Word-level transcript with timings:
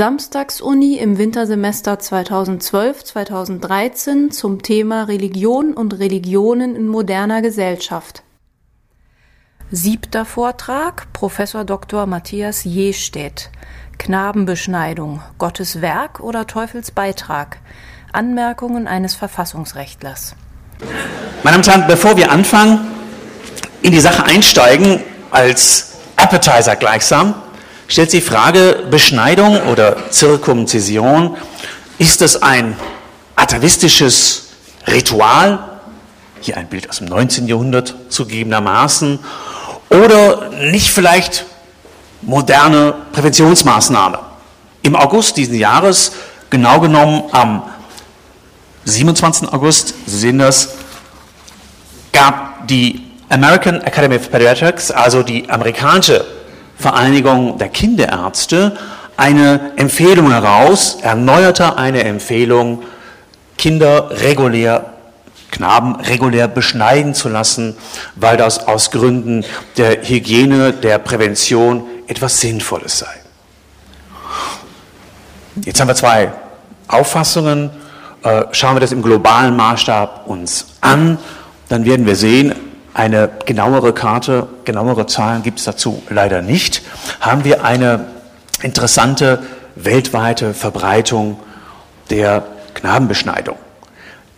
Samstagsuni 0.00 0.96
im 0.96 1.18
Wintersemester 1.18 1.96
2012-2013 1.96 4.30
zum 4.30 4.62
Thema 4.62 5.02
Religion 5.02 5.74
und 5.74 5.98
Religionen 5.98 6.74
in 6.74 6.88
moderner 6.88 7.42
Gesellschaft. 7.42 8.22
Siebter 9.70 10.24
Vortrag 10.24 11.12
Professor 11.12 11.66
Dr. 11.66 12.06
Matthias 12.06 12.64
Jestedt 12.64 13.50
Knabenbeschneidung 13.98 15.20
Gottes 15.36 15.82
Werk 15.82 16.20
oder 16.20 16.46
Teufels 16.46 16.92
Beitrag 16.92 17.58
Anmerkungen 18.10 18.88
eines 18.88 19.14
Verfassungsrechtlers 19.14 20.34
Meine 21.42 21.44
Damen 21.56 21.56
und 21.58 21.68
Herren, 21.68 21.84
bevor 21.86 22.16
wir 22.16 22.30
anfangen, 22.30 22.90
in 23.82 23.92
die 23.92 24.00
Sache 24.00 24.24
einsteigen, 24.24 25.02
als 25.30 25.98
Appetizer 26.16 26.76
gleichsam, 26.76 27.34
stellt 27.90 28.10
sich 28.12 28.22
die 28.24 28.30
Frage, 28.30 28.84
Beschneidung 28.88 29.62
oder 29.62 30.10
Zirkumzision, 30.10 31.36
ist 31.98 32.22
es 32.22 32.40
ein 32.40 32.76
atavistisches 33.34 34.50
Ritual, 34.86 35.58
hier 36.40 36.56
ein 36.56 36.68
Bild 36.68 36.88
aus 36.88 36.98
dem 36.98 37.08
19. 37.08 37.48
Jahrhundert 37.48 37.94
zugegebenermaßen, 38.08 39.18
oder 39.88 40.50
nicht 40.50 40.90
vielleicht 40.90 41.44
moderne 42.22 42.94
Präventionsmaßnahme? 43.12 44.20
Im 44.82 44.94
August 44.94 45.36
diesen 45.36 45.56
Jahres, 45.56 46.12
genau 46.48 46.78
genommen 46.78 47.24
am 47.32 47.64
27. 48.84 49.52
August, 49.52 49.94
Sie 50.06 50.16
sehen 50.16 50.38
das, 50.38 50.76
gab 52.12 52.68
die 52.68 53.04
American 53.28 53.80
Academy 53.80 54.14
of 54.14 54.30
Pediatrics, 54.30 54.92
also 54.92 55.24
die 55.24 55.50
amerikanische 55.50 56.24
Vereinigung 56.80 57.58
der 57.58 57.68
Kinderärzte 57.68 58.76
eine 59.16 59.72
Empfehlung 59.76 60.30
heraus, 60.30 60.98
erneuerte 61.02 61.76
eine 61.76 62.04
Empfehlung, 62.04 62.82
Kinder 63.58 64.10
regulär, 64.22 64.94
Knaben 65.50 65.96
regulär 65.96 66.48
beschneiden 66.48 67.12
zu 67.12 67.28
lassen, 67.28 67.76
weil 68.14 68.38
das 68.38 68.66
aus 68.66 68.90
Gründen 68.90 69.44
der 69.76 70.02
Hygiene, 70.02 70.72
der 70.72 70.98
Prävention 70.98 71.84
etwas 72.06 72.40
Sinnvolles 72.40 73.00
sei. 73.00 73.14
Jetzt 75.64 75.80
haben 75.80 75.88
wir 75.88 75.94
zwei 75.94 76.32
Auffassungen. 76.88 77.70
Äh, 78.22 78.44
schauen 78.52 78.76
wir 78.76 78.80
das 78.80 78.92
im 78.92 79.02
globalen 79.02 79.54
Maßstab 79.56 80.26
uns 80.26 80.66
an, 80.80 81.18
dann 81.68 81.84
werden 81.84 82.06
wir 82.06 82.16
sehen, 82.16 82.54
eine 82.94 83.30
genauere 83.46 83.92
Karte, 83.92 84.48
genauere 84.64 85.06
Zahlen 85.06 85.42
gibt 85.42 85.58
es 85.58 85.64
dazu 85.64 86.02
leider 86.08 86.42
nicht. 86.42 86.82
Haben 87.20 87.44
wir 87.44 87.64
eine 87.64 88.06
interessante 88.62 89.42
weltweite 89.76 90.54
Verbreitung 90.54 91.38
der 92.10 92.44
Knabenbeschneidung. 92.74 93.56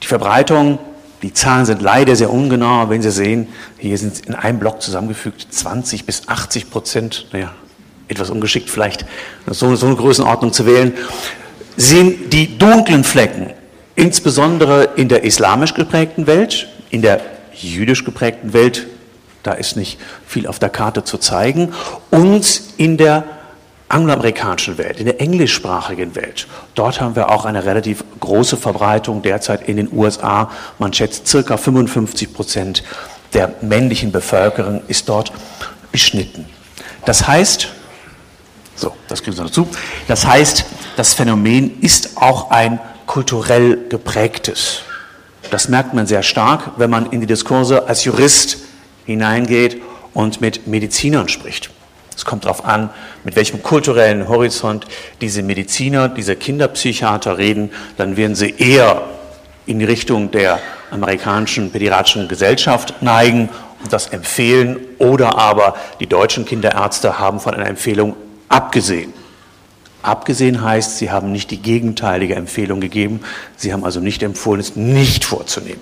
Die 0.03 0.07
Verbreitung, 0.07 0.79
die 1.23 1.33
Zahlen 1.33 1.65
sind 1.65 1.83
leider 1.83 2.17
sehr 2.17 2.33
ungenau, 2.33 2.89
wenn 2.91 3.03
Sie 3.03 3.11
sehen, 3.11 3.49
hier 3.79 3.97
sind 3.97 4.27
in 4.27 4.35
einem 4.35 4.59
Block 4.59 4.83
zusammengefügt 4.83 5.47
20 5.51 6.05
bis 6.05 6.29
80 6.29 6.71
Prozent, 6.71 7.27
naja, 7.33 7.53
etwas 8.09 8.31
ungeschickt 8.31 8.69
vielleicht, 8.69 9.07
so, 9.47 9.75
so 9.77 9.87
eine 9.87 9.97
Größenordnung 9.97 10.53
zu 10.53 10.67
wählen, 10.67 10.93
sehen 11.77 12.31
die 12.31 12.59
dunklen 12.59 13.05
Flecken, 13.05 13.51
insbesondere 13.95 14.91
in 14.97 15.09
der 15.09 15.25
islamisch 15.25 15.75
geprägten 15.75 16.27
Welt, 16.27 16.69
in 16.91 17.03
der 17.03 17.21
jüdisch 17.55 18.05
geprägten 18.05 18.53
Welt, 18.53 18.87
da 19.43 19.53
ist 19.53 19.77
nicht 19.77 19.99
viel 20.27 20.47
auf 20.47 20.59
der 20.59 20.71
Karte 20.71 21.05
zu 21.05 21.19
zeigen, 21.19 21.73
und 22.11 22.63
in 22.77 22.97
der 22.97 23.25
angloamerikanischen 23.89 24.79
Welt, 24.79 24.99
in 24.99 25.07
der 25.07 25.21
englischsprachigen 25.21 26.15
Welt. 26.15 26.47
Dort 26.75 27.01
haben 27.01 27.15
wir 27.15 27.31
auch 27.31 27.45
eine 27.45 27.65
relativ 27.65 28.03
große 28.21 28.57
Verbreitung 28.57 29.21
derzeit 29.21 29.69
in 29.69 29.77
den 29.77 29.93
USA. 29.93 30.51
Man 30.79 30.93
schätzt, 30.95 31.29
circa 31.29 31.59
55 31.59 32.33
Prozent 32.33 32.83
der 33.35 33.55
männlichen 33.61 34.11
Bevölkerung 34.11 34.83
ist 34.89 35.09
dort 35.09 35.33
beschnitten. 35.91 36.47
Das 37.05 37.27
heißt, 37.27 37.69
so, 38.75 38.95
das 39.09 39.23
kriegen 39.23 39.37
Sie 39.37 39.43
noch 39.43 39.51
zu, 39.51 39.69
das 40.09 40.27
heißt, 40.27 40.65
das 40.97 41.15
Phänomen 41.15 41.81
ist 41.81 42.17
auch 42.17 42.51
ein 42.51 42.81
kulturell 43.07 43.89
geprägtes. 43.89 44.83
Das 45.53 45.69
merkt 45.69 45.93
man 45.93 46.07
sehr 46.07 46.23
stark, 46.23 46.71
wenn 46.79 46.89
man 46.89 47.11
in 47.13 47.21
die 47.21 47.27
Diskurse 47.27 47.87
als 47.87 48.05
Jurist 48.05 48.57
hineingeht 49.05 49.83
und 50.15 50.41
mit 50.41 50.67
Medizinern 50.67 51.29
spricht. 51.29 51.69
Es 52.17 52.25
kommt 52.25 52.47
darauf 52.47 52.65
an, 52.65 52.89
mit 53.23 53.37
welchem 53.37 53.63
kulturellen 53.63 54.29
Horizont 54.29 54.87
diese 55.21 55.43
Mediziner, 55.43 56.09
diese 56.09 56.37
Kinderpsychiater 56.37 57.37
reden, 57.37 57.71
dann 57.99 58.17
werden 58.17 58.35
sie 58.35 58.55
eher 58.57 59.03
in 59.67 59.79
die 59.79 59.85
Richtung 59.85 60.31
der 60.31 60.59
amerikanischen 60.91 61.71
pädiatrischen 61.71 62.29
Gesellschaft 62.29 63.03
neigen 63.03 63.51
und 63.83 63.93
das 63.93 64.07
empfehlen 64.07 64.79
oder 64.97 65.37
aber 65.37 65.77
die 66.01 66.07
deutschen 66.07 66.47
Kinderärzte 66.47 67.19
haben 67.19 67.41
von 67.41 67.53
einer 67.53 67.67
Empfehlung 67.67 68.17
abgesehen. 68.49 69.13
Abgesehen 70.03 70.63
heißt, 70.63 70.99
sie 70.99 71.13
haben 71.13 71.31
nicht 71.31 71.53
die 71.53 71.63
gegenteilige 71.63 72.35
Empfehlung 72.35 72.81
gegeben. 72.81 73.21
Sie 73.57 73.73
haben 73.73 73.85
also 73.85 74.01
nicht 74.01 74.23
empfohlen, 74.25 74.61
es 74.61 74.75
nicht 74.75 75.25
vorzunehmen. 75.25 75.81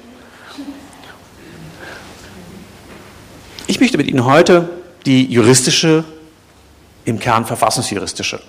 Ich 3.67 3.81
möchte 3.81 3.97
mit 3.97 4.09
Ihnen 4.09 4.27
heute 4.27 4.69
die 5.07 5.25
juristische, 5.25 6.05
im 7.07 7.19
Kern 7.19 7.47
verfassungsjuristische 7.47 8.41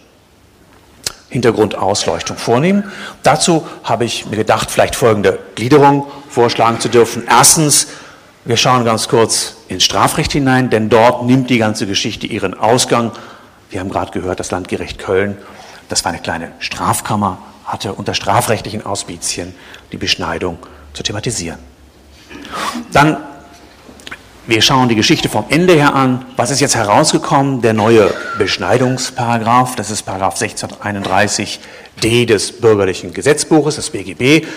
Hintergrundausleuchtung 1.30 2.36
vornehmen. 2.36 2.92
Dazu 3.24 3.66
habe 3.84 4.04
ich 4.04 4.26
mir 4.26 4.36
gedacht, 4.36 4.70
vielleicht 4.70 4.96
folgende 4.96 5.40
Gliederung 5.56 6.08
vorschlagen 6.30 6.82
zu 6.82 6.90
dürfen. 6.90 7.24
Erstens, 7.30 7.88
wir 8.44 8.58
schauen 8.58 8.84
ganz 8.84 9.08
kurz 9.08 9.56
ins 9.70 9.86
Strafrecht 9.86 10.34
hinein, 10.34 10.70
denn 10.70 10.90
dort 10.90 11.24
nimmt 11.24 11.50
die 11.50 11.60
ganze 11.60 11.88
Geschichte 11.88 12.28
ihren 12.28 12.54
Ausgang. 12.54 13.14
Wir 13.70 13.80
haben 13.80 13.90
gerade 13.90 14.12
gehört, 14.12 14.42
das 14.42 14.52
Landgericht 14.52 15.00
Köln 15.00 15.38
das 15.92 16.06
war 16.06 16.12
eine 16.12 16.22
kleine 16.22 16.54
Strafkammer, 16.60 17.38
hatte 17.66 17.94
unter 17.94 18.14
strafrechtlichen 18.14 18.86
Auspizien 18.86 19.54
die 19.92 19.98
Beschneidung 19.98 20.58
zu 20.94 21.04
thematisieren. 21.04 21.60
Dann, 22.94 23.18
wir 24.48 24.62
schauen 24.62 24.88
die 24.90 24.96
Geschichte 24.96 25.28
vom 25.28 25.46
Ende 25.50 25.74
her 25.74 25.94
an. 25.94 26.26
Was 26.38 26.50
ist 26.50 26.62
jetzt 26.62 26.76
herausgekommen? 26.76 27.62
Der 27.62 27.74
neue 27.74 28.14
Beschneidungsparagraf, 28.38 29.76
das 29.76 29.92
ist 29.92 30.04
Paragraph 30.04 30.42
1631d 30.42 32.26
des 32.26 32.60
bürgerlichen 32.60 33.14
Gesetzbuches, 33.14 33.76
des 33.76 33.90
BGB. 33.90 34.48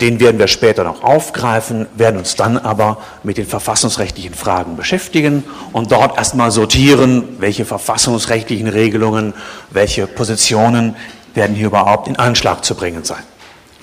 Den 0.00 0.18
werden 0.18 0.38
wir 0.38 0.48
später 0.48 0.82
noch 0.82 1.04
aufgreifen, 1.04 1.86
werden 1.94 2.18
uns 2.18 2.34
dann 2.34 2.58
aber 2.58 2.98
mit 3.22 3.38
den 3.38 3.46
verfassungsrechtlichen 3.46 4.34
Fragen 4.34 4.76
beschäftigen 4.76 5.44
und 5.72 5.92
dort 5.92 6.18
erstmal 6.18 6.50
sortieren, 6.50 7.36
welche 7.38 7.64
verfassungsrechtlichen 7.64 8.66
Regelungen, 8.66 9.34
welche 9.70 10.06
Positionen 10.06 10.96
werden 11.34 11.54
hier 11.54 11.66
überhaupt 11.66 12.08
in 12.08 12.16
Anschlag 12.16 12.64
zu 12.64 12.74
bringen 12.74 13.04
sein. 13.04 13.22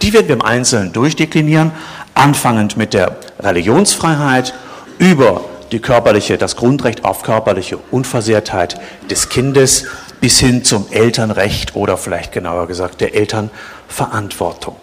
Die 0.02 0.14
werden 0.14 0.28
wir 0.28 0.36
im 0.36 0.42
Einzelnen 0.42 0.92
durchdeklinieren, 0.92 1.72
anfangend 2.14 2.76
mit 2.76 2.94
der 2.94 3.16
Religionsfreiheit 3.40 4.54
über 4.98 5.46
die 5.72 5.80
körperliche, 5.80 6.38
das 6.38 6.58
Grundrecht 6.58 7.06
auf 7.06 7.24
körperliche 7.24 7.78
Unversehrtheit 7.92 8.80
des 9.10 9.30
Kindes 9.30 9.86
bis 10.20 10.40
hin 10.40 10.64
zum 10.66 10.88
Elternrecht 10.92 11.76
oder 11.76 11.98
vielleicht 11.98 12.32
genauer 12.34 12.68
gesagt 12.68 13.00
der 13.00 13.16
Elternverantwortung. 13.16 14.76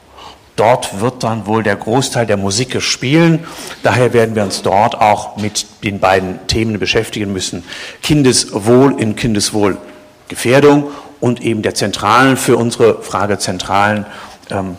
Dort 0.58 1.00
wird 1.00 1.22
dann 1.22 1.46
wohl 1.46 1.62
der 1.62 1.76
Großteil 1.76 2.26
der 2.26 2.36
Musik 2.36 2.82
spielen. 2.82 3.46
Daher 3.84 4.12
werden 4.12 4.34
wir 4.34 4.42
uns 4.42 4.62
dort 4.62 5.00
auch 5.00 5.36
mit 5.36 5.66
den 5.84 6.00
beiden 6.00 6.44
Themen 6.48 6.80
beschäftigen 6.80 7.32
müssen. 7.32 7.62
Kindeswohl 8.02 9.00
in 9.00 9.14
Kindeswohlgefährdung 9.14 10.90
und 11.20 11.42
eben 11.42 11.62
der 11.62 11.76
zentralen, 11.76 12.36
für 12.36 12.56
unsere 12.56 13.02
Frage 13.02 13.38
zentralen 13.38 14.04
ähm, 14.50 14.76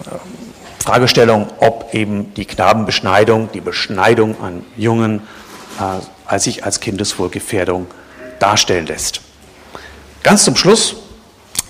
äh, 0.00 0.82
Fragestellung, 0.82 1.46
ob 1.60 1.94
eben 1.94 2.34
die 2.34 2.44
Knabenbeschneidung, 2.44 3.50
die 3.54 3.60
Beschneidung 3.60 4.40
an 4.42 4.64
Jungen 4.76 5.20
äh, 5.78 6.04
als 6.26 6.42
sich 6.42 6.64
als 6.64 6.80
Kindeswohlgefährdung 6.80 7.86
darstellen 8.40 8.86
lässt. 8.86 9.20
Ganz 10.24 10.42
zum 10.44 10.56
Schluss 10.56 10.96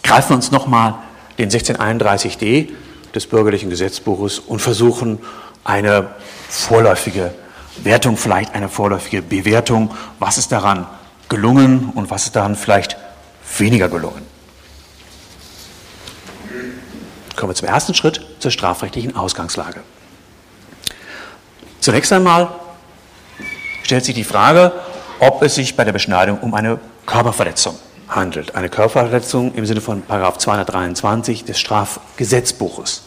greifen 0.03 0.31
wir 0.31 0.37
uns 0.37 0.51
nochmal 0.51 0.95
den 1.37 1.51
1631d 1.51 2.71
des 3.17 3.27
bürgerlichen 3.27 3.71
Gesetzbuches 3.71 4.39
und 4.39 4.61
versuchen 4.61 5.19
eine 5.65 6.09
vorläufige 6.49 7.35
Wertung, 7.83 8.17
vielleicht 8.17 8.55
eine 8.55 8.69
vorläufige 8.69 9.23
Bewertung, 9.23 9.95
was 10.19 10.39
ist 10.39 10.53
daran 10.53 10.87
gelungen 11.29 11.91
und 11.95 12.11
was 12.11 12.27
ist 12.27 12.37
daran 12.37 12.55
vielleicht 12.55 12.97
weniger 13.59 13.89
gelungen. 13.89 14.23
Kommen 17.35 17.51
wir 17.51 17.55
zum 17.55 17.69
ersten 17.69 17.95
Schritt, 17.95 18.25
zur 18.39 18.51
strafrechtlichen 18.51 19.17
Ausgangslage. 19.17 19.81
Zunächst 21.81 22.13
einmal 22.13 22.49
stellt 23.83 24.05
sich 24.05 24.15
die 24.15 24.25
Frage, 24.25 24.73
ob 25.21 25.43
es 25.43 25.55
sich 25.55 25.77
bei 25.77 25.85
der 25.85 25.93
Beschneidung 25.93 26.41
um 26.41 26.55
eine 26.55 26.79
Körperverletzung 27.05 27.79
handelt. 28.09 28.55
Eine 28.55 28.69
Körperverletzung 28.69 29.55
im 29.55 29.67
Sinne 29.67 29.81
von 29.81 30.03
223 30.07 31.45
des 31.45 31.59
Strafgesetzbuches. 31.59 33.06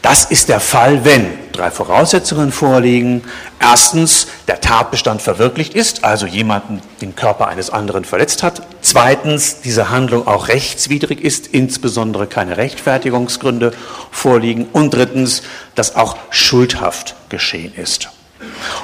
Das 0.00 0.24
ist 0.24 0.48
der 0.48 0.60
Fall, 0.60 1.04
wenn 1.04 1.26
drei 1.52 1.70
Voraussetzungen 1.70 2.50
vorliegen. 2.52 3.22
Erstens, 3.60 4.26
der 4.48 4.60
Tatbestand 4.60 5.22
verwirklicht 5.22 5.74
ist, 5.74 6.04
also 6.04 6.26
jemanden 6.26 6.80
den 7.00 7.14
Körper 7.14 7.48
eines 7.48 7.70
anderen 7.70 8.04
verletzt 8.04 8.42
hat. 8.42 8.62
Zweitens, 8.80 9.60
diese 9.60 9.90
Handlung 9.90 10.26
auch 10.26 10.48
rechtswidrig 10.48 11.20
ist, 11.20 11.46
insbesondere 11.46 12.26
keine 12.26 12.56
Rechtfertigungsgründe 12.56 13.72
vorliegen. 14.10 14.66
Und 14.72 14.94
drittens, 14.94 15.42
dass 15.74 15.94
auch 15.94 16.16
schuldhaft 16.30 17.14
geschehen 17.28 17.74
ist. 17.74 18.08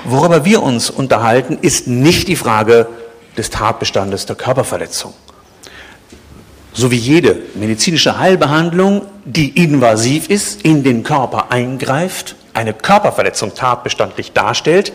Worüber 0.05 0.45
wir 0.45 0.63
uns 0.63 0.91
unterhalten, 0.91 1.59
ist 1.61 1.89
nicht 1.89 2.29
die 2.29 2.37
Frage 2.37 2.87
des 3.37 3.51
Tatbestandes 3.51 4.27
der 4.27 4.37
Körperverletzung 4.37 5.15
so 6.73 6.91
wie 6.91 6.97
jede 6.97 7.37
medizinische 7.55 8.19
Heilbehandlung, 8.19 9.03
die 9.25 9.49
invasiv 9.63 10.29
ist, 10.29 10.63
in 10.63 10.83
den 10.83 11.03
Körper 11.03 11.51
eingreift, 11.51 12.37
eine 12.55 12.75
Körperverletzung 12.75 13.55
tatbestandlich 13.55 14.33
darstellt, 14.33 14.93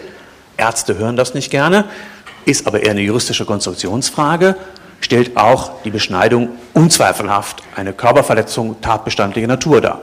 Ärzte 0.57 0.97
hören 0.97 1.15
das 1.15 1.33
nicht 1.33 1.49
gerne, 1.49 1.85
ist 2.45 2.67
aber 2.67 2.83
eher 2.83 2.91
eine 2.91 3.01
juristische 3.01 3.45
Konstruktionsfrage, 3.45 4.55
stellt 5.01 5.35
auch 5.35 5.81
die 5.83 5.89
Beschneidung 5.89 6.49
unzweifelhaft 6.73 7.63
eine 7.75 7.93
Körperverletzung 7.93 8.79
tatbestandlicher 8.81 9.47
Natur 9.47 9.81
dar. 9.81 10.01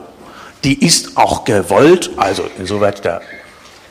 Die 0.63 0.85
ist 0.85 1.17
auch 1.17 1.43
gewollt, 1.43 2.11
also 2.17 2.43
insoweit 2.59 3.03
der 3.03 3.21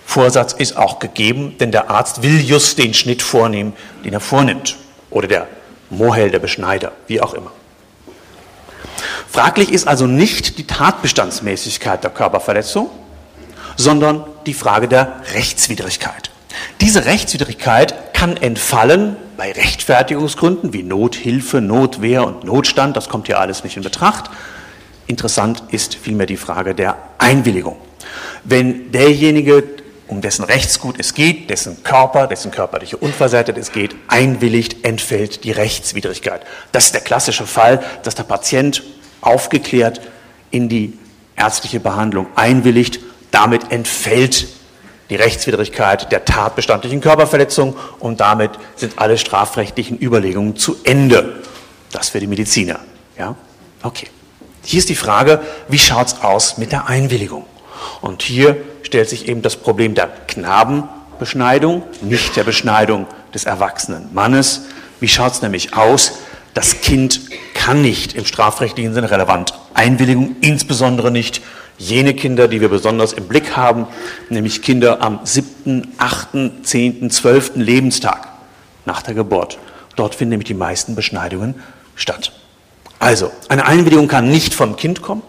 Vorsatz 0.07 0.53
ist 0.53 0.77
auch 0.77 0.99
gegeben, 0.99 1.57
denn 1.59 1.73
der 1.73 1.91
Arzt 1.91 2.23
will 2.23 2.41
just 2.41 2.79
den 2.79 2.95
Schnitt 2.95 3.23
vornehmen, 3.23 3.75
den 4.05 4.13
er 4.13 4.21
vornimmt. 4.21 4.77
Oder 5.11 5.29
der 5.29 5.47
Mohel, 5.89 6.31
der 6.31 6.39
Beschneider, 6.39 6.93
wie 7.07 7.21
auch 7.21 7.35
immer. 7.35 7.53
Fraglich 9.29 9.73
ist 9.73 9.87
also 9.87 10.07
nicht 10.07 10.59
die 10.59 10.67
Tatbestandsmäßigkeit 10.67 12.03
der 12.03 12.11
Körperverletzung, 12.11 12.91
sondern 13.77 14.25
die 14.47 14.55
Frage 14.55 14.89
der 14.89 15.23
Rechtswidrigkeit. 15.35 16.31
Diese 16.81 17.05
Rechtswidrigkeit 17.05 18.15
kann 18.15 18.37
entfallen 18.37 19.17
bei 19.37 19.53
Rechtfertigungsgründen 19.53 20.73
wie 20.73 20.83
Nothilfe, 20.83 21.61
Notwehr 21.61 22.27
und 22.27 22.45
Notstand. 22.45 22.97
Das 22.97 23.09
kommt 23.09 23.29
hier 23.29 23.39
alles 23.39 23.65
nicht 23.65 23.77
in 23.77 23.83
Betracht. 23.83 24.31
Interessant 25.07 25.63
ist 25.71 25.95
vielmehr 25.95 26.27
die 26.27 26.37
Frage 26.37 26.75
der 26.75 26.97
Einwilligung. 27.19 27.77
Wenn 28.45 28.93
derjenige, 28.93 29.65
um 30.11 30.21
dessen 30.21 30.45
Rechtsgut 30.45 30.97
es 30.99 31.15
geht, 31.15 31.51
dessen 31.51 31.83
Körper, 31.83 32.27
dessen 32.27 32.51
körperliche 32.51 32.97
Unversehrtheit 32.97 33.57
es 33.57 33.73
geht, 33.73 33.95
einwilligt, 34.09 34.85
entfällt 34.85 35.45
die 35.45 35.53
Rechtswidrigkeit. 35.53 36.43
Das 36.73 36.87
ist 36.87 36.95
der 36.95 37.01
klassische 37.01 37.47
Fall, 37.47 37.83
dass 38.03 38.17
der 38.17 38.25
Patient 38.25 38.83
aufgeklärt 39.21 40.01
in 40.51 40.69
die 40.69 40.99
ärztliche 41.37 41.81
Behandlung 41.81 42.27
einwilligt. 42.35 43.01
Damit 43.31 43.71
entfällt 43.71 44.49
die 45.11 45.17
Rechtswidrigkeit 45.17 46.11
der 46.11 46.25
tatbestandlichen 46.25 47.01
Körperverletzung 47.01 47.77
und 47.99 48.21
damit 48.21 48.51
sind 48.77 48.99
alle 48.99 49.17
strafrechtlichen 49.17 50.01
Überlegungen 50.01 50.57
zu 50.57 50.77
Ende. 50.85 51.43
Das 51.93 52.11
für 52.11 52.21
die 52.21 52.27
Mediziner. 52.27 52.81
Ja? 53.17 53.37
Okay. 53.83 54.09
Hier 54.65 54.79
ist 54.79 54.89
die 54.89 54.95
Frage, 54.95 55.41
wie 55.69 55.79
schaut 55.79 56.09
es 56.09 56.21
aus 56.21 56.59
mit 56.59 56.73
der 56.73 56.89
Einwilligung? 56.89 57.47
Und 58.01 58.23
hier 58.23 58.57
stellt 58.83 59.09
sich 59.09 59.29
eben 59.29 59.43
das 59.43 59.57
Problem 59.57 59.95
der 59.95 60.09
Knabenbeschneidung, 60.27 61.83
nicht 62.03 62.37
der 62.37 62.45
Beschneidung 62.45 63.07
des 63.35 63.45
erwachsenen 63.45 64.13
Mannes. 64.13 64.63
Wie 65.01 65.09
schaut 65.09 65.33
es 65.33 65.43
nämlich 65.43 65.75
aus 65.75 66.13
das 66.55 66.81
Kind 66.81 67.21
kann 67.55 67.83
nicht 67.83 68.15
im 68.15 68.25
strafrechtlichen 68.25 68.95
Sinne 68.95 69.11
relevant 69.11 69.55
Einwilligung, 69.75 70.37
insbesondere 70.41 71.11
nicht 71.11 71.43
jene 71.79 72.15
Kinder, 72.15 72.49
die 72.49 72.61
wir 72.61 72.69
besonders 72.69 73.13
im 73.13 73.29
Blick 73.29 73.57
haben, 73.57 73.87
nämlich 74.29 74.61
Kinder 74.61 75.01
am 75.01 75.21
siebten, 75.25 75.89
achten, 75.99 76.65
zehnten, 76.65 77.11
zwölften 77.11 77.61
Lebenstag 77.61 78.29
nach 78.85 79.03
der 79.03 79.15
Geburt. 79.15 79.59
Dort 79.97 80.15
finden 80.15 80.31
nämlich 80.31 80.49
die 80.49 80.55
meisten 80.55 80.95
Beschneidungen 80.95 81.55
statt. 81.95 82.33
Also, 82.99 83.31
eine 83.49 83.65
Einwilligung 83.65 84.09
kann 84.09 84.29
nicht 84.29 84.53
vom 84.53 84.77
Kind 84.77 85.01
kommen, 85.01 85.23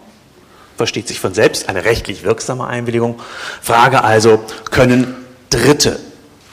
versteht 0.82 1.06
sich 1.06 1.20
von 1.20 1.32
selbst, 1.32 1.68
eine 1.68 1.84
rechtlich 1.84 2.24
wirksame 2.24 2.66
Einwilligung. 2.66 3.20
Frage 3.60 4.02
also, 4.02 4.44
können 4.72 5.14
Dritte 5.48 6.00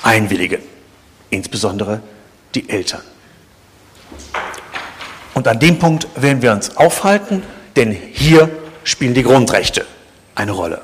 einwilligen, 0.03 0.61
insbesondere 1.31 2.01
die 2.53 2.69
Eltern. 2.69 3.01
Und 5.33 5.47
an 5.47 5.59
dem 5.59 5.79
Punkt 5.79 6.07
werden 6.15 6.43
wir 6.43 6.51
uns 6.51 6.77
aufhalten, 6.77 7.41
denn 7.75 7.91
hier 7.91 8.51
spielen 8.83 9.15
die 9.15 9.23
Grundrechte 9.23 9.87
eine 10.35 10.51
Rolle. 10.51 10.81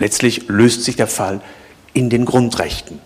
Letztlich 0.00 0.48
löst 0.48 0.82
sich 0.82 0.96
der 0.96 1.06
Fall 1.06 1.40
in 1.92 2.10
den 2.10 2.24
Grundrechten. 2.24 2.98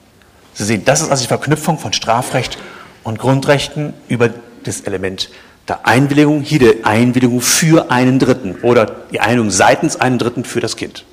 Sie 0.54 0.64
sehen, 0.64 0.86
das 0.86 1.02
ist 1.02 1.10
also 1.10 1.24
die 1.24 1.28
Verknüpfung 1.28 1.78
von 1.78 1.92
Strafrecht 1.92 2.56
und 3.04 3.18
Grundrechten 3.18 3.92
über 4.08 4.30
das 4.64 4.80
Element 4.80 5.28
der 5.68 5.86
Einwilligung, 5.86 6.40
hier 6.40 6.58
die 6.58 6.84
Einwilligung 6.84 7.40
für 7.40 7.90
einen 7.90 8.18
Dritten 8.18 8.56
oder 8.62 8.86
die 9.12 9.20
Einwilligung 9.20 9.50
seitens 9.50 9.96
einen 9.96 10.18
Dritten 10.18 10.44
für 10.44 10.60
das 10.60 10.76
Kind. 10.76 11.04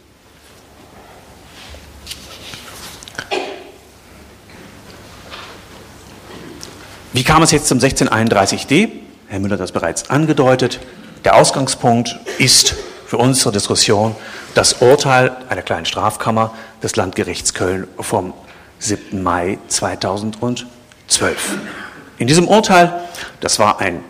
Wie 7.11 7.23
kam 7.23 7.43
es 7.43 7.51
jetzt 7.51 7.67
zum 7.67 7.79
1631d? 7.79 8.89
Herr 9.27 9.39
Müller 9.39 9.53
hat 9.53 9.61
das 9.61 9.71
bereits 9.71 10.09
angedeutet. 10.09 10.79
Der 11.23 11.35
Ausgangspunkt 11.35 12.19
ist 12.39 12.75
für 13.07 13.17
unsere 13.17 13.53
Diskussion 13.53 14.15
das 14.53 14.73
Urteil 14.81 15.35
einer 15.49 15.61
kleinen 15.61 15.85
Strafkammer 15.85 16.53
des 16.83 16.95
Landgerichts 16.95 17.53
Köln 17.53 17.87
vom 17.99 18.33
7. 18.79 19.23
Mai 19.23 19.57
2012. 19.67 20.67
In 22.17 22.27
diesem 22.27 22.47
Urteil, 22.47 22.93
das 23.39 23.59
war 23.59 23.79
ein 23.79 24.03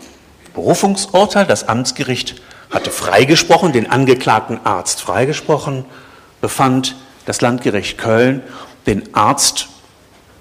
Berufungsurteil, 0.56 1.46
das 1.46 1.68
Amtsgericht 1.68 2.34
hatte 2.70 2.90
freigesprochen, 2.90 3.72
den 3.72 3.88
angeklagten 3.90 4.58
Arzt 4.64 5.00
freigesprochen, 5.00 5.84
befand 6.40 6.96
das 7.26 7.40
Landgericht 7.40 7.98
Köln 7.98 8.42
den 8.86 9.14
Arzt 9.14 9.68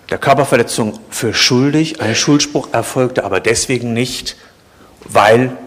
der 0.09 0.17
Körperverletzung 0.17 0.99
für 1.09 1.33
schuldig. 1.33 1.99
Ein 1.99 2.15
Schuldspruch 2.15 2.69
erfolgte 2.71 3.23
aber 3.23 3.39
deswegen 3.39 3.93
nicht, 3.93 4.37
weil 5.03 5.57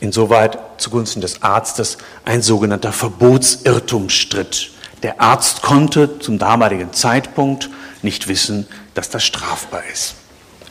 insoweit 0.00 0.58
zugunsten 0.76 1.20
des 1.20 1.42
Arztes 1.42 1.98
ein 2.24 2.42
sogenannter 2.42 2.92
Verbotsirrtum 2.92 4.08
stritt. 4.08 4.70
Der 5.02 5.20
Arzt 5.20 5.62
konnte 5.62 6.18
zum 6.20 6.38
damaligen 6.38 6.92
Zeitpunkt 6.92 7.70
nicht 8.02 8.28
wissen, 8.28 8.68
dass 8.94 9.10
das 9.10 9.24
strafbar 9.24 9.82
ist. 9.92 10.14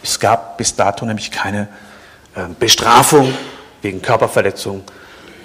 Es 0.04 0.20
gab 0.20 0.58
bis 0.58 0.76
dato 0.76 1.06
nämlich 1.06 1.32
keine 1.32 1.68
Bestrafung 2.60 3.34
wegen 3.82 4.02
Körperverletzung, 4.02 4.84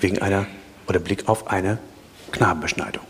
wegen 0.01 0.23
einer 0.23 0.47
oder 0.87 0.99
Blick 0.99 1.29
auf 1.29 1.49
eine 1.51 1.79
Knabenbeschneidung. 2.33 3.03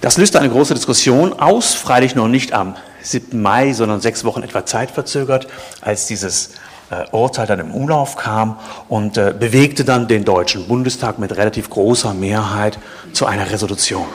Das 0.00 0.16
löste 0.16 0.38
eine 0.38 0.48
große 0.48 0.74
Diskussion 0.74 1.32
aus, 1.38 1.74
freilich 1.74 2.14
noch 2.14 2.28
nicht 2.28 2.52
am 2.52 2.76
7. 3.02 3.40
Mai, 3.40 3.72
sondern 3.72 4.00
sechs 4.00 4.24
Wochen 4.24 4.42
etwa 4.42 4.64
zeitverzögert, 4.64 5.46
als 5.80 6.06
dieses 6.06 6.52
äh, 6.90 7.04
Urteil 7.12 7.46
dann 7.46 7.60
im 7.60 7.70
Umlauf 7.72 8.16
kam 8.16 8.58
und 8.88 9.16
äh, 9.16 9.34
bewegte 9.38 9.84
dann 9.84 10.08
den 10.08 10.24
Deutschen 10.24 10.68
Bundestag 10.68 11.18
mit 11.18 11.36
relativ 11.36 11.68
großer 11.70 12.14
Mehrheit 12.14 12.78
zu 13.12 13.26
einer 13.26 13.50
Resolution. 13.50 14.06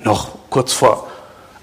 Noch 0.00 0.30
kurz 0.50 0.72
vor 0.72 1.08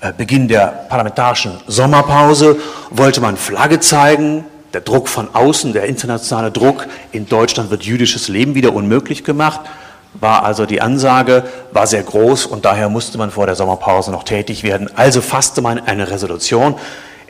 äh, 0.01 0.13
Beginn 0.13 0.47
der 0.47 0.67
parlamentarischen 0.89 1.59
Sommerpause 1.67 2.57
wollte 2.89 3.21
man 3.21 3.37
Flagge 3.37 3.79
zeigen, 3.79 4.45
der 4.74 4.82
Druck 4.82 5.08
von 5.08 5.34
außen, 5.34 5.74
der 5.74 5.86
internationale 5.86 6.51
Druck, 6.51 6.88
in 7.12 7.27
Deutschland 7.27 7.70
wird 7.70 7.84
jüdisches 7.84 8.27
Leben 8.27 8.56
wieder 8.56 8.74
unmöglich 8.74 9.24
gemacht 9.24 9.62
war 10.13 10.44
also 10.44 10.65
die 10.65 10.82
Ansage, 10.82 11.44
war 11.72 11.88
sehr 11.88 12.03
groß 12.03 12.46
und 12.46 12.65
daher 12.65 12.89
musste 12.89 13.18
man 13.18 13.32
vor 13.32 13.46
der 13.46 13.56
Sommerpause 13.56 14.12
noch 14.12 14.24
tätig 14.24 14.63
werden. 14.63 14.89
Also 14.96 15.22
fasste 15.22 15.62
man 15.62 15.80
eine 15.80 16.10
Resolution, 16.10 16.75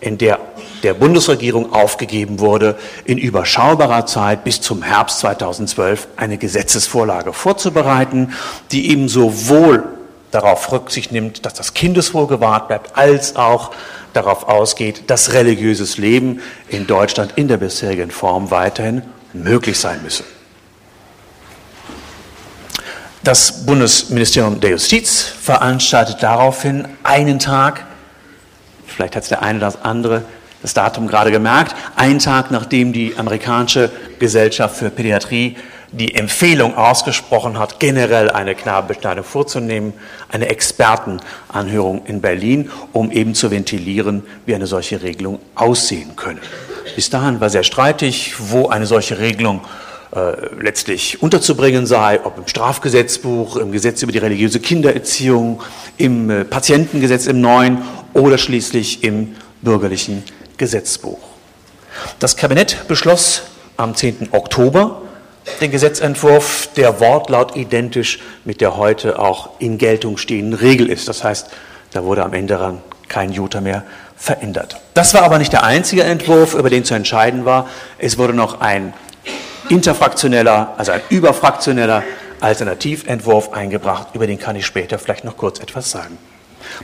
in 0.01 0.17
der 0.17 0.39
der 0.83 0.93
Bundesregierung 0.93 1.71
aufgegeben 1.71 2.39
wurde, 2.39 2.75
in 3.05 3.17
überschaubarer 3.17 4.05
Zeit 4.05 4.43
bis 4.43 4.59
zum 4.59 4.83
Herbst 4.83 5.19
2012 5.19 6.09
eine 6.17 6.37
Gesetzesvorlage 6.37 7.31
vorzubereiten, 7.31 8.33
die 8.73 8.91
eben 8.91 9.07
sowohl 9.07 9.85
darauf 10.31 10.73
Rücksicht 10.73 11.13
nimmt, 11.13 11.45
dass 11.45 11.53
das 11.53 11.73
Kindeswohl 11.73 12.27
gewahrt 12.27 12.67
bleibt, 12.67 12.97
als 12.97 13.37
auch 13.37 13.71
darauf 14.13 14.47
ausgeht, 14.47 15.03
dass 15.07 15.33
religiöses 15.33 15.97
Leben 15.97 16.41
in 16.69 16.87
Deutschland 16.87 17.33
in 17.35 17.47
der 17.47 17.57
bisherigen 17.57 18.11
Form 18.11 18.51
weiterhin 18.51 19.01
möglich 19.33 19.79
sein 19.79 20.01
müsse. 20.03 20.23
Das 23.23 23.65
Bundesministerium 23.65 24.59
der 24.59 24.71
Justiz 24.71 25.21
veranstaltet 25.21 26.21
daraufhin 26.21 26.87
einen 27.03 27.39
Tag, 27.39 27.85
vielleicht 28.85 29.15
hat 29.15 29.23
es 29.23 29.29
der 29.29 29.41
eine 29.41 29.59
oder 29.59 29.67
das 29.67 29.81
andere 29.81 30.23
das 30.61 30.73
Datum 30.73 31.07
gerade 31.07 31.29
gemerkt, 31.29 31.75
ein 31.95 32.19
Tag 32.19 32.49
nachdem 32.49 32.93
die 32.93 33.15
amerikanische 33.17 33.91
Gesellschaft 34.17 34.77
für 34.77 34.89
Pädiatrie 34.89 35.57
die 35.93 36.15
Empfehlung 36.15 36.75
ausgesprochen 36.75 37.59
hat, 37.59 37.79
generell 37.79 38.29
eine 38.31 38.55
Knabenbeschneidung 38.55 39.23
vorzunehmen, 39.23 39.93
eine 40.29 40.49
Expertenanhörung 40.49 42.05
in 42.05 42.19
Berlin, 42.19 42.71
um 42.91 43.11
eben 43.11 43.35
zu 43.35 43.51
ventilieren, 43.51 44.23
wie 44.45 44.55
eine 44.55 44.65
solche 44.65 45.01
Regelung 45.03 45.39
aussehen 45.55 46.15
könne. 46.15 46.39
Bis 46.95 47.09
dahin 47.09 47.39
war 47.39 47.49
sehr 47.49 47.63
streitig, 47.63 48.33
wo 48.39 48.67
eine 48.67 48.87
solche 48.87 49.19
Regelung 49.19 49.61
äh, 50.15 50.33
letztlich 50.59 51.21
unterzubringen 51.21 51.85
sei, 51.85 52.19
ob 52.23 52.37
im 52.37 52.47
Strafgesetzbuch, 52.47 53.57
im 53.57 53.71
Gesetz 53.71 54.01
über 54.01 54.11
die 54.11 54.17
religiöse 54.17 54.59
Kindererziehung, 54.59 55.61
im 55.97 56.29
äh, 56.29 56.43
Patientengesetz 56.43 57.27
im 57.27 57.39
neuen 57.39 57.83
oder 58.13 58.37
schließlich 58.37 59.03
im 59.03 59.35
bürgerlichen 59.61 60.23
Gesetzbuch. 60.57 61.19
Das 62.19 62.35
Kabinett 62.35 62.87
beschloss 62.87 63.43
am 63.77 63.95
10. 63.95 64.29
Oktober 64.31 65.02
den 65.61 65.71
Gesetzentwurf, 65.71 66.69
der 66.75 66.99
Wortlaut 66.99 67.55
identisch 67.55 68.19
mit 68.45 68.61
der 68.61 68.77
heute 68.77 69.19
auch 69.19 69.51
in 69.59 69.77
Geltung 69.77 70.17
stehenden 70.17 70.53
Regel 70.53 70.89
ist. 70.89 71.07
Das 71.07 71.23
heißt, 71.23 71.49
da 71.91 72.03
wurde 72.03 72.23
am 72.23 72.33
Ende 72.33 72.55
daran 72.55 72.81
kein 73.07 73.31
Jota 73.31 73.61
mehr 73.61 73.83
verändert. 74.15 74.77
Das 74.93 75.13
war 75.13 75.23
aber 75.23 75.37
nicht 75.37 75.53
der 75.53 75.63
einzige 75.63 76.03
Entwurf, 76.03 76.53
über 76.53 76.69
den 76.69 76.85
zu 76.85 76.93
entscheiden 76.93 77.45
war. 77.45 77.67
Es 77.97 78.17
wurde 78.17 78.33
noch 78.33 78.61
ein 78.61 78.93
interfraktioneller, 79.69 80.73
also 80.77 80.91
ein 80.91 81.01
überfraktioneller 81.09 82.03
Alternativentwurf 82.39 83.53
eingebracht, 83.53 84.07
über 84.13 84.27
den 84.27 84.39
kann 84.39 84.55
ich 84.55 84.65
später 84.65 84.99
vielleicht 84.99 85.23
noch 85.23 85.37
kurz 85.37 85.59
etwas 85.59 85.91
sagen. 85.91 86.17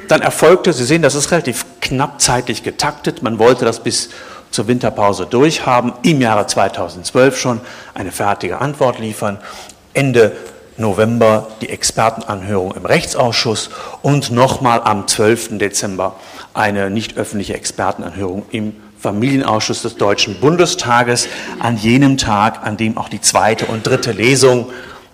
Dann 0.07 0.21
erfolgte, 0.21 0.73
Sie 0.73 0.85
sehen, 0.85 1.01
das 1.01 1.15
ist 1.15 1.31
relativ 1.31 1.65
knapp 1.81 2.21
zeitlich 2.21 2.63
getaktet, 2.63 3.23
man 3.23 3.39
wollte 3.39 3.65
das 3.65 3.81
bis 3.81 4.09
zur 4.51 4.67
Winterpause 4.67 5.25
durchhaben, 5.25 5.93
im 6.03 6.21
Jahre 6.21 6.47
2012 6.47 7.37
schon 7.37 7.61
eine 7.93 8.11
fertige 8.11 8.59
Antwort 8.59 8.99
liefern, 8.99 9.37
Ende 9.93 10.35
November 10.77 11.47
die 11.61 11.69
Expertenanhörung 11.69 12.73
im 12.73 12.85
Rechtsausschuss 12.85 13.69
und 14.01 14.31
nochmal 14.31 14.81
am 14.83 15.07
12. 15.07 15.57
Dezember 15.57 16.15
eine 16.53 16.89
nicht 16.89 17.17
öffentliche 17.17 17.53
Expertenanhörung 17.53 18.45
im 18.51 18.75
Familienausschuss 18.99 19.81
des 19.81 19.95
Deutschen 19.95 20.39
Bundestages 20.39 21.27
an 21.59 21.77
jenem 21.77 22.17
Tag, 22.17 22.65
an 22.65 22.77
dem 22.77 22.97
auch 22.97 23.09
die 23.09 23.21
zweite 23.21 23.65
und 23.65 23.87
dritte 23.87 24.11
Lesung 24.11 24.67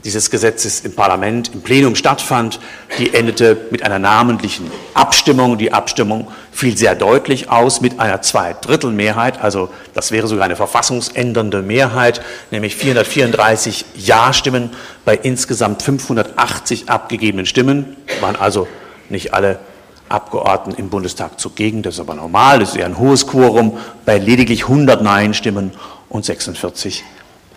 dieses 0.06 0.30
Gesetzes 0.30 0.82
im 0.82 0.94
Parlament, 0.94 1.52
im 1.54 1.62
Plenum 1.62 1.96
stattfand. 1.96 2.60
Die 3.00 3.14
endete 3.16 3.58
mit 3.72 3.82
einer 3.84 3.98
namentlichen 3.98 4.72
Abstimmung. 4.94 5.58
Die 5.58 5.74
Abstimmung 5.74 6.28
fiel 6.52 6.78
sehr 6.78 6.94
deutlich 6.94 7.50
aus 7.50 7.82
mit 7.82 8.00
einer 8.00 8.22
Zweidrittelmehrheit. 8.22 9.42
Also 9.42 9.70
das 9.96 10.12
wäre 10.12 10.28
sogar 10.28 10.46
eine 10.46 10.56
verfassungsändernde 10.56 11.64
Mehrheit, 11.64 12.22
nämlich 12.52 12.76
434 12.76 13.86
Ja-Stimmen 13.96 14.70
bei 15.04 15.16
insgesamt 15.16 15.82
580 15.82 16.88
abgegebenen 16.88 17.48
Stimmen. 17.48 17.98
Waren 18.22 18.36
also 18.36 18.68
nicht 19.10 19.34
alle 19.34 19.60
Abgeordneten 20.08 20.80
im 20.80 20.90
Bundestag 20.90 21.40
zugegen. 21.40 21.82
Das 21.82 21.96
ist 21.96 22.00
aber 22.00 22.14
normal. 22.14 22.60
Das 22.60 22.70
ist 22.70 22.76
eher 22.76 22.86
ein 22.86 23.00
hohes 23.00 23.26
Quorum 23.26 23.80
bei 24.06 24.20
lediglich 24.20 24.64
100 24.66 25.02
Nein-Stimmen 25.02 25.72
und 26.10 26.26
46 26.26 27.04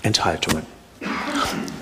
Enthaltungen. 0.01 0.63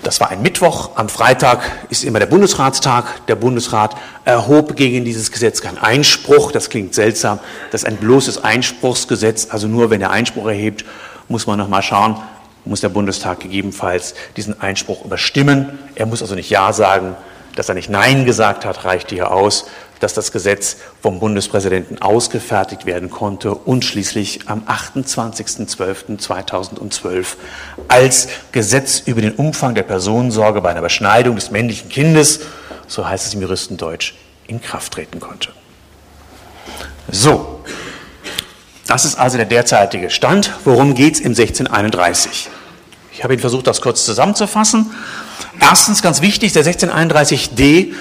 Das 0.07 0.21
war 0.21 0.29
ein 0.29 0.41
Mittwoch. 0.41 0.91
Am 0.95 1.09
Freitag 1.09 1.69
ist 1.89 2.05
immer 2.05 2.19
der 2.19 2.27
Bundesratstag. 2.27 3.25
Der 3.27 3.35
Bundesrat 3.35 3.93
erhob 4.23 4.77
gegen 4.77 5.03
dieses 5.03 5.33
Gesetz 5.33 5.59
keinen 5.59 5.79
Einspruch. 5.79 6.53
Das 6.53 6.69
klingt 6.69 6.95
seltsam. 6.95 7.39
Das 7.71 7.81
ist 7.81 7.89
ein 7.89 7.97
bloßes 7.97 8.41
Einspruchsgesetz. 8.41 9.49
Also 9.49 9.67
nur 9.67 9.89
wenn 9.89 9.99
er 9.99 10.11
Einspruch 10.11 10.45
erhebt, 10.47 10.85
muss 11.27 11.45
man 11.45 11.59
noch 11.59 11.67
mal 11.67 11.81
schauen, 11.81 12.15
muss 12.63 12.79
der 12.79 12.87
Bundestag 12.87 13.41
gegebenenfalls 13.41 14.15
diesen 14.37 14.61
Einspruch 14.61 15.03
überstimmen. 15.03 15.77
Er 15.95 16.05
muss 16.05 16.21
also 16.21 16.35
nicht 16.35 16.49
Ja 16.49 16.71
sagen. 16.71 17.17
Dass 17.57 17.67
er 17.67 17.75
nicht 17.75 17.89
Nein 17.89 18.25
gesagt 18.25 18.63
hat, 18.63 18.85
reicht 18.85 19.09
hier 19.09 19.31
aus 19.31 19.65
dass 19.99 20.13
das 20.13 20.31
Gesetz 20.31 20.77
vom 21.01 21.19
Bundespräsidenten 21.19 22.01
ausgefertigt 22.01 22.85
werden 22.85 23.09
konnte 23.09 23.53
und 23.53 23.83
schließlich 23.83 24.47
am 24.47 24.63
28.12.2012 24.63 27.25
als 27.87 28.29
Gesetz 28.51 29.01
über 29.05 29.21
den 29.21 29.33
Umfang 29.33 29.73
der 29.75 29.83
Personensorge 29.83 30.61
bei 30.61 30.69
einer 30.69 30.81
Beschneidung 30.81 31.35
des 31.35 31.51
männlichen 31.51 31.89
Kindes, 31.89 32.39
so 32.87 33.07
heißt 33.07 33.27
es 33.27 33.33
im 33.33 33.41
Juristendeutsch, 33.41 34.13
in 34.47 34.61
Kraft 34.61 34.93
treten 34.93 35.19
konnte. 35.19 35.49
So, 37.11 37.63
das 38.87 39.05
ist 39.05 39.17
also 39.17 39.37
der 39.37 39.45
derzeitige 39.45 40.09
Stand. 40.09 40.53
Worum 40.63 40.93
geht 40.93 41.15
es 41.15 41.21
im 41.21 41.31
1631? 41.31 42.49
Ich 43.13 43.23
habe 43.23 43.33
Ihnen 43.33 43.41
versucht, 43.41 43.67
das 43.67 43.81
kurz 43.81 44.05
zusammenzufassen. 44.05 44.91
Erstens, 45.59 46.01
ganz 46.01 46.21
wichtig, 46.21 46.53
der 46.53 46.65
1631d 46.65 47.93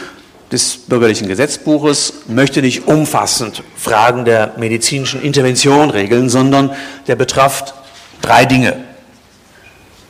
des 0.53 0.77
bürgerlichen 0.77 1.27
Gesetzbuches 1.27 2.13
möchte 2.29 2.63
nicht 2.63 2.87
umfassend 2.87 3.63
Fragen 3.77 4.25
der 4.25 4.55
medizinischen 4.59 5.21
Intervention 5.23 5.91
regeln, 5.91 6.29
sondern 6.29 6.71
der 7.09 7.17
betrifft 7.17 7.75
drei 8.23 8.45
Dinge. 8.45 8.77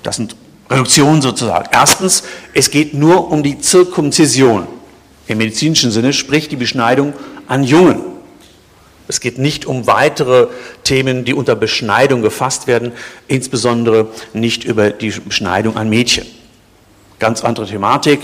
Das 0.03 0.17
sind 0.17 0.37
Reduktionen 0.71 1.23
sozusagen. 1.23 1.69
Erstens, 1.73 2.25
es 2.53 2.71
geht 2.71 2.93
nur 2.93 3.31
um 3.31 3.43
die 3.43 3.59
Zirkumzision 3.59 4.67
im 5.26 5.38
medizinischen 5.38 5.91
Sinne, 5.91 6.12
sprich 6.12 6.49
die 6.49 6.57
Beschneidung 6.57 7.15
an 7.47 7.65
Jungen. 7.65 8.03
Es 9.09 9.21
geht 9.21 9.38
nicht 9.38 9.67
um 9.67 9.87
weitere 9.87 10.49
Themen, 10.83 11.25
die 11.25 11.35
unter 11.35 11.55
Beschneidung 11.55 12.23
gefasst 12.23 12.67
werden, 12.67 12.93
insbesondere 13.29 14.09
nicht 14.33 14.65
über 14.65 14.91
die 14.91 15.11
Beschneidung 15.11 15.76
an 15.76 15.88
Mädchen. 15.88 16.26
Ganz 17.18 17.42
andere 17.42 17.66
Thematik, 17.66 18.20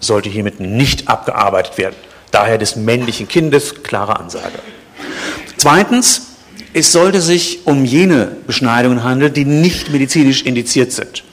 sollte 0.00 0.28
hiermit 0.28 0.60
nicht 0.60 1.08
abgearbeitet 1.08 1.78
werden. 1.78 1.96
Daher 2.30 2.58
des 2.58 2.76
männlichen 2.76 3.28
Kindes, 3.28 3.82
klare 3.82 4.18
Ansage. 4.18 4.58
Zweitens, 5.56 6.28
es 6.72 6.92
sollte 6.92 7.20
sich 7.20 7.66
um 7.66 7.84
jene 7.84 8.36
Beschneidungen 8.46 9.04
handeln, 9.04 9.34
die 9.34 9.44
nicht 9.44 9.90
medizinisch 9.90 10.42
indiziert 10.42 10.92
sind. 10.92 11.24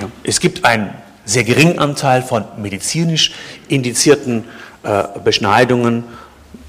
Ja. 0.00 0.08
Es 0.24 0.40
gibt 0.40 0.64
einen 0.64 0.94
sehr 1.24 1.44
geringen 1.44 1.78
Anteil 1.78 2.22
von 2.22 2.44
medizinisch 2.56 3.32
indizierten 3.68 4.44
äh, 4.82 5.04
Beschneidungen, 5.22 6.04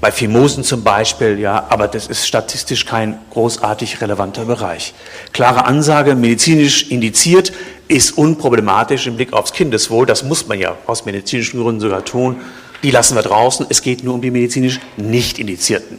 bei 0.00 0.12
Phimosen 0.12 0.62
zum 0.62 0.84
Beispiel, 0.84 1.40
ja, 1.40 1.66
aber 1.70 1.88
das 1.88 2.06
ist 2.06 2.26
statistisch 2.26 2.86
kein 2.86 3.18
großartig 3.30 4.00
relevanter 4.00 4.44
Bereich. 4.44 4.94
Klare 5.32 5.64
Ansage, 5.64 6.14
medizinisch 6.14 6.88
indiziert, 6.90 7.52
ist 7.88 8.16
unproblematisch 8.16 9.06
im 9.06 9.16
Blick 9.16 9.32
aufs 9.32 9.52
Kindeswohl. 9.52 10.06
Das 10.06 10.22
muss 10.22 10.46
man 10.46 10.58
ja 10.58 10.76
aus 10.86 11.04
medizinischen 11.04 11.60
Gründen 11.60 11.80
sogar 11.80 12.04
tun. 12.04 12.36
Die 12.82 12.90
lassen 12.90 13.16
wir 13.16 13.22
draußen. 13.22 13.66
Es 13.68 13.82
geht 13.82 14.04
nur 14.04 14.14
um 14.14 14.20
die 14.20 14.30
medizinisch 14.30 14.78
nicht 14.96 15.38
indizierten 15.38 15.98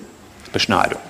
Beschneidungen. 0.53 1.03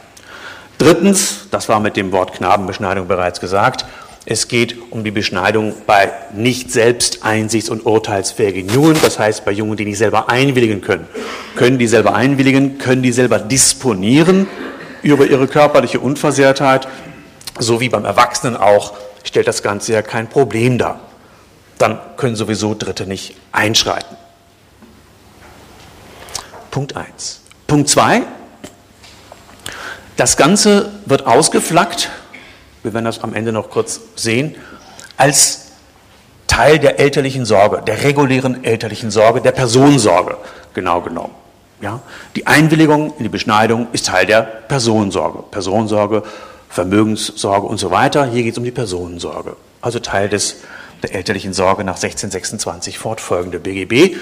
Drittens, 0.78 1.48
das 1.52 1.68
war 1.68 1.82
mit 1.82 1.98
dem 1.98 2.12
Wort 2.14 2.34
Knabenbeschneidung 2.34 3.08
bereits 3.08 3.42
gesagt, 3.42 3.86
es 4.26 4.48
geht 4.48 4.76
um 4.92 5.04
die 5.04 5.12
Beschneidung 5.12 5.74
bei 5.88 6.12
nicht 6.34 6.72
selbst 6.72 7.24
einsichts- 7.24 7.70
und 7.70 7.86
urteilsfähigen 7.86 8.70
Jungen, 8.70 8.98
das 9.02 9.18
heißt 9.18 9.44
bei 9.44 9.52
Jungen, 9.52 9.76
die 9.76 9.86
nicht 9.86 9.98
selber 9.98 10.30
einwilligen 10.30 10.82
können. 10.82 11.08
Können 11.56 11.80
die 11.80 11.88
selber 11.88 12.14
einwilligen, 12.14 12.78
können 12.78 13.02
die 13.02 13.12
selber 13.12 13.40
disponieren 13.40 14.48
über 15.02 15.26
ihre 15.26 15.48
körperliche 15.48 16.00
Unversehrtheit, 16.00 16.88
so 17.58 17.82
wie 17.82 17.90
beim 17.90 18.06
Erwachsenen 18.06 18.56
auch 18.56 18.94
stellt 19.24 19.48
das 19.48 19.64
Ganze 19.64 19.94
ja 19.94 20.02
kein 20.02 20.30
Problem 20.30 20.78
dar. 20.78 21.00
Dann 21.78 22.00
können 22.18 22.36
sowieso 22.36 22.76
Dritte 22.76 23.06
nicht 23.08 23.36
einschreiten. 23.52 24.18
Punkt 26.72 26.96
1. 26.96 27.42
Punkt 27.68 27.90
2. 27.90 28.24
Das 30.18 30.36
Ganze 30.36 30.92
wird 31.06 31.26
ausgeflaggt, 31.26 32.10
wir 32.84 32.94
werden 32.94 33.06
das 33.06 33.24
am 33.24 33.34
Ende 33.34 33.52
noch 33.52 33.70
kurz 33.70 34.02
sehen, 34.16 34.56
als 35.16 35.68
Teil 36.48 36.80
der 36.80 37.00
elterlichen 37.00 37.46
Sorge, 37.46 37.82
der 37.86 38.04
regulären 38.04 38.64
elterlichen 38.64 39.12
Sorge, 39.12 39.40
der 39.40 39.52
Personensorge, 39.52 40.38
genau 40.74 41.02
genommen. 41.02 41.36
Ja? 41.82 42.02
Die 42.36 42.48
Einwilligung 42.48 43.14
in 43.18 43.24
die 43.24 43.30
Beschneidung 43.30 43.88
ist 43.94 44.08
Teil 44.08 44.26
der 44.26 44.42
Personensorge. 44.42 45.44
Personensorge 45.52 46.24
Vermögenssorge 46.70 47.68
und 47.68 47.78
so 47.78 47.92
weiter. 47.92 48.26
Hier 48.26 48.44
geht 48.44 48.54
es 48.54 48.58
um 48.58 48.64
die 48.64 48.72
Personensorge, 48.72 49.56
also 49.82 50.00
Teil 50.00 50.30
des, 50.30 50.58
der 51.04 51.16
elterlichen 51.16 51.54
Sorge 51.54 51.84
nach 51.84 51.96
1626 51.96 53.00
fortfolgende 53.00 53.60
BGB. 53.60 54.16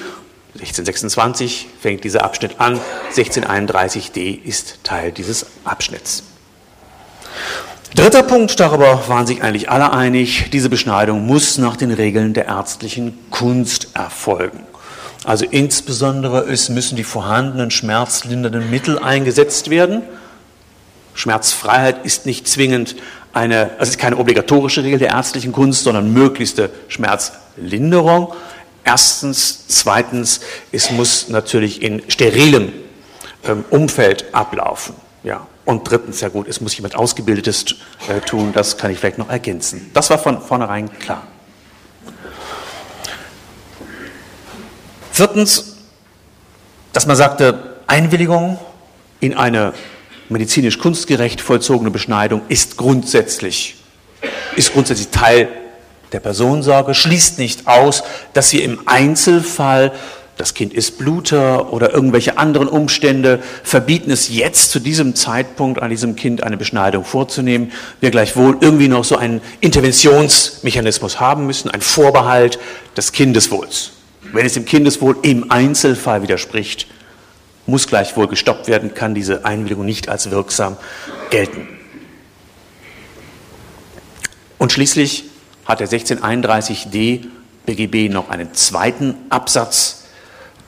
1626 0.54 1.68
fängt 1.80 2.04
dieser 2.04 2.24
Abschnitt 2.24 2.60
an, 2.60 2.80
1631d 3.14 4.44
ist 4.44 4.84
Teil 4.84 5.12
dieses 5.12 5.46
Abschnitts. 5.66 6.24
Dritter 7.96 8.24
Punkt, 8.24 8.60
darüber 8.60 9.08
waren 9.08 9.28
sich 9.28 9.44
eigentlich 9.44 9.70
alle 9.70 9.94
einig, 9.94 10.50
diese 10.52 10.70
Beschneidung 10.70 11.26
muss 11.26 11.58
nach 11.58 11.78
den 11.78 11.92
Regeln 11.92 12.34
der 12.34 12.46
ärztlichen 12.46 13.18
Kunst 13.30 13.90
erfolgen. 13.94 14.64
Also 15.24 15.46
insbesondere 15.46 16.46
es 16.50 16.70
müssen 16.70 16.96
die 16.96 17.04
vorhandenen 17.04 17.72
schmerzlindernden 17.72 18.70
Mittel 18.70 19.00
eingesetzt 19.00 19.70
werden, 19.70 20.04
Schmerzfreiheit 21.18 22.06
ist 22.06 22.26
nicht 22.28 22.48
zwingend 22.48 22.96
eine, 23.34 23.72
also 23.80 23.90
ist 23.90 23.98
keine 23.98 24.18
obligatorische 24.18 24.84
Regel 24.84 25.00
der 25.00 25.10
ärztlichen 25.10 25.52
Kunst, 25.52 25.84
sondern 25.84 26.14
möglichste 26.14 26.70
Schmerzlinderung. 26.88 28.34
Erstens. 28.84 29.66
Zweitens, 29.68 30.42
es 30.72 30.92
muss 30.92 31.28
natürlich 31.28 31.82
in 31.82 32.04
sterilem 32.10 32.72
ähm, 33.44 33.66
Umfeld 33.70 34.26
ablaufen. 34.34 34.96
Ja. 35.24 35.48
Und 35.66 35.90
drittens, 35.90 36.22
ja 36.22 36.30
gut, 36.30 36.48
es 36.48 36.62
muss 36.62 36.76
jemand 36.76 36.96
Ausgebildetes 36.96 37.66
äh, 38.08 38.22
tun, 38.22 38.54
das 38.54 38.78
kann 38.78 38.92
ich 38.92 39.00
vielleicht 39.00 39.18
noch 39.18 39.30
ergänzen. 39.30 39.90
Das 39.94 40.10
war 40.10 40.20
von 40.20 40.40
vornherein 40.40 40.90
klar. 41.00 41.24
Viertens, 45.12 45.78
dass 46.94 47.08
man 47.08 47.16
sagte, 47.16 47.82
Einwilligung 47.88 48.60
in 49.20 49.34
eine 49.34 49.74
medizinisch 50.30 50.80
kunstgerecht 50.80 51.42
vollzogene 51.42 51.92
Beschneidung 51.92 52.42
ist 52.50 52.78
grundsätzlich, 52.78 53.76
ist 54.56 54.74
grundsätzlich 54.74 55.10
Teil 55.10 55.50
der 56.12 56.20
Personensorge, 56.20 56.94
schließt 56.94 57.40
nicht 57.40 57.68
aus, 57.68 58.04
dass 58.34 58.50
sie 58.50 58.62
im 58.62 58.80
Einzelfall 58.86 59.92
das 60.38 60.54
Kind 60.54 60.72
ist 60.72 61.00
Bluter 61.00 61.74
oder 61.74 61.92
irgendwelche 61.94 62.38
anderen 62.38 62.68
Umstände 62.68 63.40
verbieten 63.64 64.12
es 64.12 64.30
jetzt 64.30 64.70
zu 64.70 64.80
diesem 64.80 65.16
Zeitpunkt 65.16 65.82
an 65.82 65.90
diesem 65.90 66.16
Kind 66.16 66.44
eine 66.44 66.58
Beschneidung 66.58 67.04
vorzunehmen, 67.06 67.72
wir 68.02 68.12
gleichwohl 68.12 68.58
irgendwie 68.62 68.88
noch 68.88 69.04
so 69.04 69.18
einen 69.18 69.42
Interventionsmechanismus 69.62 71.20
haben 71.20 71.48
müssen, 71.48 71.72
ein 71.72 71.82
Vorbehalt 71.82 72.60
des 72.96 73.12
Kindeswohls. 73.14 73.94
Wenn 74.32 74.46
es 74.46 74.54
dem 74.54 74.66
Kindeswohl 74.66 75.18
im 75.24 75.50
Einzelfall 75.50 76.22
widerspricht, 76.22 76.86
muss 77.68 77.88
gleichwohl 77.88 78.28
gestoppt 78.28 78.68
werden, 78.68 78.94
kann 78.94 79.14
diese 79.14 79.46
Einwilligung 79.46 79.86
nicht 79.86 80.10
als 80.10 80.32
wirksam 80.32 80.78
gelten. 81.30 81.68
Und 84.58 84.72
schließlich 84.72 85.26
hat 85.66 85.82
der 85.82 85.88
1631d 85.90 87.26
BGB 87.66 88.12
noch 88.12 88.30
einen 88.30 88.54
zweiten 88.54 89.16
Absatz, 89.30 90.06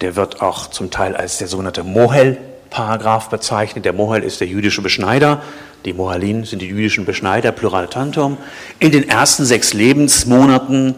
der 0.02 0.16
wird 0.16 0.42
auch 0.42 0.68
zum 0.68 0.92
Teil 0.92 1.16
als 1.16 1.38
der 1.40 1.48
sogenannte 1.48 1.84
Mohel-Paragraph 1.84 3.30
bezeichnet. 3.30 3.86
Der 3.86 3.94
Mohel 3.94 4.24
ist 4.24 4.40
der 4.40 4.48
jüdische 4.48 4.82
Beschneider, 4.82 5.42
die 5.86 5.94
Mohalin 5.94 6.44
sind 6.44 6.62
die 6.62 6.68
jüdischen 6.68 7.06
Beschneider, 7.06 7.54
Plural 7.54 7.88
Tantum. 7.88 8.38
In 8.80 8.92
den 8.92 9.08
ersten 9.08 9.46
sechs 9.46 9.74
Lebensmonaten 9.74 10.96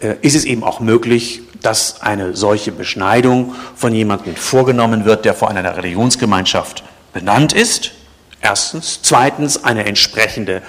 äh, 0.00 0.16
ist 0.20 0.36
es 0.36 0.44
eben 0.44 0.62
auch 0.62 0.80
möglich, 0.80 1.42
dass 1.62 2.02
eine 2.02 2.36
solche 2.36 2.72
Beschneidung 2.72 3.54
von 3.74 3.94
jemandem 3.94 4.36
vorgenommen 4.36 5.04
wird, 5.04 5.24
der 5.24 5.34
vor 5.34 5.48
einer 5.50 5.76
Religionsgemeinschaft 5.76 6.84
benannt 7.12 7.52
ist. 7.52 7.92
Erstens. 8.40 9.00
Zweitens, 9.02 9.64
eine 9.64 9.84
entsprechende 9.84 10.62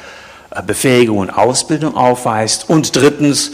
äh, 0.51 0.63
Befähigung 0.63 1.19
und 1.19 1.29
Ausbildung 1.29 1.95
aufweist. 1.95 2.69
Und 2.69 2.95
drittens, 2.95 3.51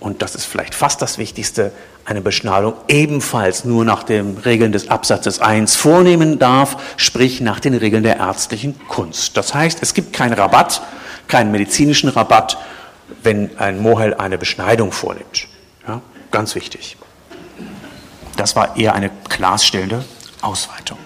und 0.00 0.22
das 0.22 0.34
ist 0.34 0.46
vielleicht 0.46 0.74
fast 0.74 1.02
das 1.02 1.18
Wichtigste, 1.18 1.72
eine 2.04 2.22
Beschneidung 2.22 2.72
ebenfalls 2.88 3.66
nur 3.66 3.84
nach 3.84 4.02
den 4.02 4.38
Regeln 4.38 4.72
des 4.72 4.88
Absatzes 4.88 5.40
1 5.40 5.76
vornehmen 5.76 6.38
darf, 6.38 6.78
sprich 6.96 7.42
nach 7.42 7.60
den 7.60 7.74
Regeln 7.74 8.02
der 8.02 8.16
ärztlichen 8.16 8.80
Kunst. 8.88 9.36
Das 9.36 9.52
heißt, 9.52 9.80
es 9.82 9.92
gibt 9.92 10.14
keinen 10.14 10.32
Rabatt, 10.32 10.80
keinen 11.26 11.52
medizinischen 11.52 12.08
Rabatt, 12.08 12.56
wenn 13.22 13.50
ein 13.58 13.82
Mohel 13.82 14.14
eine 14.14 14.38
Beschneidung 14.38 14.90
vornimmt. 14.90 15.48
Ganz 16.30 16.54
wichtig. 16.54 16.96
Das 18.36 18.54
war 18.54 18.76
eher 18.76 18.94
eine 18.94 19.10
klarstellende 19.28 20.04
Ausweitung. 20.42 20.98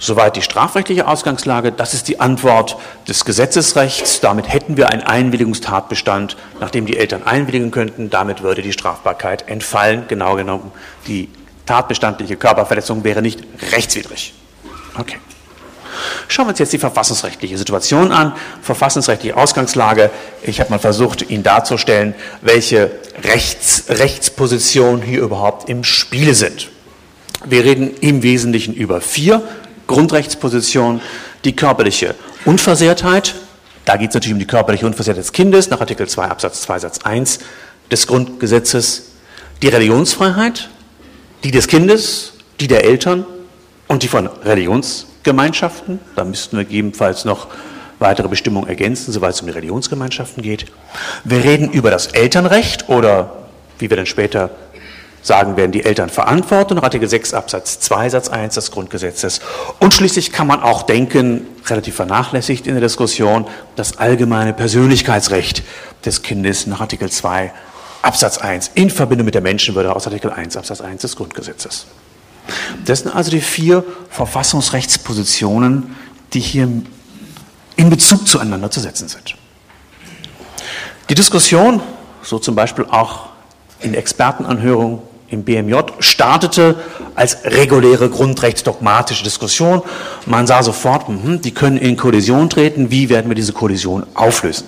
Soweit 0.00 0.36
die 0.36 0.42
strafrechtliche 0.42 1.08
Ausgangslage. 1.08 1.72
Das 1.72 1.92
ist 1.92 2.06
die 2.06 2.20
Antwort 2.20 2.76
des 3.08 3.24
Gesetzesrechts. 3.24 4.20
Damit 4.20 4.52
hätten 4.52 4.76
wir 4.76 4.90
einen 4.90 5.02
Einwilligungstatbestand, 5.02 6.36
nachdem 6.60 6.86
die 6.86 6.96
Eltern 6.96 7.24
einwilligen 7.24 7.72
könnten. 7.72 8.08
Damit 8.08 8.42
würde 8.42 8.62
die 8.62 8.72
Strafbarkeit 8.72 9.48
entfallen. 9.48 10.04
Genau 10.06 10.36
genommen, 10.36 10.70
die 11.08 11.28
tatbestandliche 11.66 12.36
Körperverletzung 12.36 13.02
wäre 13.02 13.22
nicht 13.22 13.42
rechtswidrig. 13.72 14.34
Okay. 14.96 15.18
Schauen 16.28 16.46
wir 16.46 16.50
uns 16.50 16.58
jetzt 16.58 16.72
die 16.72 16.78
verfassungsrechtliche 16.78 17.56
Situation 17.58 18.12
an, 18.12 18.34
verfassungsrechtliche 18.62 19.36
Ausgangslage. 19.36 20.10
Ich 20.42 20.60
habe 20.60 20.70
mal 20.70 20.78
versucht, 20.78 21.30
Ihnen 21.30 21.42
darzustellen, 21.42 22.14
welche 22.42 22.90
Rechts, 23.22 23.84
Rechtspositionen 23.88 25.02
hier 25.02 25.20
überhaupt 25.20 25.68
im 25.68 25.84
Spiel 25.84 26.34
sind. 26.34 26.70
Wir 27.44 27.64
reden 27.64 27.90
im 28.00 28.22
Wesentlichen 28.22 28.74
über 28.74 29.00
vier 29.00 29.42
Grundrechtspositionen. 29.86 31.00
Die 31.44 31.54
körperliche 31.54 32.14
Unversehrtheit, 32.44 33.34
da 33.84 33.96
geht 33.96 34.10
es 34.10 34.14
natürlich 34.14 34.34
um 34.34 34.40
die 34.40 34.46
körperliche 34.46 34.86
Unversehrtheit 34.86 35.24
des 35.24 35.32
Kindes 35.32 35.70
nach 35.70 35.80
Artikel 35.80 36.08
2 36.08 36.24
Absatz 36.24 36.62
2 36.62 36.78
Satz 36.80 36.98
1 37.04 37.38
des 37.90 38.06
Grundgesetzes. 38.06 39.12
Die 39.62 39.68
Religionsfreiheit, 39.68 40.68
die 41.44 41.50
des 41.50 41.68
Kindes, 41.68 42.34
die 42.60 42.66
der 42.66 42.84
Eltern 42.84 43.24
und 43.86 44.02
die 44.02 44.08
von 44.08 44.26
Religions 44.26 45.06
Gemeinschaften. 45.22 46.00
Da 46.16 46.24
müssten 46.24 46.56
wir 46.56 46.64
gegebenenfalls 46.64 47.24
noch 47.24 47.48
weitere 47.98 48.28
Bestimmungen 48.28 48.68
ergänzen, 48.68 49.12
soweit 49.12 49.34
es 49.34 49.40
um 49.40 49.46
die 49.46 49.52
Religionsgemeinschaften 49.52 50.42
geht. 50.42 50.66
Wir 51.24 51.42
reden 51.42 51.70
über 51.70 51.90
das 51.90 52.08
Elternrecht 52.08 52.88
oder, 52.88 53.46
wie 53.78 53.90
wir 53.90 53.96
dann 53.96 54.06
später 54.06 54.50
sagen 55.22 55.56
werden, 55.56 55.72
die 55.72 55.84
Elternverantwortung, 55.84 56.78
Artikel 56.78 57.08
6 57.08 57.34
Absatz 57.34 57.80
2 57.80 58.10
Satz 58.10 58.28
1 58.28 58.54
des 58.54 58.70
Grundgesetzes. 58.70 59.40
Und 59.78 59.92
schließlich 59.92 60.32
kann 60.32 60.46
man 60.46 60.62
auch 60.62 60.82
denken, 60.82 61.46
relativ 61.66 61.96
vernachlässigt 61.96 62.66
in 62.66 62.74
der 62.74 62.82
Diskussion, 62.82 63.46
das 63.76 63.98
allgemeine 63.98 64.52
Persönlichkeitsrecht 64.52 65.62
des 66.04 66.22
Kindes 66.22 66.66
nach 66.66 66.80
Artikel 66.80 67.10
2 67.10 67.52
Absatz 68.02 68.38
1 68.38 68.70
in 68.74 68.90
Verbindung 68.90 69.24
mit 69.24 69.34
der 69.34 69.42
Menschenwürde 69.42 69.94
aus 69.94 70.06
Artikel 70.06 70.30
1 70.30 70.56
Absatz 70.56 70.80
1 70.80 71.02
des 71.02 71.16
Grundgesetzes. 71.16 71.86
Das 72.84 73.00
sind 73.00 73.14
also 73.14 73.30
die 73.30 73.40
vier 73.40 73.84
Verfassungsrechtspositionen, 74.10 75.96
die 76.32 76.40
hier 76.40 76.68
in 77.76 77.90
Bezug 77.90 78.26
zueinander 78.26 78.70
zu 78.70 78.80
setzen 78.80 79.08
sind. 79.08 79.36
Die 81.08 81.14
Diskussion, 81.14 81.80
so 82.22 82.38
zum 82.38 82.54
Beispiel 82.54 82.84
auch 82.90 83.28
in 83.80 83.94
Expertenanhörungen 83.94 85.00
im 85.28 85.44
BMJ, 85.44 85.76
startete 86.00 86.76
als 87.14 87.38
reguläre 87.44 88.10
grundrechtsdogmatische 88.10 89.24
Diskussion. 89.24 89.82
Man 90.26 90.46
sah 90.46 90.62
sofort, 90.62 91.08
mh, 91.08 91.38
die 91.38 91.52
können 91.52 91.78
in 91.78 91.96
Kollision 91.96 92.50
treten, 92.50 92.90
wie 92.90 93.08
werden 93.08 93.30
wir 93.30 93.34
diese 93.34 93.52
Kollision 93.52 94.06
auflösen? 94.14 94.66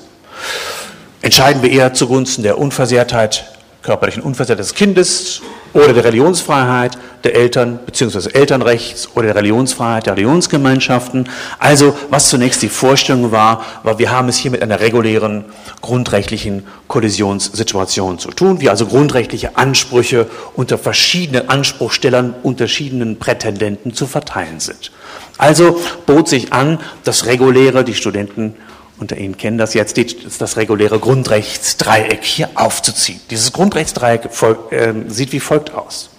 Entscheiden 1.23 1.63
wir 1.63 1.71
eher 1.71 1.93
zugunsten 1.93 2.43
der 2.43 2.59
Unversehrtheit, 2.59 3.45
körperlichen 3.83 4.23
Unversehrtheit 4.23 4.65
des 4.65 4.75
Kindes 4.75 5.43
oder 5.73 5.93
der 5.93 6.05
Religionsfreiheit 6.05 6.99
der 7.25 7.35
Eltern 7.35 7.79
bzw. 7.85 8.31
Elternrechts 8.33 9.09
oder 9.15 9.27
der 9.27 9.37
Religionsfreiheit 9.37 10.07
der 10.07 10.15
Religionsgemeinschaften. 10.15 11.29
Also 11.59 11.97
was 12.09 12.29
zunächst 12.29 12.63
die 12.63 12.69
Vorstellung 12.69 13.31
war, 13.31 13.65
war, 13.83 13.99
wir 13.99 14.11
haben 14.11 14.29
es 14.29 14.37
hier 14.37 14.51
mit 14.51 14.63
einer 14.63 14.81
regulären 14.81 15.45
grundrechtlichen 15.83 16.67
Kollisionssituation 16.89 18.19
zu 18.19 18.31
tun, 18.31 18.61
wie 18.61 18.71
also 18.71 18.87
grundrechtliche 18.87 19.57
Ansprüche 19.57 20.27
unter 20.55 20.79
verschiedenen 20.79 21.49
Anspruchstellern, 21.49 22.35
unterschiedlichen 22.43 23.19
Prätendenten 23.19 23.95
zu 23.95 24.07
verteilen 24.07 24.61
sind. 24.61 24.91
Also 25.39 25.81
bot 26.07 26.29
sich 26.29 26.53
an, 26.53 26.79
das 27.05 27.27
reguläre, 27.27 27.85
die 27.85 27.95
Studenten 27.95 28.57
unter 29.01 29.17
Ihnen 29.17 29.37
kennen 29.37 29.59
das 29.59 29.75
jetzt, 29.75 29.99
das 30.41 30.57
reguläre 30.57 30.99
Grundrechtsdreieck 30.99 32.23
hier 32.23 32.51
aufzuziehen. 32.55 33.21
Dieses 33.31 33.53
Grundrechtsdreieck 33.53 34.29
äh, 34.71 34.93
sieht 35.09 35.33
wie 35.33 35.41
folgt 35.41 35.73
aus. 35.73 36.11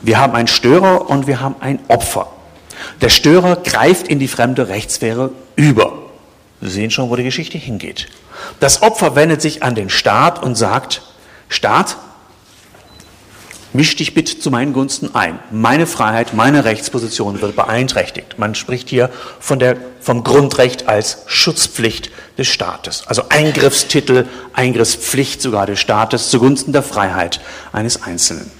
Wir 0.00 0.20
haben 0.20 0.34
einen 0.34 0.46
Störer 0.46 1.08
und 1.08 1.26
wir 1.26 1.40
haben 1.40 1.56
ein 1.60 1.80
Opfer. 1.88 2.30
Der 3.00 3.08
Störer 3.08 3.56
greift 3.56 4.08
in 4.08 4.18
die 4.18 4.28
fremde 4.28 4.68
Rechtssphäre 4.68 5.30
über. 5.56 5.98
Sie 6.60 6.68
sehen 6.68 6.90
schon, 6.90 7.10
wo 7.10 7.16
die 7.16 7.24
Geschichte 7.24 7.58
hingeht. 7.58 8.08
Das 8.60 8.82
Opfer 8.82 9.16
wendet 9.16 9.40
sich 9.40 9.62
an 9.62 9.74
den 9.74 9.90
Staat 9.90 10.42
und 10.42 10.54
sagt, 10.54 11.02
Staat, 11.48 11.96
misch 13.72 13.96
dich 13.96 14.14
bitte 14.14 14.38
zu 14.38 14.50
meinen 14.50 14.72
Gunsten 14.72 15.14
ein. 15.14 15.38
Meine 15.50 15.86
Freiheit, 15.86 16.34
meine 16.34 16.64
Rechtsposition 16.64 17.40
wird 17.40 17.56
beeinträchtigt. 17.56 18.38
Man 18.38 18.54
spricht 18.54 18.88
hier 18.88 19.10
von 19.40 19.58
der, 19.58 19.76
vom 20.00 20.24
Grundrecht 20.24 20.88
als 20.88 21.18
Schutzpflicht 21.26 22.10
des 22.38 22.48
Staates. 22.48 23.04
Also 23.06 23.24
Eingriffstitel, 23.28 24.26
Eingriffspflicht 24.52 25.42
sogar 25.42 25.66
des 25.66 25.80
Staates 25.80 26.30
zugunsten 26.30 26.72
der 26.72 26.82
Freiheit 26.82 27.40
eines 27.72 28.02
Einzelnen. 28.02 28.50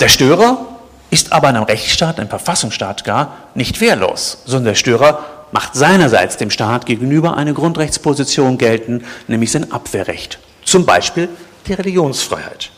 Der 0.00 0.08
Störer 0.08 0.66
ist 1.10 1.32
aber 1.32 1.50
in 1.50 1.56
einem 1.56 1.64
Rechtsstaat, 1.64 2.18
einem 2.18 2.28
Verfassungsstaat 2.28 3.04
gar 3.04 3.36
nicht 3.54 3.80
wehrlos, 3.80 4.38
sondern 4.44 4.72
der 4.72 4.74
Störer 4.74 5.24
macht 5.52 5.74
seinerseits 5.74 6.38
dem 6.38 6.50
Staat 6.50 6.86
gegenüber 6.86 7.36
eine 7.36 7.54
Grundrechtsposition 7.54 8.58
geltend, 8.58 9.04
nämlich 9.28 9.52
sein 9.52 9.70
Abwehrrecht. 9.70 10.38
Zum 10.64 10.86
Beispiel 10.86 11.28
die 11.66 11.74
Religionsfreiheit. 11.74 12.70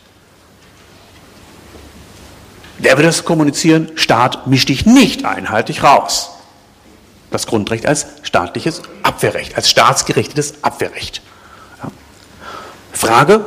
Der 2.85 2.99
will 2.99 3.05
das 3.05 3.25
kommunizieren, 3.25 3.91
Staat, 3.97 4.47
misch 4.47 4.67
dich 4.67 4.87
nicht 4.87 5.25
ein, 5.25 5.49
dich 5.67 5.83
raus. 5.83 6.31
das 7.31 7.47
Grundrecht 7.47 7.87
als 7.87 8.07
staatliches 8.23 8.83
Abwehrrecht, 9.03 9.57
als 9.57 9.69
staatsgerichtetes 9.69 10.63
Abwehrrecht. 10.63 11.21
Ja. 11.83 11.91
Frage, 12.93 13.45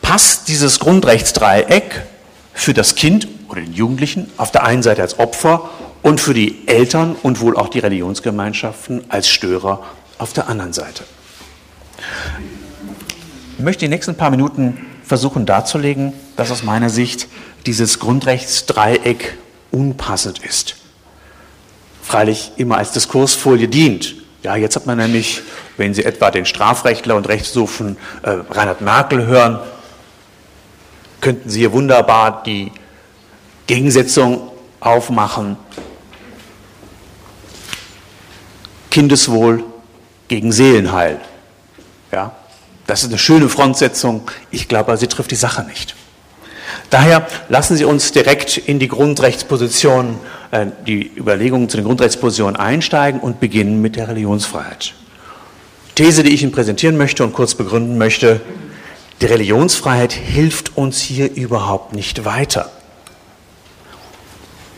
passt 0.00 0.48
dieses 0.48 0.78
Grundrechtsdreieck 0.78 2.06
für 2.54 2.72
das 2.72 2.94
Kind 2.94 3.28
oder 3.48 3.60
den 3.60 3.74
Jugendlichen 3.74 4.30
auf 4.38 4.50
der 4.50 4.64
einen 4.64 4.82
Seite 4.82 5.02
als 5.02 5.18
Opfer 5.18 5.68
und 6.02 6.22
für 6.22 6.32
die 6.32 6.66
Eltern 6.66 7.16
und 7.22 7.40
wohl 7.40 7.56
auch 7.56 7.68
die 7.68 7.80
Religionsgemeinschaften 7.80 9.04
als 9.10 9.28
Störer 9.28 9.84
auf 10.16 10.32
der 10.32 10.48
anderen 10.48 10.72
Seite? 10.72 11.04
Ich 13.58 13.64
möchte 13.64 13.84
die 13.84 13.90
nächsten 13.90 14.14
paar 14.14 14.30
Minuten 14.30 14.86
versuchen 15.04 15.44
darzulegen, 15.44 16.14
dass 16.38 16.50
aus 16.50 16.62
meiner 16.62 16.88
Sicht 16.88 17.28
dieses 17.66 17.98
Grundrechtsdreieck 17.98 19.36
unpassend 19.70 20.38
ist 20.38 20.78
freilich 22.08 22.52
immer 22.56 22.78
als 22.78 22.92
Diskursfolie 22.92 23.68
dient. 23.68 24.14
Ja, 24.42 24.56
jetzt 24.56 24.76
hat 24.76 24.86
man 24.86 24.96
nämlich, 24.96 25.42
wenn 25.76 25.92
Sie 25.92 26.04
etwa 26.04 26.30
den 26.30 26.46
Strafrechtler 26.46 27.16
und 27.16 27.28
Rechtssuchen 27.28 27.98
äh, 28.22 28.30
Reinhard 28.30 28.80
Merkel 28.80 29.26
hören, 29.26 29.58
könnten 31.20 31.50
Sie 31.50 31.60
hier 31.60 31.72
wunderbar 31.72 32.42
die 32.44 32.72
Gegensetzung 33.66 34.50
aufmachen. 34.80 35.58
Kindeswohl 38.90 39.64
gegen 40.28 40.50
Seelenheil. 40.50 41.20
Ja, 42.10 42.34
das 42.86 43.02
ist 43.02 43.10
eine 43.10 43.18
schöne 43.18 43.50
Frontsetzung. 43.50 44.30
Ich 44.50 44.66
glaube, 44.66 44.96
sie 44.96 45.08
trifft 45.08 45.30
die 45.30 45.36
Sache 45.36 45.62
nicht. 45.64 45.94
Daher 46.90 47.26
lassen 47.48 47.76
Sie 47.76 47.84
uns 47.84 48.12
direkt 48.12 48.56
in 48.56 48.78
die 48.78 48.88
Grundrechtsposition, 48.88 50.18
äh, 50.50 50.66
die 50.86 51.10
Überlegungen 51.16 51.68
zu 51.68 51.76
den 51.76 51.84
Grundrechtspositionen 51.84 52.56
einsteigen 52.56 53.20
und 53.20 53.40
beginnen 53.40 53.82
mit 53.82 53.96
der 53.96 54.08
Religionsfreiheit. 54.08 54.94
These, 55.94 56.22
die 56.22 56.32
ich 56.32 56.42
Ihnen 56.42 56.52
präsentieren 56.52 56.96
möchte 56.96 57.24
und 57.24 57.32
kurz 57.32 57.54
begründen 57.54 57.98
möchte, 57.98 58.40
die 59.20 59.26
Religionsfreiheit 59.26 60.12
hilft 60.12 60.76
uns 60.76 61.00
hier 61.00 61.34
überhaupt 61.34 61.92
nicht 61.92 62.24
weiter. 62.24 62.70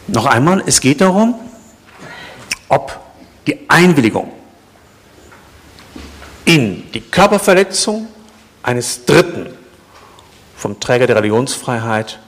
Noch 0.07 0.27
einmal, 0.27 0.63
es 0.67 0.81
geht 0.81 1.01
darum, 1.01 1.35
ob 2.69 2.99
die 3.47 3.59
Einwilligung 3.69 4.33
in 6.45 6.91
die 6.93 7.01
Körperverletzung 7.01 8.09
eines 8.63 9.05
Dritten 9.05 9.47
vom 10.61 10.79
Träger 10.79 11.07
der 11.07 11.17
Religionsfreiheit 11.17 12.19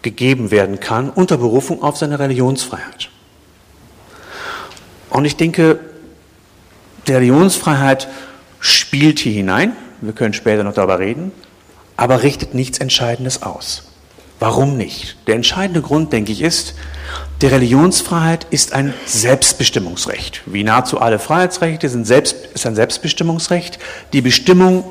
gegeben 0.00 0.50
werden 0.50 0.80
kann, 0.80 1.10
unter 1.10 1.36
Berufung 1.36 1.82
auf 1.82 1.98
seine 1.98 2.18
Religionsfreiheit. 2.18 3.10
Und 5.10 5.26
ich 5.26 5.36
denke, 5.36 5.78
die 7.06 7.12
Religionsfreiheit 7.12 8.08
spielt 8.60 9.18
hier 9.18 9.34
hinein, 9.34 9.76
wir 10.00 10.14
können 10.14 10.32
später 10.32 10.64
noch 10.64 10.72
darüber 10.72 10.98
reden, 10.98 11.32
aber 11.98 12.22
richtet 12.22 12.54
nichts 12.54 12.78
Entscheidendes 12.78 13.42
aus. 13.42 13.82
Warum 14.40 14.78
nicht? 14.78 15.16
Der 15.26 15.34
entscheidende 15.34 15.82
Grund, 15.82 16.14
denke 16.14 16.32
ich, 16.32 16.40
ist, 16.40 16.74
die 17.42 17.46
Religionsfreiheit 17.46 18.46
ist 18.50 18.72
ein 18.72 18.94
Selbstbestimmungsrecht. 19.04 20.42
Wie 20.46 20.64
nahezu 20.64 20.98
alle 20.98 21.18
Freiheitsrechte 21.18 21.90
sind 21.90 22.06
selbst, 22.06 22.36
ist 22.54 22.66
ein 22.66 22.74
Selbstbestimmungsrecht. 22.74 23.78
Die 24.14 24.22
Bestimmung 24.22 24.84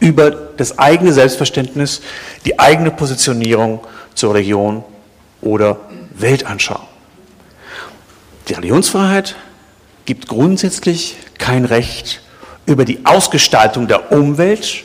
über 0.00 0.30
das 0.30 0.78
eigene 0.78 1.12
Selbstverständnis, 1.12 2.00
die 2.44 2.58
eigene 2.58 2.90
Positionierung 2.90 3.80
zur 4.14 4.34
Religion 4.34 4.84
oder 5.40 5.78
Weltanschauung. 6.14 6.86
Die 8.48 8.54
Religionsfreiheit 8.54 9.36
gibt 10.04 10.28
grundsätzlich 10.28 11.16
kein 11.38 11.64
Recht 11.64 12.22
über 12.66 12.84
die 12.84 13.04
Ausgestaltung 13.04 13.88
der 13.88 14.12
Umwelt, 14.12 14.84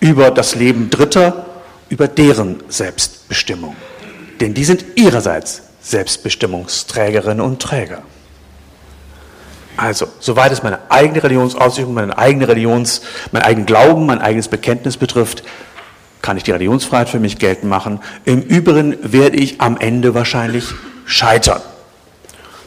über 0.00 0.30
das 0.30 0.54
Leben 0.54 0.90
Dritter, 0.90 1.46
über 1.88 2.08
deren 2.08 2.62
Selbstbestimmung. 2.68 3.76
Denn 4.40 4.54
die 4.54 4.64
sind 4.64 4.84
ihrerseits 4.96 5.62
Selbstbestimmungsträgerinnen 5.82 7.40
und 7.40 7.60
Träger. 7.60 8.02
Also, 9.76 10.06
soweit 10.20 10.52
es 10.52 10.62
meine 10.62 10.90
eigene 10.90 11.22
Religionsausübung, 11.22 11.94
meine 11.94 12.16
eigene 12.18 12.46
Religions, 12.46 13.02
mein 13.30 13.42
eigenen 13.42 13.66
Glauben, 13.66 14.06
mein 14.06 14.20
eigenes 14.20 14.48
Bekenntnis 14.48 14.96
betrifft, 14.96 15.42
kann 16.20 16.36
ich 16.36 16.42
die 16.42 16.52
Religionsfreiheit 16.52 17.08
für 17.08 17.18
mich 17.18 17.38
geltend 17.38 17.70
machen. 17.70 18.00
Im 18.24 18.42
Übrigen 18.42 18.96
werde 19.02 19.36
ich 19.36 19.60
am 19.60 19.76
Ende 19.76 20.14
wahrscheinlich 20.14 20.66
scheitern. 21.04 21.60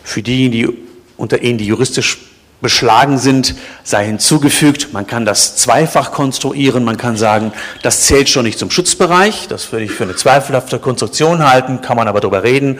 Für 0.04 0.22
diejenigen, 0.22 0.52
die 0.52 0.78
unter 1.18 1.42
Ihnen, 1.42 1.58
die 1.58 1.66
juristisch 1.66 2.18
beschlagen 2.62 3.18
sind, 3.18 3.56
sei 3.84 4.06
hinzugefügt. 4.06 4.94
Man 4.94 5.06
kann 5.06 5.26
das 5.26 5.56
zweifach 5.58 6.12
konstruieren. 6.12 6.84
Man 6.84 6.98
kann 6.98 7.18
sagen, 7.18 7.52
das 7.84 8.02
zählt 8.02 8.30
schon 8.30 8.46
nicht 8.46 8.58
zum 8.58 8.72
Schutzbereich. 8.72 9.48
Das 9.48 9.72
würde 9.72 9.86
ich 9.86 9.92
für 9.92 10.04
eine 10.04 10.16
zweifelhafte 10.16 10.80
Konstruktion 10.80 11.48
halten, 11.48 11.82
kann 11.82 11.98
man 11.98 12.08
aber 12.08 12.22
darüber 12.22 12.44
reden. 12.44 12.80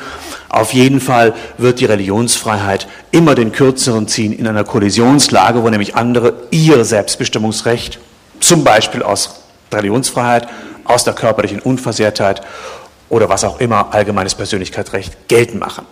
Auf 0.50 0.74
jeden 0.74 1.02
Fall 1.02 1.34
wird 1.58 1.80
die 1.80 1.86
Religionsfreiheit 1.86 2.88
immer 3.12 3.36
den 3.36 3.52
Kürzeren 3.52 4.08
ziehen 4.08 4.32
in 4.32 4.48
einer 4.48 4.64
Kollisionslage, 4.64 5.64
wo 5.64 5.70
nämlich 5.70 5.96
andere 5.96 6.34
ihr 6.52 6.84
Selbstbestimmungsrecht, 6.86 8.00
zum 8.40 8.64
Beispiel 8.64 9.04
aus 9.04 9.42
Religionsfreiheit, 9.72 10.48
aus 10.86 11.04
der 11.04 11.14
körperlichen 11.14 11.60
Unversehrtheit 11.60 12.42
oder 13.10 13.30
was 13.30 13.44
auch 13.44 13.60
immer 13.60 13.94
allgemeines 13.94 14.36
Persönlichkeitsrecht 14.36 15.28
geltend 15.28 15.60
machen. 15.60 15.86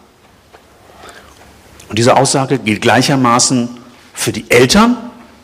Und 1.94 2.00
diese 2.00 2.18
Aussage 2.18 2.58
gilt 2.58 2.82
gleichermaßen 2.82 3.70
für 4.16 4.32
die 4.32 4.50
Eltern 4.50 4.98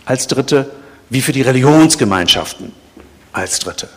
als 0.06 0.26
Dritte 0.26 0.72
wie 1.12 1.22
für 1.22 1.32
die 1.32 1.44
Religionsgemeinschaften 1.44 2.74
als 3.32 3.60
Dritte. 3.60 3.88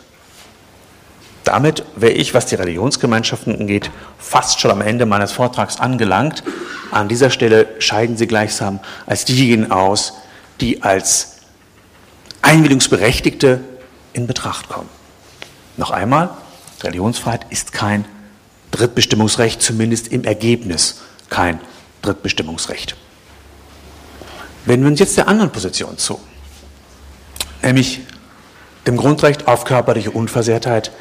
Damit 1.45 1.83
wäre 1.95 2.11
ich, 2.11 2.35
was 2.35 2.45
die 2.45 2.53
Religionsgemeinschaften 2.53 3.59
angeht, 3.59 3.89
fast 4.19 4.59
schon 4.59 4.69
am 4.69 4.81
Ende 4.81 5.07
meines 5.07 5.31
Vortrags 5.31 5.79
angelangt. 5.79 6.43
An 6.91 7.07
dieser 7.07 7.31
Stelle 7.31 7.65
scheiden 7.79 8.17
sie 8.17 8.27
gleichsam 8.27 8.81
als 9.07 9.25
diejenigen 9.25 9.71
aus, 9.71 10.13
die 10.61 10.83
als 10.83 11.37
Einwilligungsberechtigte 12.43 13.61
in 14.13 14.27
Betracht 14.27 14.69
kommen. 14.69 14.89
Noch 15.75 15.89
einmal, 15.89 16.29
Religionsfreiheit 16.83 17.47
ist 17.49 17.73
kein 17.73 18.05
Drittbestimmungsrecht, 18.69 19.59
zumindest 19.59 20.09
im 20.09 20.23
Ergebnis 20.23 21.01
kein 21.31 21.59
Drittbestimmungsrecht. 22.03 22.95
Wenden 24.65 24.85
wir 24.85 24.91
uns 24.91 24.99
jetzt 24.99 25.17
der 25.17 25.27
anderen 25.27 25.51
Position 25.51 25.97
zu, 25.97 26.19
nämlich 27.61 28.01
dem 28.85 28.97
Grundrecht 28.97 29.47
auf 29.47 29.65
körperliche 29.65 30.11
Unversehrtheit 30.11 30.91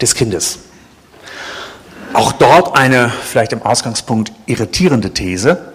des 0.00 0.14
Kindes. 0.14 0.58
Auch 2.12 2.32
dort 2.32 2.76
eine 2.76 3.10
vielleicht 3.10 3.52
im 3.52 3.62
Ausgangspunkt 3.62 4.32
irritierende 4.46 5.12
These. 5.12 5.72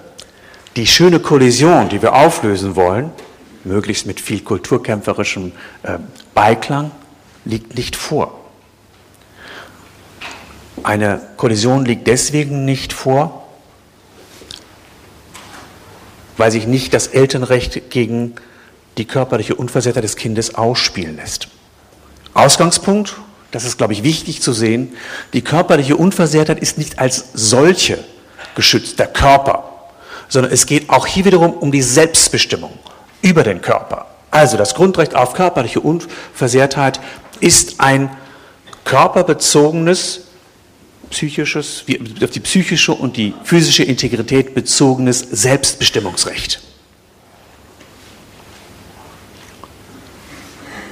Die 0.76 0.88
schöne 0.88 1.20
Kollision, 1.20 1.89
die 1.89 2.02
wir 2.02 2.13
auflösen 2.13 2.76
wollen, 2.76 3.12
möglichst 3.63 4.08
mit 4.08 4.20
viel 4.20 4.41
kulturkämpferischem 4.41 5.52
äh, 5.84 5.98
Beiklang, 6.34 6.91
liegt 7.46 7.76
nicht 7.76 7.96
vor. 7.96 8.39
Eine 10.84 11.22
Kollision 11.38 11.86
liegt 11.86 12.08
deswegen 12.08 12.65
nicht 12.65 12.94
vor, 12.94 13.41
weil 16.42 16.52
sich 16.52 16.66
nicht 16.66 16.96
das 16.96 17.06
Elternrecht 17.06 17.92
gegen 17.92 18.34
die 18.98 19.06
körperliche 19.06 19.54
Unversehrtheit 19.54 20.04
des 20.04 20.16
Kindes 20.16 20.56
ausspielen 20.56 21.18
lässt. 21.18 21.50
Ausgangspunkt, 22.34 23.14
das 23.52 23.64
ist, 23.64 23.78
glaube 23.78 23.94
ich, 23.94 24.02
wichtig 24.02 24.42
zu 24.42 24.52
sehen, 24.52 24.94
die 25.34 25.44
körperliche 25.44 25.96
Unversehrtheit 25.98 26.60
ist 26.60 26.80
nicht 26.80 26.98
als 26.98 27.26
solche 27.36 28.04
geschützt, 28.56 28.98
der 28.98 29.06
Körper, 29.06 29.66
sondern 30.30 30.52
es 30.52 30.66
geht 30.66 30.90
auch 30.90 31.06
hier 31.06 31.26
wiederum 31.26 31.54
um 31.54 31.72
die 31.72 31.84
Selbstbestimmung 31.84 32.74
über 33.22 33.44
den 33.44 33.62
Körper. 33.62 34.08
Also 34.32 34.58
das 34.58 34.74
Grundrecht 34.74 35.14
auf 35.14 35.34
körperliche 35.34 35.80
Unversehrtheit 35.80 37.00
ist 37.40 37.80
ein 37.80 38.10
körperbezogenes 38.84 40.22
psychisches, 41.12 41.86
auf 42.24 42.32
die 42.32 42.39
psychische 42.39 42.93
und 42.93 43.15
die 43.15 43.34
physische 43.43 43.84
Integrität 43.84 44.56
bezogenes 44.56 45.19
Selbstbestimmungsrecht. 45.19 46.62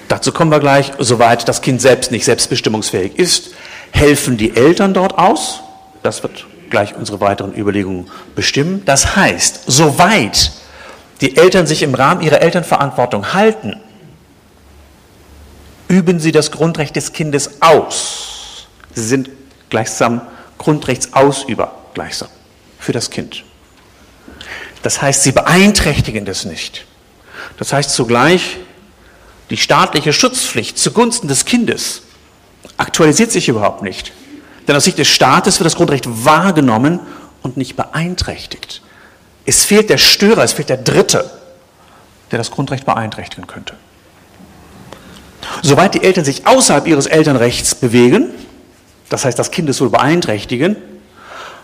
Dazu 0.08 0.32
kommen 0.32 0.52
wir 0.52 0.60
gleich, 0.60 0.92
soweit 1.00 1.48
das 1.48 1.62
Kind 1.62 1.82
selbst 1.82 2.12
nicht 2.12 2.26
selbstbestimmungsfähig 2.26 3.18
ist, 3.18 3.52
helfen 3.92 4.38
die 4.38 4.56
Eltern 4.56 4.94
dort 4.94 5.18
aus. 5.18 5.62
Das 6.04 6.24
wird 6.24 6.46
gleich 6.70 6.96
unsere 6.96 7.20
weiteren 7.20 7.56
Überlegungen 7.56 8.10
bestimmen. 8.36 8.84
Das 8.86 9.16
heißt, 9.16 9.64
soweit 9.68 10.52
die 11.22 11.38
Eltern 11.38 11.68
sich 11.68 11.84
im 11.84 11.94
Rahmen 11.94 12.22
ihrer 12.22 12.42
Elternverantwortung 12.42 13.34
halten, 13.34 13.80
üben 15.88 16.20
sie 16.20 16.32
das 16.32 16.52
Grundrecht 16.52 16.96
des 16.96 17.14
Kindes 17.14 17.62
aus. 17.62 18.68
Sie 18.94 19.04
sind 19.04 19.30
gleichsam 19.70 20.22
Grundrechtsausüber 20.58 21.74
gleichsam 21.94 22.30
für 22.80 22.92
das 22.92 23.10
Kind. 23.10 23.44
Das 24.82 25.02
heißt, 25.02 25.24
sie 25.24 25.32
beeinträchtigen 25.32 26.26
das 26.26 26.46
nicht. 26.46 26.86
Das 27.58 27.74
heißt 27.74 27.92
zugleich, 27.92 28.58
die 29.50 29.58
staatliche 29.58 30.14
Schutzpflicht 30.14 30.78
zugunsten 30.78 31.28
des 31.28 31.46
Kindes 31.46 32.04
aktualisiert 32.78 33.32
sich 33.32 33.50
überhaupt 33.50 33.82
nicht. 33.82 34.14
Denn 34.68 34.76
aus 34.76 34.84
Sicht 34.84 35.00
des 35.00 35.08
Staates 35.08 35.60
wird 35.60 35.66
das 35.66 35.76
Grundrecht 35.76 36.06
wahrgenommen 36.08 37.00
und 37.42 37.58
nicht 37.58 37.76
beeinträchtigt. 37.76 38.82
Es 39.46 39.66
fehlt 39.66 39.90
der 39.90 39.98
Störer, 39.98 40.44
es 40.44 40.54
fehlt 40.54 40.70
der 40.70 40.78
Dritte, 40.78 41.30
der 42.32 42.38
das 42.38 42.52
Grundrecht 42.52 42.86
beeinträchtigen 42.86 43.48
könnte. 43.48 43.74
Soweit 45.64 45.96
die 45.96 46.04
Eltern 46.04 46.26
sich 46.26 46.46
außerhalb 46.46 46.86
ihres 46.86 47.08
Elternrechts 47.08 47.76
bewegen, 47.76 48.30
das 49.10 49.26
heißt 49.26 49.38
das 49.38 49.52
Kindeswohl 49.52 49.90
beeinträchtigen, 49.90 50.76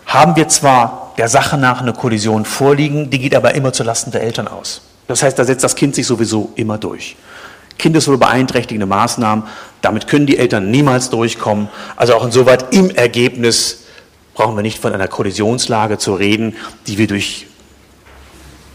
haben 0.05 0.36
wir 0.36 0.47
zwar 0.47 1.13
der 1.17 1.29
Sache 1.29 1.58
nach 1.58 1.81
eine 1.81 1.93
Kollision 1.93 2.45
vorliegen, 2.45 3.10
die 3.10 3.19
geht 3.19 3.36
aber 3.36 3.55
immer 3.55 3.73
zulasten 3.73 4.12
der 4.12 4.23
Eltern 4.23 4.47
aus. 4.47 4.81
Das 5.08 5.23
heißt, 5.23 5.38
da 5.38 5.45
setzt 5.45 5.63
das 5.63 5.75
Kind 5.75 5.95
sich 5.95 6.05
sowieso 6.05 6.51
immer 6.55 6.77
durch. 6.77 7.15
Kindeswohl 7.77 8.17
beeinträchtigende 8.17 8.86
Maßnahmen, 8.86 9.45
damit 9.81 10.08
können 10.08 10.25
die 10.25 10.38
Eltern 10.38 10.71
niemals 10.71 11.10
durchkommen. 11.10 11.69
Also 11.95 12.15
auch 12.15 12.25
insoweit 12.25 12.73
im 12.73 12.89
Ergebnis 12.89 13.84
brauchen 14.34 14.55
wir 14.55 14.62
nicht 14.62 14.79
von 14.79 14.93
einer 14.93 15.08
Kollisionslage 15.08 15.97
zu 15.97 16.13
reden, 16.15 16.55
die 16.88 16.97
wir 16.97 17.08
durch 17.08 17.47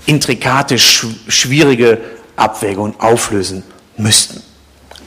intrikate, 0.07 0.79
schwierige 0.79 1.99
Abwägungen 2.37 2.99
auflösen 2.99 3.63
müssten. 3.97 4.43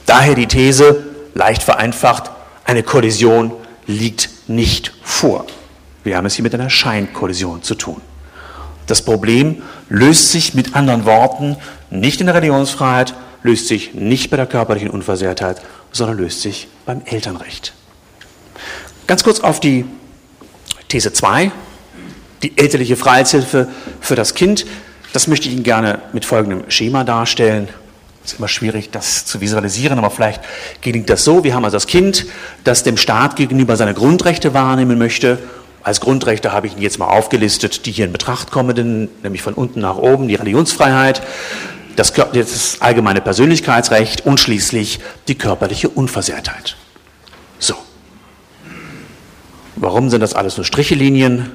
Daher 0.06 0.36
die 0.36 0.48
These, 0.48 1.04
leicht 1.34 1.64
vereinfacht, 1.64 2.32
eine 2.66 2.84
Kollision 2.84 3.52
liegt 3.86 4.30
nicht 4.48 4.94
vor. 5.04 5.46
Wir 6.04 6.18
haben 6.18 6.26
es 6.26 6.36
hier 6.36 6.44
mit 6.44 6.54
einer 6.54 6.70
Scheinkollision 6.70 7.64
zu 7.64 7.76
tun. 7.76 8.02
Das 8.88 9.02
Problem 9.02 9.62
löst 9.90 10.32
sich 10.32 10.54
mit 10.54 10.76
anderen 10.76 11.06
Worten 11.06 11.58
nicht 11.90 12.20
in 12.20 12.28
der 12.28 12.36
Religionsfreiheit, 12.36 13.14
löst 13.44 13.68
sich 13.68 13.94
nicht 13.94 14.30
bei 14.30 14.38
der 14.38 14.46
körperlichen 14.46 14.90
Unversehrtheit, 14.90 15.62
sondern 15.92 16.18
löst 16.18 16.42
sich 16.42 16.68
beim 16.86 17.02
Elternrecht. 17.06 17.74
Ganz 19.08 19.24
kurz 19.24 19.40
auf 19.40 19.60
die 19.60 19.86
These 20.88 21.14
2, 21.14 21.52
die 22.42 22.58
elterliche 22.58 22.96
Freiheitshilfe 22.96 23.68
für 24.02 24.16
das 24.16 24.34
Kind. 24.34 24.66
Das 25.14 25.28
möchte 25.28 25.48
ich 25.48 25.54
Ihnen 25.54 25.64
gerne 25.64 26.02
mit 26.12 26.26
folgendem 26.26 26.70
Schema 26.70 27.04
darstellen. 27.04 27.68
Es 28.26 28.34
ist 28.34 28.40
immer 28.40 28.48
schwierig, 28.48 28.90
das 28.92 29.26
zu 29.26 29.42
visualisieren, 29.42 29.98
aber 29.98 30.10
vielleicht 30.10 30.42
gelingt 30.82 31.10
das 31.10 31.24
so. 31.24 31.44
Wir 31.44 31.56
haben 31.56 31.66
also 31.66 31.76
das 31.76 31.88
Kind, 31.88 32.26
das 32.64 32.84
dem 32.84 32.98
Staat 32.98 33.36
gegenüber 33.36 33.76
seine 33.76 33.94
Grundrechte 33.94 34.54
wahrnehmen 34.54 34.98
möchte 34.98 35.40
als 35.84 36.00
Grundrechte 36.00 36.54
habe 36.54 36.68
ich 36.68 36.74
Ihnen 36.74 36.82
jetzt 36.82 36.98
mal 36.98 37.08
aufgelistet, 37.08 37.86
die 37.86 37.92
hier 37.92 38.06
in 38.06 38.14
Betracht 38.14 38.52
kommen, 38.52 39.10
nämlich 39.22 39.42
von 39.42 39.54
unten 39.54 39.82
nach 39.82 39.98
oben 39.98 40.30
die 40.30 40.36
Religionsfreiheit, 40.36 41.22
das, 41.98 42.14
das 42.14 42.78
allgemeine 42.80 43.20
Persönlichkeitsrecht 43.22 44.26
und 44.26 44.40
schließlich 44.40 45.00
die 45.28 45.36
körperliche 45.36 45.90
Unversehrtheit. 45.90 46.78
So. 47.60 47.76
Warum 49.76 50.10
sind 50.10 50.22
das 50.22 50.34
alles 50.34 50.56
nur 50.56 50.66
Strichelinien? 50.66 51.52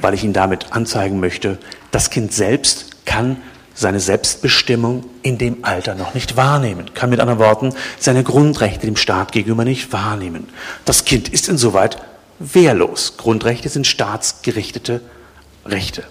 Weil 0.00 0.14
ich 0.14 0.24
Ihnen 0.24 0.32
damit 0.32 0.72
anzeigen 0.72 1.20
möchte, 1.20 1.58
das 1.92 2.10
Kind 2.10 2.32
selbst 2.32 3.06
kann 3.06 3.36
seine 3.74 4.00
Selbstbestimmung 4.00 5.04
in 5.22 5.36
dem 5.36 5.64
Alter 5.64 5.94
noch 5.94 6.14
nicht 6.14 6.36
wahrnehmen, 6.36 6.94
kann 6.94 7.10
mit 7.10 7.20
anderen 7.20 7.40
Worten 7.40 7.74
seine 7.98 8.22
Grundrechte 8.22 8.86
dem 8.86 8.96
Staat 8.96 9.32
gegenüber 9.32 9.64
nicht 9.64 9.92
wahrnehmen. 9.92 10.48
Das 10.84 11.04
Kind 11.04 11.28
ist 11.28 11.48
insoweit 11.48 11.98
wehrlos. 12.38 13.14
Grundrechte 13.16 13.68
sind 13.68 13.86
staatsgerichtete 13.86 15.00
Rechte. 15.66 16.04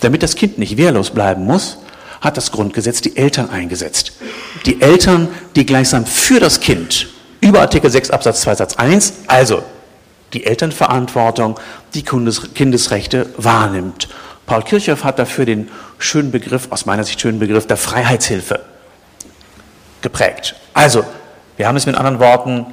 Damit 0.00 0.22
das 0.22 0.34
Kind 0.34 0.58
nicht 0.58 0.76
wehrlos 0.76 1.10
bleiben 1.10 1.44
muss, 1.44 1.78
hat 2.20 2.36
das 2.36 2.52
Grundgesetz 2.52 3.00
die 3.00 3.16
Eltern 3.16 3.50
eingesetzt. 3.50 4.12
Die 4.66 4.80
Eltern, 4.80 5.28
die 5.56 5.66
gleichsam 5.66 6.06
für 6.06 6.38
das 6.38 6.60
Kind 6.60 7.08
über 7.40 7.60
Artikel 7.60 7.90
6 7.90 8.10
Absatz 8.10 8.42
2 8.42 8.54
Satz 8.56 8.76
1, 8.76 9.14
also 9.26 9.62
die 10.32 10.46
Elternverantwortung, 10.46 11.58
die 11.94 12.02
Kindesrechte 12.02 13.26
wahrnimmt. 13.36 14.08
Paul 14.46 14.62
Kirchhoff 14.62 15.04
hat 15.04 15.18
dafür 15.18 15.44
den 15.44 15.68
schönen 16.02 16.30
Begriff, 16.30 16.68
aus 16.70 16.86
meiner 16.86 17.04
Sicht 17.04 17.20
schönen 17.20 17.38
Begriff 17.38 17.66
der 17.66 17.76
Freiheitshilfe 17.76 18.60
geprägt. 20.00 20.56
Also, 20.74 21.04
wir 21.56 21.66
haben 21.68 21.76
es 21.76 21.86
mit 21.86 21.96
anderen 21.96 22.18
Worten 22.18 22.66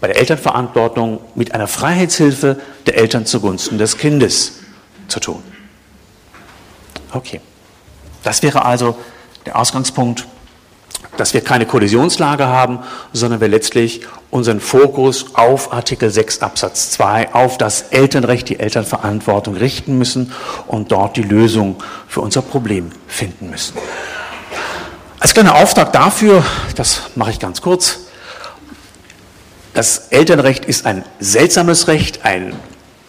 bei 0.00 0.08
der 0.08 0.16
Elternverantwortung 0.16 1.20
mit 1.34 1.54
einer 1.54 1.66
Freiheitshilfe 1.66 2.60
der 2.86 2.96
Eltern 2.96 3.26
zugunsten 3.26 3.78
des 3.78 3.98
Kindes 3.98 4.60
zu 5.08 5.20
tun. 5.20 5.42
Okay. 7.12 7.40
Das 8.22 8.42
wäre 8.42 8.64
also 8.64 8.96
der 9.46 9.58
Ausgangspunkt, 9.58 10.26
dass 11.20 11.34
wir 11.34 11.42
keine 11.42 11.66
Kollisionslage 11.66 12.46
haben, 12.46 12.78
sondern 13.12 13.42
wir 13.42 13.48
letztlich 13.48 14.00
unseren 14.30 14.58
Fokus 14.58 15.34
auf 15.34 15.70
Artikel 15.70 16.08
6 16.08 16.40
Absatz 16.40 16.92
2, 16.92 17.34
auf 17.34 17.58
das 17.58 17.82
Elternrecht, 17.90 18.48
die 18.48 18.58
Elternverantwortung 18.58 19.54
richten 19.54 19.98
müssen 19.98 20.32
und 20.66 20.90
dort 20.92 21.18
die 21.18 21.22
Lösung 21.22 21.76
für 22.08 22.22
unser 22.22 22.40
Problem 22.40 22.90
finden 23.06 23.50
müssen. 23.50 23.74
Als 25.18 25.34
kleiner 25.34 25.56
Auftrag 25.56 25.92
dafür, 25.92 26.42
das 26.74 27.02
mache 27.16 27.32
ich 27.32 27.38
ganz 27.38 27.60
kurz, 27.60 27.98
das 29.74 30.08
Elternrecht 30.08 30.64
ist 30.64 30.86
ein 30.86 31.04
seltsames 31.18 31.86
Recht, 31.86 32.24
ein 32.24 32.54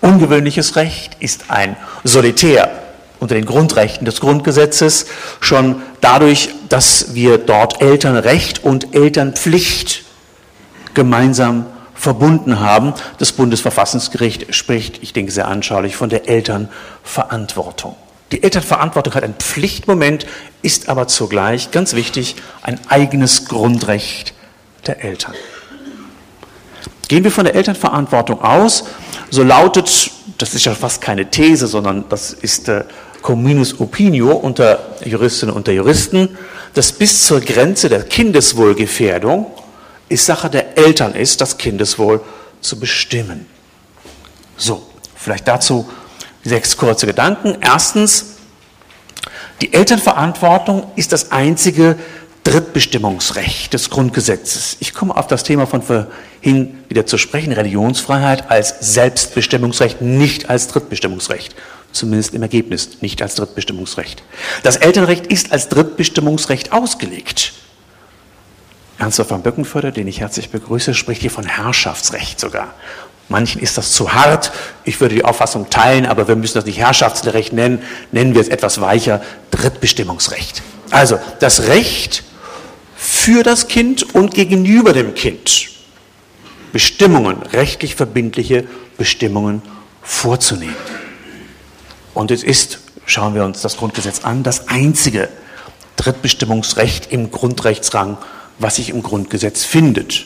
ungewöhnliches 0.02 0.76
Recht, 0.76 1.16
ist 1.22 1.46
ein 1.48 1.78
Solitär 2.04 2.91
unter 3.22 3.36
den 3.36 3.46
Grundrechten 3.46 4.04
des 4.04 4.20
Grundgesetzes, 4.20 5.06
schon 5.40 5.82
dadurch, 6.02 6.50
dass 6.68 7.14
wir 7.14 7.38
dort 7.38 7.80
Elternrecht 7.80 8.64
und 8.64 8.96
Elternpflicht 8.96 10.04
gemeinsam 10.96 11.68
verbunden 11.94 12.60
haben. 12.60 12.94
Das 13.20 13.32
Bundesverfassungsgericht 13.32 14.54
spricht, 14.56 15.04
ich 15.04 15.14
denke 15.14 15.32
sehr 15.32 15.48
anschaulich, 15.48 15.96
von 15.96 16.10
der 16.10 16.28
Elternverantwortung. 16.28 17.96
Die 18.32 18.42
Elternverantwortung 18.42 19.14
hat 19.14 19.24
ein 19.24 19.36
Pflichtmoment, 19.36 20.26
ist 20.64 20.90
aber 20.90 21.08
zugleich, 21.08 21.70
ganz 21.70 21.94
wichtig, 21.94 22.38
ein 22.64 22.80
eigenes 22.90 23.46
Grundrecht 23.46 24.34
der 24.88 25.04
Eltern. 25.04 25.36
Gehen 27.08 27.24
wir 27.24 27.32
von 27.32 27.46
der 27.46 27.54
Elternverantwortung 27.54 28.42
aus, 28.42 28.86
so 29.30 29.44
lautet, 29.44 30.10
das 30.40 30.56
ist 30.56 30.66
ja 30.66 30.74
fast 30.74 31.02
keine 31.02 31.30
These, 31.30 31.68
sondern 31.68 32.06
das 32.10 32.32
ist 32.32 32.72
Communus 33.22 33.80
Opinio 33.80 34.32
unter 34.32 34.80
Juristinnen 35.04 35.56
und 35.56 35.68
Juristen, 35.68 36.38
dass 36.74 36.92
bis 36.92 37.26
zur 37.26 37.42
Grenze 37.42 37.90
der 37.90 38.04
Kindeswohlgefährdung 38.04 39.48
es 40.10 40.26
Sache 40.26 40.50
der 40.50 40.78
Eltern 40.78 41.16
ist, 41.16 41.42
das 41.42 41.58
Kindeswohl 41.58 42.22
zu 42.62 42.80
bestimmen. 42.80 43.46
So, 44.58 44.86
vielleicht 45.16 45.48
dazu 45.48 45.90
sechs 46.44 46.76
kurze 46.78 47.06
Gedanken. 47.06 47.58
Erstens, 47.62 48.38
die 49.62 49.74
Elternverantwortung 49.74 50.92
ist 50.96 51.12
das 51.12 51.32
einzige 51.32 51.98
Drittbestimmungsrecht 52.44 53.74
des 53.74 53.90
Grundgesetzes. 53.90 54.78
Ich 54.80 54.94
komme 54.94 55.16
auf 55.16 55.28
das 55.28 55.44
Thema 55.44 55.68
von 55.68 55.84
vorhin 55.84 56.80
wieder 56.90 57.06
zu 57.06 57.18
sprechen, 57.18 57.54
Religionsfreiheit 57.54 58.50
als 58.50 58.94
Selbstbestimmungsrecht, 58.94 60.02
nicht 60.02 60.50
als 60.50 60.68
Drittbestimmungsrecht. 60.68 61.56
Zumindest 61.92 62.34
im 62.34 62.42
Ergebnis 62.42 63.02
nicht 63.02 63.22
als 63.22 63.36
Drittbestimmungsrecht. 63.36 64.24
Das 64.64 64.78
Elternrecht 64.78 65.28
ist 65.28 65.52
als 65.52 65.70
Drittbestimmungsrecht 65.70 66.72
ausgelegt. 66.72 67.54
Ernst 68.98 69.22
von 69.22 69.42
Böckenförder, 69.42 69.92
den 69.92 70.08
ich 70.08 70.20
herzlich 70.20 70.50
begrüße, 70.50 70.94
spricht 70.94 71.22
hier 71.22 71.32
von 71.32 71.46
Herrschaftsrecht 71.46 72.40
sogar. 72.40 72.74
Manchen 73.30 73.62
ist 73.62 73.78
das 73.78 73.94
zu 73.94 74.14
hart. 74.14 74.52
Ich 74.84 75.00
würde 75.02 75.16
die 75.16 75.26
Auffassung 75.26 75.70
teilen, 75.70 76.06
aber 76.06 76.28
wir 76.28 76.36
müssen 76.36 76.56
das 76.56 76.66
nicht 76.66 76.78
Herrschaftsrecht 76.78 77.54
nennen. 77.54 77.82
Nennen 78.12 78.36
wir 78.36 78.42
es 78.42 78.48
etwas 78.48 78.80
weicher 78.80 79.22
Drittbestimmungsrecht. 79.50 80.62
Also 80.92 81.18
das 81.40 81.68
Recht 81.68 82.24
für 82.96 83.42
das 83.42 83.68
Kind 83.68 84.14
und 84.14 84.34
gegenüber 84.34 84.94
dem 84.94 85.16
Kind 85.16 85.70
Bestimmungen, 86.72 87.42
rechtlich 87.54 87.96
verbindliche 87.96 88.66
Bestimmungen 88.98 89.62
vorzunehmen. 90.04 90.76
Und 92.14 92.32
es 92.32 92.44
ist, 92.44 92.80
schauen 93.06 93.36
wir 93.36 93.44
uns 93.46 93.62
das 93.62 93.78
Grundgesetz 93.78 94.24
an, 94.24 94.44
das 94.44 94.68
einzige 94.68 95.30
Drittbestimmungsrecht 95.96 97.12
im 97.12 97.32
Grundrechtsrang, 97.32 98.18
was 98.60 98.78
sich 98.78 98.90
im 98.90 99.04
Grundgesetz 99.04 99.64
findet. 99.64 100.26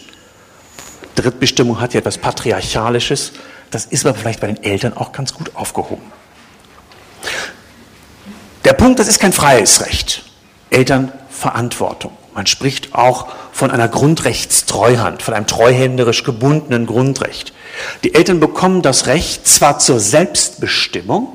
Drittbestimmung 1.16 1.80
hat 1.80 1.94
ja 1.94 2.00
etwas 2.00 2.18
Patriarchalisches, 2.18 3.34
das 3.72 3.86
ist 3.86 4.06
aber 4.06 4.18
vielleicht 4.18 4.42
bei 4.42 4.48
den 4.48 4.64
Eltern 4.64 4.96
auch 4.96 5.12
ganz 5.12 5.34
gut 5.34 5.56
aufgehoben. 5.56 6.04
Der 8.64 8.74
Punkt, 8.74 9.00
das 9.00 9.08
ist 9.08 9.20
kein 9.20 9.34
freies 9.34 9.82
Recht. 9.86 10.24
Elternverantwortung. 10.70 12.12
Man 12.34 12.48
spricht 12.48 12.96
auch 12.96 13.28
von 13.54 13.72
einer 13.72 13.88
Grundrechtstreuhand, 13.88 15.24
von 15.24 15.34
einem 15.34 15.48
treuhänderisch 15.48 16.24
gebundenen 16.24 16.86
Grundrecht. 16.86 17.54
Die 18.04 18.14
Eltern 18.14 18.40
bekommen 18.40 18.82
das 18.82 19.08
Recht 19.08 19.48
zwar 19.48 19.80
zur 19.80 20.00
Selbstbestimmung, 20.00 21.30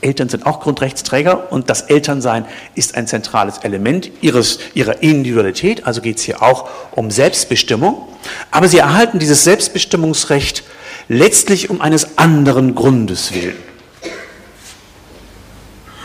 Eltern 0.00 0.28
sind 0.28 0.46
auch 0.46 0.60
Grundrechtsträger 0.60 1.50
und 1.52 1.70
das 1.70 1.82
Elternsein 1.82 2.46
ist 2.74 2.94
ein 2.96 3.06
zentrales 3.06 3.58
Element 3.58 4.10
ihres, 4.20 4.58
ihrer 4.74 5.02
Individualität, 5.02 5.86
also 5.86 6.00
geht 6.00 6.18
es 6.18 6.22
hier 6.22 6.42
auch 6.42 6.68
um 6.92 7.10
Selbstbestimmung. 7.10 8.06
Aber 8.50 8.68
sie 8.68 8.78
erhalten 8.78 9.18
dieses 9.18 9.44
Selbstbestimmungsrecht 9.44 10.62
letztlich 11.08 11.70
um 11.70 11.80
eines 11.80 12.18
anderen 12.18 12.74
Grundes 12.74 13.34
willen. 13.34 13.56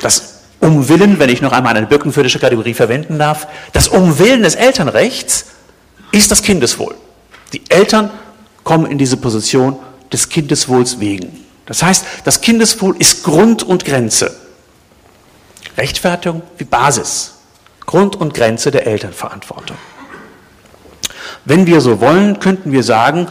Das 0.01 0.41
Umwillen, 0.59 1.19
wenn 1.19 1.29
ich 1.29 1.41
noch 1.41 1.51
einmal 1.51 1.75
eine 1.75 1.87
birkenfürdische 1.87 2.39
Kategorie 2.39 2.73
verwenden 2.73 3.19
darf, 3.19 3.47
das 3.73 3.87
Umwillen 3.87 4.43
des 4.43 4.55
Elternrechts 4.55 5.47
ist 6.11 6.31
das 6.31 6.41
Kindeswohl. 6.41 6.95
Die 7.51 7.61
Eltern 7.69 8.09
kommen 8.63 8.89
in 8.89 8.97
diese 8.97 9.17
Position 9.17 9.77
des 10.11 10.29
Kindeswohls 10.29 10.99
wegen. 10.99 11.42
Das 11.65 11.81
heißt, 11.81 12.05
das 12.23 12.41
Kindeswohl 12.41 12.95
ist 12.97 13.23
Grund 13.23 13.63
und 13.63 13.85
Grenze. 13.85 14.35
Rechtfertigung 15.77 16.41
wie 16.57 16.65
Basis. 16.65 17.33
Grund 17.85 18.15
und 18.15 18.33
Grenze 18.33 18.71
der 18.71 18.87
Elternverantwortung. 18.87 19.77
Wenn 21.45 21.65
wir 21.65 21.81
so 21.81 21.99
wollen, 21.99 22.39
könnten 22.39 22.71
wir 22.71 22.83
sagen, 22.83 23.27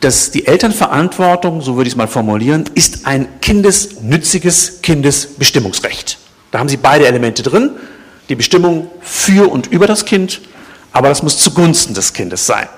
dass 0.00 0.30
die 0.30 0.46
Elternverantwortung, 0.46 1.62
so 1.62 1.76
würde 1.76 1.88
ich 1.88 1.94
es 1.94 1.96
mal 1.96 2.08
formulieren, 2.08 2.68
ist 2.74 3.06
ein 3.06 3.40
kindesnütziges 3.40 4.82
Kindesbestimmungsrecht. 4.82 6.18
Da 6.50 6.58
haben 6.58 6.68
Sie 6.68 6.76
beide 6.76 7.06
Elemente 7.06 7.42
drin, 7.42 7.70
die 8.28 8.34
Bestimmung 8.34 8.90
für 9.00 9.50
und 9.50 9.66
über 9.68 9.86
das 9.86 10.04
Kind, 10.04 10.42
aber 10.92 11.08
das 11.08 11.22
muss 11.22 11.38
zugunsten 11.38 11.94
des 11.94 12.12
Kindes 12.12 12.46
sein. 12.46 12.68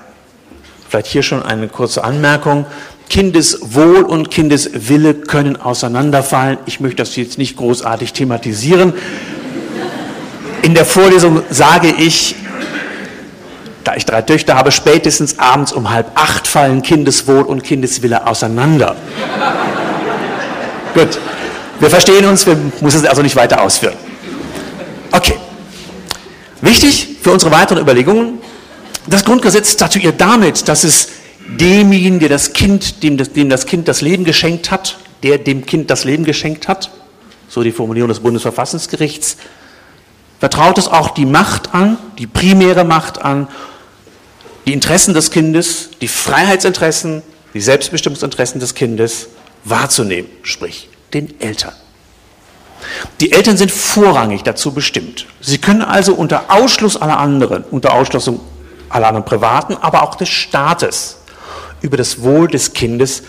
Vielleicht 0.89 1.07
hier 1.07 1.21
schon 1.21 1.43
eine 1.43 1.67
kurze 1.67 2.03
Anmerkung. 2.03 2.65
Kindeswohl 3.09 4.01
und 4.01 4.31
Kindeswille 4.31 5.13
können 5.13 5.55
auseinanderfallen. 5.55 6.57
Ich 6.65 6.79
möchte 6.79 6.97
das 6.97 7.15
jetzt 7.15 7.37
nicht 7.37 7.55
großartig 7.57 8.13
thematisieren. 8.13 8.93
In 10.61 10.73
der 10.73 10.85
Vorlesung 10.85 11.41
sage 11.49 11.87
ich, 11.87 12.35
da 13.83 13.95
ich 13.95 14.05
drei 14.05 14.21
Töchter 14.21 14.55
habe, 14.55 14.71
spätestens 14.73 15.39
abends 15.39 15.71
um 15.71 15.89
halb 15.89 16.11
acht 16.15 16.45
fallen 16.47 16.81
Kindeswohl 16.81 17.43
und 17.43 17.63
Kindeswille 17.63 18.27
auseinander. 18.27 18.97
Gut, 20.93 21.19
wir 21.79 21.89
verstehen 21.89 22.25
uns, 22.25 22.45
wir 22.45 22.57
müssen 22.81 23.03
es 23.03 23.05
also 23.05 23.21
nicht 23.21 23.37
weiter 23.37 23.61
ausführen. 23.61 23.95
Okay. 25.11 25.35
Wichtig 26.61 27.17
für 27.21 27.31
unsere 27.31 27.51
weiteren 27.51 27.79
Überlegungen, 27.79 28.39
das 29.05 29.23
Grundgesetz 29.23 29.71
statuiert 29.71 30.19
damit, 30.19 30.67
dass 30.67 30.83
es 30.83 31.07
demjenigen, 31.47 32.19
der 32.19 32.29
das 32.29 32.53
Kind, 32.53 33.03
dem 33.03 33.17
das, 33.17 33.33
dem 33.33 33.49
das 33.49 33.65
Kind 33.65 33.87
das 33.87 34.01
Leben 34.01 34.23
geschenkt 34.25 34.71
hat, 34.71 34.97
der 35.23 35.37
dem 35.37 35.65
Kind 35.65 35.89
das 35.89 36.03
Leben 36.03 36.25
geschenkt 36.25 36.67
hat, 36.67 36.91
so 37.47 37.63
die 37.63 37.71
Formulierung 37.71 38.09
des 38.09 38.19
Bundesverfassungsgerichts, 38.19 39.37
vertraut 40.39 40.77
es 40.77 40.87
auch 40.87 41.11
die 41.11 41.25
Macht 41.25 41.73
an, 41.73 41.97
die 42.17 42.27
primäre 42.27 42.83
Macht 42.83 43.23
an, 43.23 43.47
die 44.65 44.73
Interessen 44.73 45.13
des 45.13 45.31
Kindes, 45.31 45.91
die 46.01 46.09
Freiheitsinteressen, 46.09 47.23
die 47.53 47.61
Selbstbestimmungsinteressen 47.61 48.59
des 48.59 48.75
Kindes 48.75 49.29
wahrzunehmen, 49.63 50.29
sprich 50.43 50.89
den 51.13 51.39
Eltern. 51.39 51.73
Die 53.21 53.31
Eltern 53.31 53.57
sind 53.57 53.71
vorrangig 53.71 54.43
dazu 54.43 54.73
bestimmt. 54.73 55.25
Sie 55.41 55.57
können 55.57 55.81
also 55.81 56.13
unter 56.13 56.51
Ausschluss 56.51 56.97
aller 56.97 57.17
anderen, 57.17 57.63
unter 57.63 57.93
Ausschlussung 57.93 58.39
aller 58.89 59.07
anderen 59.07 59.25
Privaten, 59.25 59.75
aber 59.75 60.03
auch 60.03 60.15
des 60.15 60.29
Staates 60.29 61.17
über 61.81 61.97
das 61.97 62.21
Wohl 62.21 62.47
des 62.47 62.73
Kindes 62.73 63.23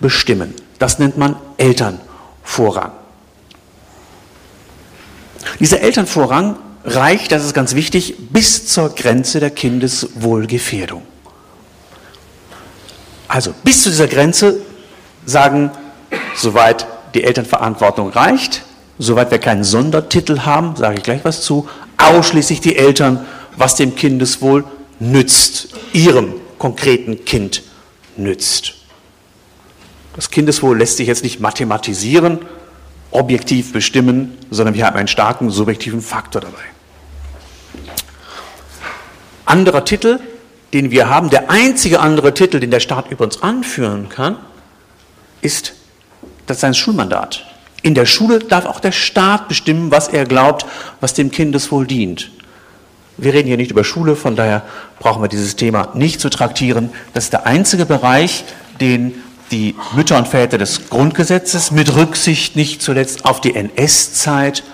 bestimmen. 0.00 0.54
Das 0.78 0.98
nennt 0.98 1.16
man 1.16 1.36
Elternvorrang. 1.56 2.92
Dieser 5.60 5.80
Elternvorrang 5.80 6.56
reicht, 6.84 7.32
das 7.32 7.44
ist 7.44 7.54
ganz 7.54 7.74
wichtig, 7.74 8.14
bis 8.30 8.66
zur 8.66 8.90
Grenze 8.94 9.40
der 9.40 9.50
Kindeswohlgefährdung. 9.50 11.02
Also 13.28 13.54
bis 13.64 13.82
zu 13.84 13.90
dieser 13.90 14.08
Grenze 14.08 14.60
sagen, 15.24 15.70
soweit 16.36 16.86
die 17.14 17.24
Elternverantwortung 17.24 18.10
reicht, 18.10 18.62
soweit 18.98 19.30
wir 19.30 19.38
keinen 19.38 19.64
Sondertitel 19.64 20.40
haben, 20.40 20.76
sage 20.76 20.96
ich 20.98 21.02
gleich 21.02 21.24
was 21.24 21.42
zu, 21.42 21.68
ausschließlich 21.96 22.60
die 22.60 22.76
Eltern, 22.76 23.24
was 23.56 23.76
dem 23.76 23.94
Kindeswohl 23.94 24.64
nützt, 24.98 25.68
ihrem 25.92 26.34
konkreten 26.58 27.24
Kind 27.24 27.62
nützt. 28.16 28.74
Das 30.14 30.30
Kindeswohl 30.30 30.78
lässt 30.78 30.98
sich 30.98 31.08
jetzt 31.08 31.24
nicht 31.24 31.40
mathematisieren, 31.40 32.40
objektiv 33.10 33.72
bestimmen, 33.72 34.36
sondern 34.50 34.74
wir 34.74 34.86
haben 34.86 34.96
einen 34.96 35.08
starken 35.08 35.50
subjektiven 35.50 36.00
Faktor 36.00 36.42
dabei. 36.42 36.62
Anderer 39.44 39.84
Titel, 39.84 40.18
den 40.72 40.90
wir 40.90 41.08
haben, 41.08 41.30
der 41.30 41.50
einzige 41.50 42.00
andere 42.00 42.34
Titel, 42.34 42.60
den 42.60 42.70
der 42.70 42.80
Staat 42.80 43.10
über 43.10 43.24
uns 43.24 43.42
anführen 43.42 44.08
kann, 44.08 44.38
ist 45.40 45.74
das 46.46 46.60
sein 46.60 46.74
Schulmandat. 46.74 47.46
In 47.82 47.94
der 47.94 48.06
Schule 48.06 48.38
darf 48.38 48.64
auch 48.64 48.80
der 48.80 48.92
Staat 48.92 49.48
bestimmen, 49.48 49.90
was 49.90 50.08
er 50.08 50.24
glaubt, 50.24 50.64
was 51.00 51.14
dem 51.14 51.30
Kindeswohl 51.30 51.86
dient. 51.86 52.30
Wir 53.16 53.34
reden 53.34 53.48
hier 53.48 53.56
nicht 53.56 53.70
über 53.70 53.84
Schule, 53.84 54.16
von 54.16 54.36
daher 54.36 54.62
brauchen 54.98 55.22
wir 55.22 55.28
dieses 55.28 55.56
Thema 55.56 55.88
nicht 55.94 56.20
zu 56.20 56.30
traktieren. 56.30 56.90
Das 57.14 57.24
ist 57.24 57.32
der 57.32 57.46
einzige 57.46 57.86
Bereich, 57.86 58.44
den 58.80 59.14
die 59.50 59.74
Mütter 59.94 60.16
und 60.16 60.26
Väter 60.26 60.56
des 60.56 60.88
Grundgesetzes 60.88 61.70
mit 61.70 61.94
Rücksicht 61.94 62.56
nicht 62.56 62.80
zuletzt 62.80 63.26
auf 63.26 63.40
die 63.40 63.54
NS-Zeit 63.54 64.64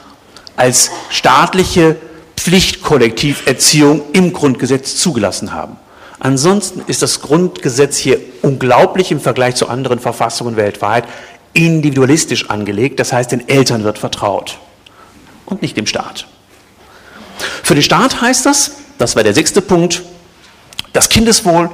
als 0.57 0.90
staatliche 1.11 1.96
Pflichtkollektiverziehung 2.37 4.03
im 4.12 4.33
Grundgesetz 4.33 4.96
zugelassen 4.96 5.53
haben. 5.53 5.77
Ansonsten 6.20 6.83
ist 6.87 7.03
das 7.03 7.20
Grundgesetz 7.20 7.96
hier 7.96 8.18
unglaublich 8.42 9.11
im 9.11 9.20
Vergleich 9.20 9.57
zu 9.57 9.68
anderen 9.68 9.98
Verfassungen 9.98 10.57
weltweit 10.57 11.05
individualistisch 11.55 12.51
angelegt, 12.51 13.01
das 13.01 13.12
heißt, 13.12 13.33
den 13.33 13.48
Eltern 13.48 13.83
wird 13.83 13.98
vertraut 13.98 14.59
und 15.46 15.62
nicht 15.62 15.77
dem 15.77 15.87
Staat. 15.87 16.27
Für 17.68 17.74
den 17.74 17.83
Staat 17.83 18.22
heißt 18.22 18.46
das, 18.46 18.70
das 18.96 19.14
war 19.14 19.24
der 19.24 19.35
sechste 19.35 19.61
Punkt, 19.61 20.02
das 20.94 21.11
Kindeswohl 21.11 21.68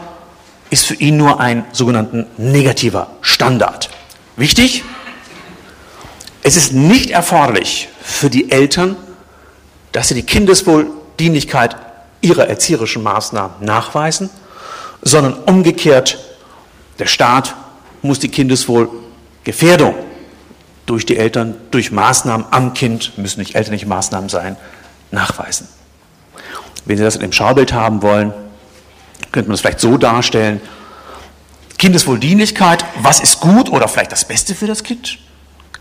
ist 0.69 0.87
für 0.87 0.95
ihn 0.95 1.17
nur 1.17 1.39
ein 1.39 1.67
sogenannten 1.71 2.27
negativer 2.37 3.13
Standard. 3.21 3.91
Wichtig, 4.35 4.83
es 6.43 6.57
ist 6.57 6.73
nicht 6.73 7.11
erforderlich 7.11 7.91
für 8.03 8.29
die 8.29 8.51
Eltern, 8.51 8.97
dass 9.93 10.09
sie 10.09 10.17
die 10.17 10.25
Kindeswohldienlichkeit 10.25 11.77
ihrer 12.23 12.49
erzieherischen 12.49 13.05
Maßnahmen 13.05 13.65
nachweisen, 13.65 14.31
sondern 15.01 15.35
umgekehrt, 15.45 16.19
der 16.99 17.07
Staat 17.07 17.55
muss 18.03 18.19
die 18.19 18.31
Kindeswohlgefährdung 18.31 19.95
durch 20.87 21.07
die 21.07 21.19
Eltern, 21.19 21.55
durch 21.71 21.93
Maßnahmen 21.93 22.47
am 22.51 22.75
Kind, 22.75 23.17
müssen 23.17 23.39
nicht 23.39 23.55
elterliche 23.55 23.87
Maßnahmen 23.87 24.29
sein, 24.29 24.57
nachweisen. 25.13 25.69
Wenn 26.85 26.97
Sie 26.97 27.03
das 27.03 27.17
in 27.17 27.23
dem 27.23 27.33
Schaubild 27.33 27.73
haben 27.73 28.03
wollen, 28.03 28.33
könnte 29.33 29.49
man 29.49 29.55
das 29.55 29.61
vielleicht 29.61 29.81
so 29.81 29.97
darstellen. 29.97 30.61
Kindeswohldienlichkeit, 31.79 32.85
was 33.03 33.21
ist 33.21 33.41
gut 33.41 33.71
oder 33.71 33.89
vielleicht 33.89 34.13
das 34.13 34.25
Beste 34.25 34.55
für 34.55 34.67
das 34.67 34.83
Kind? 34.83 35.19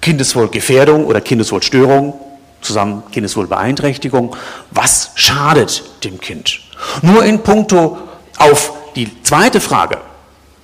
Kindeswohlgefährdung 0.01 1.05
oder 1.05 1.21
Kindeswohlstörung, 1.21 2.13
zusammen 2.61 3.03
Kindeswohlbeeinträchtigung, 3.11 4.35
was 4.71 5.11
schadet 5.15 5.83
dem 6.03 6.19
Kind? 6.19 6.61
Nur 7.01 7.23
in 7.23 7.43
puncto 7.43 7.97
auf 8.37 8.73
die 8.95 9.09
zweite 9.23 9.61
Frage, 9.61 9.99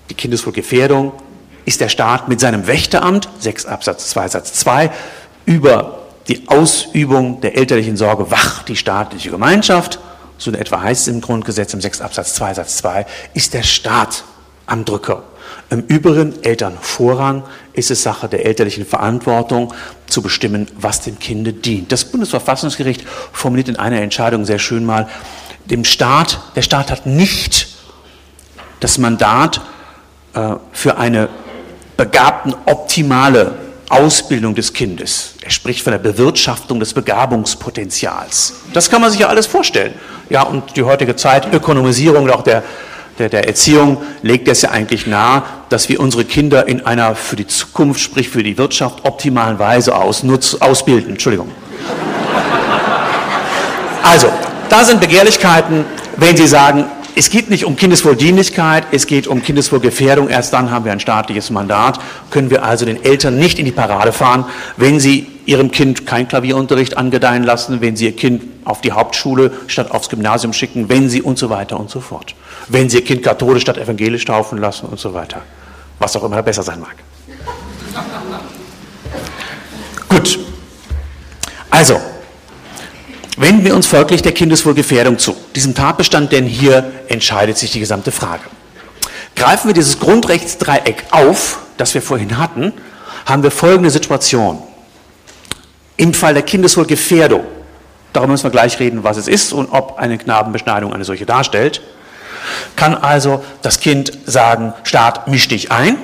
die 0.09 0.13
Kindeswohlgefährdung, 0.13 1.13
ist 1.65 1.81
der 1.81 1.89
Staat 1.89 2.27
mit 2.27 2.39
seinem 2.39 2.67
Wächteramt, 2.67 3.29
6 3.39 3.65
Absatz 3.65 4.09
2 4.09 4.27
Satz 4.29 4.53
2, 4.53 4.89
über 5.45 5.99
die 6.27 6.47
Ausübung 6.47 7.41
der 7.41 7.55
elterlichen 7.55 7.97
Sorge 7.97 8.31
wach 8.31 8.63
die 8.63 8.75
staatliche 8.75 9.29
Gemeinschaft 9.29 9.99
so 10.39 10.49
in 10.49 10.57
etwa 10.57 10.81
heißt 10.81 11.01
es 11.01 11.07
im 11.13 11.21
Grundgesetz 11.21 11.73
im 11.75 11.81
6 11.81 12.01
Absatz 12.01 12.33
2 12.33 12.55
Satz 12.55 12.77
2, 12.77 13.05
ist 13.35 13.53
der 13.53 13.63
Staat 13.63 14.23
am 14.65 14.85
Drücker. 14.85 15.23
Im 15.69 15.81
Übrigen 15.81 16.41
Elternvorrang 16.43 17.43
ist 17.73 17.91
es 17.91 18.01
Sache 18.01 18.27
der 18.27 18.45
elterlichen 18.45 18.85
Verantwortung 18.85 19.73
zu 20.07 20.21
bestimmen, 20.21 20.67
was 20.79 21.01
dem 21.01 21.19
Kinde 21.19 21.53
dient. 21.53 21.91
Das 21.91 22.05
Bundesverfassungsgericht 22.05 23.05
formuliert 23.31 23.69
in 23.69 23.75
einer 23.75 24.01
Entscheidung 24.01 24.45
sehr 24.45 24.59
schön 24.59 24.85
mal, 24.85 25.07
dem 25.65 25.85
Staat, 25.85 26.39
der 26.55 26.63
Staat 26.63 26.89
hat 26.89 27.05
nicht 27.05 27.67
das 28.79 28.97
Mandat 28.97 29.61
äh, 30.33 30.55
für 30.71 30.97
eine 30.97 31.29
begabten 31.97 32.55
optimale 32.65 33.53
Ausbildung 33.89 34.55
des 34.55 34.73
Kindes. 34.73 35.33
Er 35.41 35.49
spricht 35.49 35.83
von 35.83 35.91
der 35.91 35.99
Bewirtschaftung 35.99 36.79
des 36.79 36.93
Begabungspotenzials. 36.93 38.53
Das 38.73 38.89
kann 38.89 39.01
man 39.01 39.11
sich 39.11 39.21
ja 39.21 39.27
alles 39.27 39.47
vorstellen. 39.47 39.93
Ja, 40.29 40.43
und 40.43 40.77
die 40.77 40.83
heutige 40.83 41.15
Zeit, 41.15 41.51
Ökonomisierung 41.51 42.29
auch 42.29 42.43
der, 42.43 42.63
der, 43.17 43.29
der 43.29 43.47
Erziehung 43.47 43.97
legt 44.21 44.47
es 44.47 44.61
ja 44.61 44.69
eigentlich 44.69 45.07
nahe, 45.07 45.43
dass 45.69 45.89
wir 45.89 45.99
unsere 45.99 46.23
Kinder 46.23 46.67
in 46.67 46.85
einer 46.85 47.15
für 47.15 47.35
die 47.35 47.47
Zukunft, 47.47 47.99
sprich 47.99 48.29
für 48.29 48.43
die 48.43 48.57
Wirtschaft, 48.57 49.05
optimalen 49.05 49.57
Weise 49.57 49.95
ausnutz, 49.95 50.55
ausbilden. 50.55 51.11
Entschuldigung. 51.11 51.51
Also, 54.03 54.31
da 54.69 54.83
sind 54.83 55.01
Begehrlichkeiten, 55.01 55.85
wenn 56.17 56.37
Sie 56.37 56.47
sagen, 56.47 56.85
es 57.15 57.29
geht 57.29 57.49
nicht 57.49 57.65
um 57.65 57.75
Kindeswohldienlichkeit, 57.75 58.85
es 58.91 59.05
geht 59.05 59.27
um 59.27 59.43
Kindeswohlgefährdung. 59.43 60.29
Erst 60.29 60.53
dann 60.53 60.71
haben 60.71 60.85
wir 60.85 60.91
ein 60.91 60.99
staatliches 60.99 61.49
Mandat, 61.49 61.99
können 62.29 62.49
wir 62.49 62.63
also 62.63 62.85
den 62.85 63.03
Eltern 63.03 63.37
nicht 63.37 63.59
in 63.59 63.65
die 63.65 63.71
Parade 63.71 64.13
fahren, 64.13 64.45
wenn 64.77 64.99
sie 64.99 65.27
ihrem 65.45 65.71
Kind 65.71 66.05
kein 66.05 66.27
Klavierunterricht 66.27 66.97
angedeihen 66.97 67.43
lassen, 67.43 67.81
wenn 67.81 67.95
sie 67.95 68.05
ihr 68.05 68.15
Kind 68.15 68.43
auf 68.63 68.81
die 68.81 68.91
Hauptschule 68.91 69.51
statt 69.67 69.91
aufs 69.91 70.09
Gymnasium 70.09 70.53
schicken, 70.53 70.87
wenn 70.89 71.09
sie 71.09 71.21
und 71.21 71.37
so 71.37 71.49
weiter 71.49 71.79
und 71.79 71.89
so 71.89 71.99
fort. 71.99 72.35
Wenn 72.67 72.89
sie 72.89 72.99
ihr 72.99 73.03
Kind 73.03 73.23
katholisch 73.23 73.63
statt 73.63 73.77
evangelisch 73.77 74.25
taufen 74.25 74.59
lassen 74.59 74.85
und 74.85 74.99
so 74.99 75.13
weiter. 75.13 75.41
Was 75.97 76.15
auch 76.15 76.23
immer 76.23 76.41
besser 76.43 76.63
sein 76.63 76.79
mag. 76.79 76.95
Gut. 80.07 80.39
Also, 81.69 81.99
Wenden 83.39 83.63
wir 83.63 83.73
uns 83.73 83.87
folglich 83.87 84.21
der 84.21 84.33
Kindeswohlgefährdung 84.33 85.17
zu. 85.17 85.33
Diesem 85.55 85.73
Tatbestand, 85.73 86.33
denn 86.33 86.45
hier 86.45 86.91
entscheidet 87.07 87.57
sich 87.57 87.71
die 87.71 87.79
gesamte 87.79 88.11
Frage. 88.11 88.43
Greifen 89.37 89.67
wir 89.67 89.73
dieses 89.73 89.97
Grundrechtsdreieck 89.97 91.05
auf, 91.11 91.59
das 91.77 91.93
wir 91.93 92.01
vorhin 92.01 92.37
hatten, 92.37 92.73
haben 93.25 93.41
wir 93.41 93.49
folgende 93.49 93.91
Situation. 93.91 94.61
Im 95.95 96.13
Fall 96.13 96.33
der 96.33 96.43
Kindeswohlgefährdung, 96.43 97.45
darüber 98.11 98.33
müssen 98.33 98.43
wir 98.43 98.51
gleich 98.51 98.77
reden, 98.81 99.05
was 99.05 99.15
es 99.15 99.29
ist 99.29 99.53
und 99.53 99.69
ob 99.71 99.97
eine 99.97 100.17
Knabenbeschneidung 100.17 100.91
eine 100.91 101.05
solche 101.05 101.25
darstellt, 101.25 101.81
kann 102.75 102.93
also 102.93 103.41
das 103.61 103.79
Kind 103.79 104.11
sagen, 104.25 104.73
Staat, 104.83 105.29
misch 105.29 105.47
dich 105.47 105.71
ein. 105.71 105.95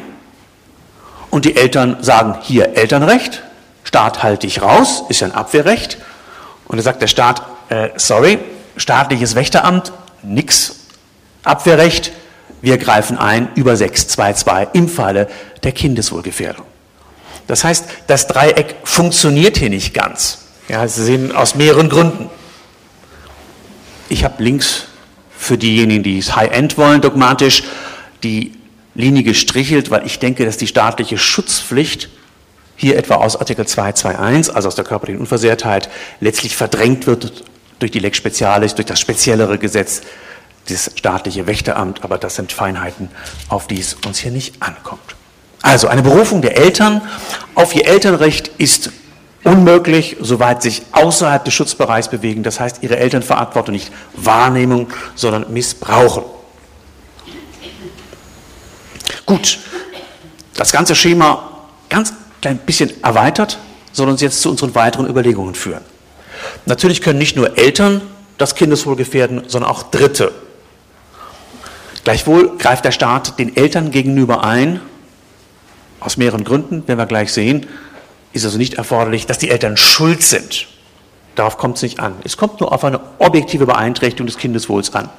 Und 1.31 1.43
die 1.43 1.57
Eltern 1.57 1.97
sagen, 2.01 2.37
hier 2.43 2.77
Elternrecht, 2.77 3.43
Staat, 3.83 4.23
halt 4.23 4.43
dich 4.43 4.61
raus, 4.61 5.03
ist 5.09 5.19
ja 5.19 5.27
ein 5.27 5.35
Abwehrrecht. 5.35 5.97
Und 6.67 6.77
da 6.77 6.83
sagt 6.83 7.01
der 7.01 7.07
Staat, 7.07 7.41
äh, 7.69 7.89
sorry, 7.95 8.39
staatliches 8.77 9.35
Wächteramt, 9.35 9.91
nix, 10.23 10.75
Abwehrrecht, 11.43 12.11
wir 12.61 12.77
greifen 12.77 13.17
ein 13.17 13.49
über 13.55 13.75
622 13.75 14.69
im 14.73 14.89
Falle 14.89 15.27
der 15.63 15.71
Kindeswohlgefährdung. 15.71 16.65
Das 17.47 17.63
heißt, 17.63 17.85
das 18.07 18.27
Dreieck 18.27 18.75
funktioniert 18.83 19.57
hier 19.57 19.69
nicht 19.69 19.93
ganz. 19.93 20.39
Ja, 20.67 20.87
Sie 20.87 21.03
sehen 21.03 21.31
aus 21.31 21.53
mehreren 21.53 21.89
Gründen. 21.89 22.29
Ich 24.09 24.23
habe 24.23 24.43
links 24.43 24.85
für 25.37 25.57
diejenigen, 25.57 26.01
die 26.01 26.17
es 26.17 26.35
High-End 26.35 26.77
wollen, 26.77 27.01
dogmatisch 27.01 27.63
die 28.23 28.53
Linie 28.95 29.23
gestrichelt, 29.23 29.91
weil 29.91 30.05
ich 30.05 30.17
denke, 30.17 30.45
dass 30.45 30.57
die 30.57 30.67
staatliche 30.67 31.17
Schutzpflicht 31.17 32.09
hier 32.75 32.97
etwa 32.97 33.15
aus 33.15 33.35
Artikel 33.37 33.65
221, 33.65 34.55
also 34.55 34.67
aus 34.67 34.75
der 34.75 34.85
körperlichen 34.85 35.21
Unversehrtheit, 35.21 35.89
letztlich 36.19 36.55
verdrängt 36.55 37.07
wird 37.07 37.43
durch 37.79 37.91
die 37.91 37.99
Lex 37.99 38.17
Specialis, 38.17 38.75
durch 38.75 38.85
das 38.85 38.99
speziellere 38.99 39.57
Gesetz, 39.57 40.01
das 40.67 40.91
staatliche 40.95 41.47
Wächteramt, 41.47 42.03
aber 42.03 42.17
das 42.17 42.35
sind 42.35 42.51
Feinheiten, 42.51 43.09
auf 43.49 43.67
die 43.67 43.79
es 43.79 43.95
uns 44.05 44.19
hier 44.19 44.31
nicht 44.31 44.61
ankommt. 44.61 45.15
Also 45.61 45.87
eine 45.87 46.01
Berufung 46.01 46.41
der 46.41 46.57
Eltern 46.57 47.01
auf 47.55 47.75
ihr 47.75 47.87
Elternrecht 47.87 48.51
ist 48.57 48.91
unmöglich, 49.43 50.17
soweit 50.19 50.61
sich 50.61 50.83
außerhalb 50.91 51.45
des 51.45 51.53
Schutzbereichs 51.53 52.09
bewegen, 52.09 52.43
das 52.43 52.59
heißt 52.59 52.79
ihre 52.81 52.97
Elternverantwortung 52.97 53.73
nicht 53.73 53.91
Wahrnehmung, 54.13 54.89
sondern 55.15 55.51
missbrauchen. 55.53 56.23
Gut, 59.25 59.59
das 60.55 60.71
ganze 60.71 60.95
Schema 60.95 61.61
ganz 61.89 62.13
klein 62.45 62.57
bisschen 62.59 62.91
erweitert, 63.03 63.57
soll 63.91 64.07
uns 64.07 64.21
jetzt 64.21 64.41
zu 64.41 64.51
unseren 64.51 64.75
weiteren 64.75 65.07
Überlegungen 65.07 65.55
führen. 65.55 65.81
Natürlich 66.67 67.01
können 67.01 67.17
nicht 67.17 67.35
nur 67.35 67.57
Eltern 67.57 68.01
das 68.37 68.53
Kindeswohl 68.53 68.95
gefährden, 68.95 69.45
sondern 69.47 69.71
auch 69.71 69.81
Dritte. 69.89 70.31
Gleichwohl 72.03 72.55
greift 72.57 72.85
der 72.85 72.91
Staat 72.91 73.39
den 73.39 73.55
Eltern 73.55 73.89
gegenüber 73.89 74.43
ein, 74.43 74.79
aus 75.99 76.17
mehreren 76.17 76.43
Gründen, 76.43 76.87
werden 76.87 76.99
wir 76.99 77.07
gleich 77.07 77.33
sehen, 77.33 77.65
ist 78.31 78.45
also 78.45 78.59
nicht 78.59 78.75
erforderlich, 78.75 79.25
dass 79.25 79.39
die 79.39 79.49
Eltern 79.49 79.75
schuld 79.75 80.21
sind. 80.21 80.67
Darauf 81.33 81.57
kommt 81.57 81.77
es 81.77 81.81
nicht 81.81 81.99
an. 81.99 82.13
Es 82.23 82.37
kommt 82.37 82.59
nur 82.59 82.71
auf 82.71 82.83
eine 82.83 82.99
objektive 83.17 83.65
Beeinträchtigung 83.65 84.27
des 84.27 84.37
Kindeswohls 84.37 84.93
an. 84.93 85.09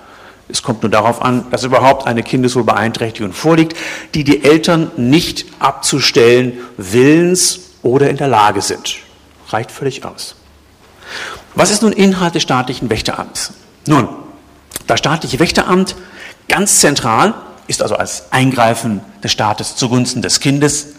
Es 0.49 0.63
kommt 0.63 0.83
nur 0.83 0.91
darauf 0.91 1.23
an, 1.23 1.47
dass 1.51 1.65
überhaupt 1.65 2.07
eine 2.07 2.23
Kindeswohlbeeinträchtigung 2.23 3.33
vorliegt, 3.33 3.77
die 4.15 4.23
die 4.23 4.45
Eltern 4.45 4.91
nicht 4.97 5.47
abzustellen 5.59 6.59
willens 6.77 7.61
oder 7.83 8.09
in 8.11 8.17
der 8.17 8.29
Lage 8.29 8.63
sind. 8.63 8.99
Reicht 9.49 9.73
völlig 9.73 10.05
aus. 10.05 10.37
Was 11.55 11.71
ist 11.71 11.83
nun 11.83 11.93
Inhalt 11.93 12.35
des 12.35 12.43
staatlichen 12.43 12.91
Wächteramts? 12.91 13.53
Nun, 13.87 14.09
das 14.87 14.99
staatliche 14.99 15.39
Wächteramt 15.39 15.97
ganz 16.49 16.81
zentral 16.81 17.35
ist 17.67 17.83
also 17.83 17.97
als 17.97 18.33
Eingreifen 18.33 19.01
des 19.23 19.33
Staates 19.33 19.77
zugunsten 19.77 20.23
des 20.23 20.41
Kindes 20.41 20.95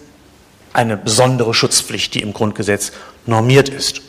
eine 0.73 0.97
besondere 0.97 1.53
Schutzpflicht, 1.53 2.13
die 2.13 2.21
im 2.21 2.33
Grundgesetz 2.33 2.91
normiert 3.25 3.69
ist. 3.69 4.01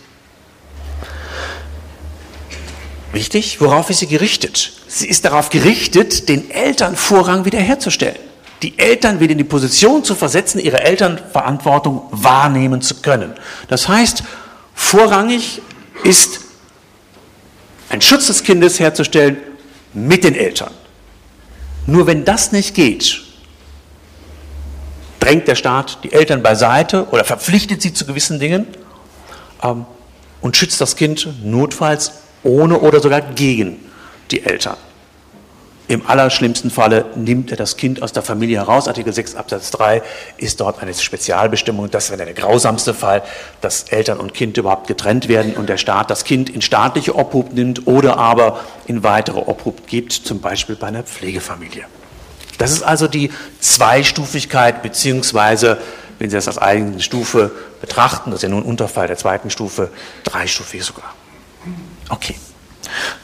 Wichtig, 3.12 3.60
worauf 3.60 3.90
ist 3.90 4.00
sie 4.00 4.06
gerichtet? 4.06 4.72
Sie 4.86 5.08
ist 5.08 5.24
darauf 5.24 5.48
gerichtet, 5.48 6.28
den 6.28 6.50
Eltern 6.50 6.96
Vorrang 6.96 7.44
wiederherzustellen. 7.44 8.18
Die 8.62 8.78
Eltern 8.78 9.20
wieder 9.20 9.32
in 9.32 9.38
die 9.38 9.44
Position 9.44 10.04
zu 10.04 10.14
versetzen, 10.14 10.58
ihre 10.58 10.80
Elternverantwortung 10.80 12.02
wahrnehmen 12.10 12.82
zu 12.82 12.96
können. 12.96 13.32
Das 13.68 13.88
heißt, 13.88 14.24
vorrangig 14.74 15.62
ist 16.04 16.40
ein 17.88 18.02
Schutz 18.02 18.26
des 18.26 18.42
Kindes 18.42 18.78
herzustellen 18.80 19.38
mit 19.94 20.24
den 20.24 20.34
Eltern. 20.34 20.72
Nur 21.86 22.06
wenn 22.06 22.24
das 22.24 22.52
nicht 22.52 22.74
geht, 22.74 23.22
drängt 25.20 25.48
der 25.48 25.54
Staat 25.54 25.98
die 26.04 26.12
Eltern 26.12 26.42
beiseite 26.42 27.08
oder 27.10 27.24
verpflichtet 27.24 27.80
sie 27.80 27.94
zu 27.94 28.04
gewissen 28.04 28.38
Dingen 28.38 28.66
ähm, 29.62 29.86
und 30.40 30.56
schützt 30.56 30.80
das 30.80 30.96
Kind 30.96 31.28
notfalls 31.42 32.12
ohne 32.42 32.78
oder 32.80 33.00
sogar 33.00 33.20
gegen 33.20 33.84
die 34.30 34.44
Eltern. 34.44 34.76
Im 35.88 36.06
allerschlimmsten 36.06 36.70
Falle 36.70 37.06
nimmt 37.16 37.50
er 37.50 37.56
das 37.56 37.78
Kind 37.78 38.02
aus 38.02 38.12
der 38.12 38.22
Familie 38.22 38.58
heraus. 38.58 38.88
Artikel 38.88 39.10
6 39.10 39.36
Absatz 39.36 39.70
3 39.70 40.02
ist 40.36 40.60
dort 40.60 40.82
eine 40.82 40.92
Spezialbestimmung. 40.92 41.90
Das 41.90 42.10
wäre 42.10 42.26
der 42.26 42.34
grausamste 42.34 42.92
Fall, 42.92 43.22
dass 43.62 43.84
Eltern 43.84 44.20
und 44.20 44.34
Kind 44.34 44.58
überhaupt 44.58 44.86
getrennt 44.86 45.28
werden 45.28 45.54
und 45.54 45.66
der 45.66 45.78
Staat 45.78 46.10
das 46.10 46.24
Kind 46.24 46.50
in 46.50 46.60
staatliche 46.60 47.14
Obhut 47.16 47.54
nimmt 47.54 47.86
oder 47.86 48.18
aber 48.18 48.60
in 48.86 49.02
weitere 49.02 49.38
Obhut 49.38 49.86
gibt, 49.86 50.12
zum 50.12 50.42
Beispiel 50.42 50.76
bei 50.76 50.88
einer 50.88 51.04
Pflegefamilie. 51.04 51.86
Das 52.58 52.70
ist 52.72 52.82
also 52.82 53.08
die 53.08 53.30
Zweistufigkeit, 53.60 54.82
beziehungsweise, 54.82 55.78
wenn 56.18 56.28
Sie 56.28 56.36
das 56.36 56.48
als 56.48 56.58
eigene 56.58 57.00
Stufe 57.00 57.50
betrachten, 57.80 58.30
das 58.30 58.40
ist 58.40 58.42
ja 58.42 58.50
nun 58.50 58.64
ein 58.64 58.68
Unterfall 58.68 59.06
der 59.06 59.16
zweiten 59.16 59.48
Stufe, 59.48 59.90
dreistufig 60.24 60.84
sogar. 60.84 61.14
Okay. 62.08 62.34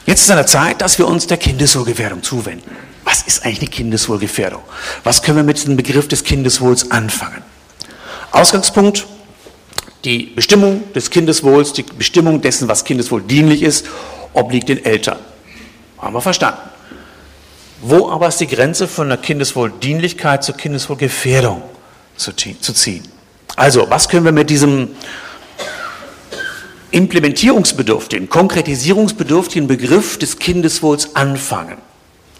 Jetzt 0.05 0.21
ist 0.21 0.29
an 0.29 0.37
der 0.37 0.47
Zeit, 0.47 0.81
dass 0.81 0.97
wir 0.99 1.07
uns 1.07 1.27
der 1.27 1.37
Kindeswohlgefährdung 1.37 2.21
zuwenden. 2.21 2.69
Was 3.03 3.23
ist 3.23 3.43
eigentlich 3.43 3.61
eine 3.61 3.69
Kindeswohlgefährdung? 3.69 4.61
Was 5.03 5.21
können 5.21 5.37
wir 5.37 5.43
mit 5.43 5.63
dem 5.65 5.75
Begriff 5.75 6.07
des 6.07 6.23
Kindeswohls 6.23 6.91
anfangen? 6.91 7.43
Ausgangspunkt, 8.31 9.05
die 10.03 10.27
Bestimmung 10.27 10.83
des 10.93 11.09
Kindeswohls, 11.09 11.73
die 11.73 11.83
Bestimmung 11.83 12.41
dessen, 12.41 12.67
was 12.67 12.83
Kindeswohl 12.83 13.21
dienlich 13.21 13.63
ist, 13.63 13.87
obliegt 14.33 14.69
den 14.69 14.83
Eltern. 14.83 15.17
Haben 15.97 16.13
wir 16.13 16.21
verstanden. 16.21 16.59
Wo 17.81 18.09
aber 18.09 18.27
ist 18.27 18.39
die 18.39 18.47
Grenze 18.47 18.87
von 18.87 19.09
der 19.09 19.17
Kindeswohldienlichkeit 19.17 20.43
zur 20.43 20.55
Kindeswohlgefährdung 20.55 21.63
zu 22.17 22.33
ziehen? 22.33 23.03
Also, 23.55 23.89
was 23.89 24.09
können 24.09 24.25
wir 24.25 24.31
mit 24.31 24.49
diesem 24.49 24.89
implementierungsbedürftigen, 26.95 28.29
konkretisierungsbedürftigen 28.29 29.67
Begriff 29.67 30.17
des 30.17 30.39
Kindeswohls 30.39 31.15
anfangen? 31.15 31.77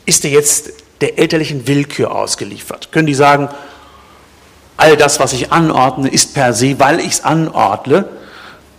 Ist 0.05 0.23
er 0.23 0.31
jetzt 0.31 0.71
der 1.01 1.19
elterlichen 1.19 1.67
Willkür 1.67 2.15
ausgeliefert? 2.15 2.93
Können 2.93 3.05
die 3.05 3.13
sagen, 3.13 3.49
all 4.77 4.95
das, 4.95 5.19
was 5.19 5.33
ich 5.33 5.51
anordne, 5.51 6.07
ist 6.07 6.33
per 6.33 6.53
se, 6.53 6.79
weil 6.79 7.01
ich 7.01 7.07
es 7.07 7.23
anordne, 7.25 8.07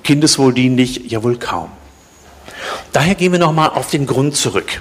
kindeswohldienlich? 0.03 1.11
Ja 1.11 1.23
wohl 1.23 1.37
kaum. 1.37 1.71
Daher 2.93 3.15
gehen 3.15 3.33
wir 3.33 3.39
nochmal 3.39 3.69
auf 3.69 3.91
den 3.91 4.07
Grund 4.07 4.35
zurück. 4.35 4.81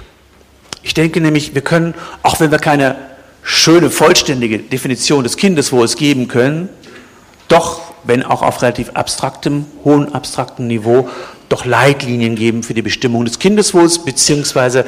Ich 0.82 0.94
denke 0.94 1.20
nämlich, 1.20 1.54
wir 1.54 1.62
können, 1.62 1.94
auch 2.22 2.40
wenn 2.40 2.50
wir 2.50 2.58
keine 2.58 2.96
schöne, 3.42 3.90
vollständige 3.90 4.60
Definition 4.60 5.24
des 5.24 5.36
Kindeswohls 5.36 5.96
geben 5.96 6.26
können, 6.26 6.70
doch 7.48 7.80
wenn 8.04 8.22
auch 8.22 8.42
auf 8.42 8.62
relativ 8.62 8.90
abstraktem, 8.90 9.66
hohen 9.84 10.14
abstraktem 10.14 10.66
Niveau, 10.66 11.08
doch 11.48 11.64
Leitlinien 11.64 12.36
geben 12.36 12.62
für 12.62 12.74
die 12.74 12.82
Bestimmung 12.82 13.24
des 13.24 13.38
Kindeswohls, 13.38 14.04
beziehungsweise 14.04 14.84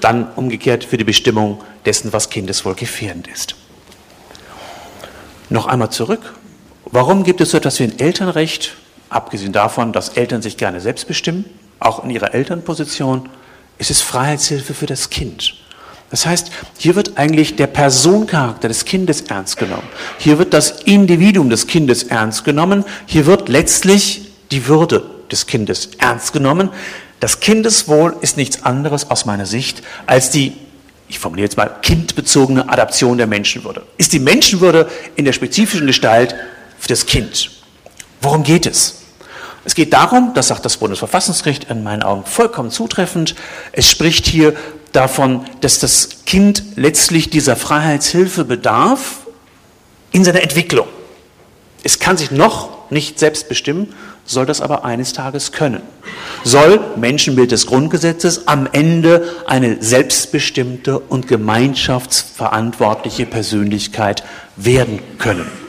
dann 0.00 0.28
umgekehrt 0.36 0.84
für 0.84 0.96
die 0.96 1.04
Bestimmung 1.04 1.62
dessen, 1.84 2.12
was 2.12 2.30
kindeswohl 2.30 2.74
gefährdend 2.74 3.28
ist. 3.28 3.54
Noch 5.48 5.66
einmal 5.66 5.90
zurück. 5.90 6.34
Warum 6.86 7.24
gibt 7.24 7.40
es 7.40 7.50
so 7.50 7.58
etwas 7.58 7.78
wie 7.78 7.84
ein 7.84 7.98
Elternrecht? 7.98 8.74
Abgesehen 9.10 9.52
davon, 9.52 9.92
dass 9.92 10.10
Eltern 10.10 10.42
sich 10.42 10.56
gerne 10.56 10.80
selbst 10.80 11.06
bestimmen, 11.06 11.44
auch 11.78 12.04
in 12.04 12.10
ihrer 12.10 12.34
Elternposition, 12.34 13.28
ist 13.78 13.90
es 13.90 14.00
Freiheitshilfe 14.00 14.74
für 14.74 14.86
das 14.86 15.10
Kind. 15.10 15.54
Das 16.12 16.26
heißt, 16.26 16.52
hier 16.76 16.94
wird 16.94 17.16
eigentlich 17.16 17.56
der 17.56 17.66
Personencharakter 17.66 18.68
des 18.68 18.84
Kindes 18.84 19.22
ernst 19.22 19.56
genommen. 19.56 19.88
Hier 20.18 20.38
wird 20.38 20.52
das 20.52 20.82
Individuum 20.82 21.48
des 21.48 21.66
Kindes 21.66 22.02
ernst 22.02 22.44
genommen. 22.44 22.84
Hier 23.06 23.24
wird 23.24 23.48
letztlich 23.48 24.30
die 24.50 24.66
Würde 24.68 25.02
des 25.30 25.46
Kindes 25.46 25.88
ernst 25.96 26.34
genommen. 26.34 26.68
Das 27.18 27.40
Kindeswohl 27.40 28.14
ist 28.20 28.36
nichts 28.36 28.62
anderes 28.62 29.10
aus 29.10 29.24
meiner 29.24 29.46
Sicht 29.46 29.82
als 30.04 30.28
die, 30.28 30.52
ich 31.08 31.18
formuliere 31.18 31.46
jetzt 31.46 31.56
mal, 31.56 31.78
kindbezogene 31.80 32.68
Adaption 32.68 33.16
der 33.16 33.26
Menschenwürde. 33.26 33.86
Ist 33.96 34.12
die 34.12 34.18
Menschenwürde 34.18 34.90
in 35.16 35.24
der 35.24 35.32
spezifischen 35.32 35.86
Gestalt 35.86 36.34
für 36.78 36.88
das 36.88 37.06
Kind. 37.06 37.50
Worum 38.20 38.42
geht 38.42 38.66
es? 38.66 39.01
Es 39.64 39.74
geht 39.74 39.92
darum, 39.92 40.32
das 40.34 40.48
sagt 40.48 40.64
das 40.64 40.76
Bundesverfassungsgericht 40.76 41.64
in 41.70 41.82
meinen 41.82 42.02
Augen 42.02 42.24
vollkommen 42.24 42.70
zutreffend, 42.70 43.34
es 43.72 43.88
spricht 43.88 44.26
hier 44.26 44.54
davon, 44.92 45.44
dass 45.60 45.78
das 45.78 46.24
Kind 46.26 46.64
letztlich 46.76 47.30
dieser 47.30 47.56
Freiheitshilfe 47.56 48.44
bedarf 48.44 49.20
in 50.10 50.24
seiner 50.24 50.42
Entwicklung. 50.42 50.88
Es 51.84 51.98
kann 51.98 52.16
sich 52.16 52.30
noch 52.30 52.90
nicht 52.90 53.18
selbst 53.18 53.48
bestimmen, 53.48 53.94
soll 54.24 54.46
das 54.46 54.60
aber 54.60 54.84
eines 54.84 55.12
Tages 55.12 55.52
können. 55.52 55.82
Soll 56.44 56.80
Menschenbild 56.96 57.50
des 57.52 57.66
Grundgesetzes 57.66 58.46
am 58.48 58.68
Ende 58.70 59.28
eine 59.46 59.82
selbstbestimmte 59.82 60.98
und 60.98 61.26
gemeinschaftsverantwortliche 61.28 63.26
Persönlichkeit 63.26 64.22
werden 64.56 65.00
können 65.18 65.61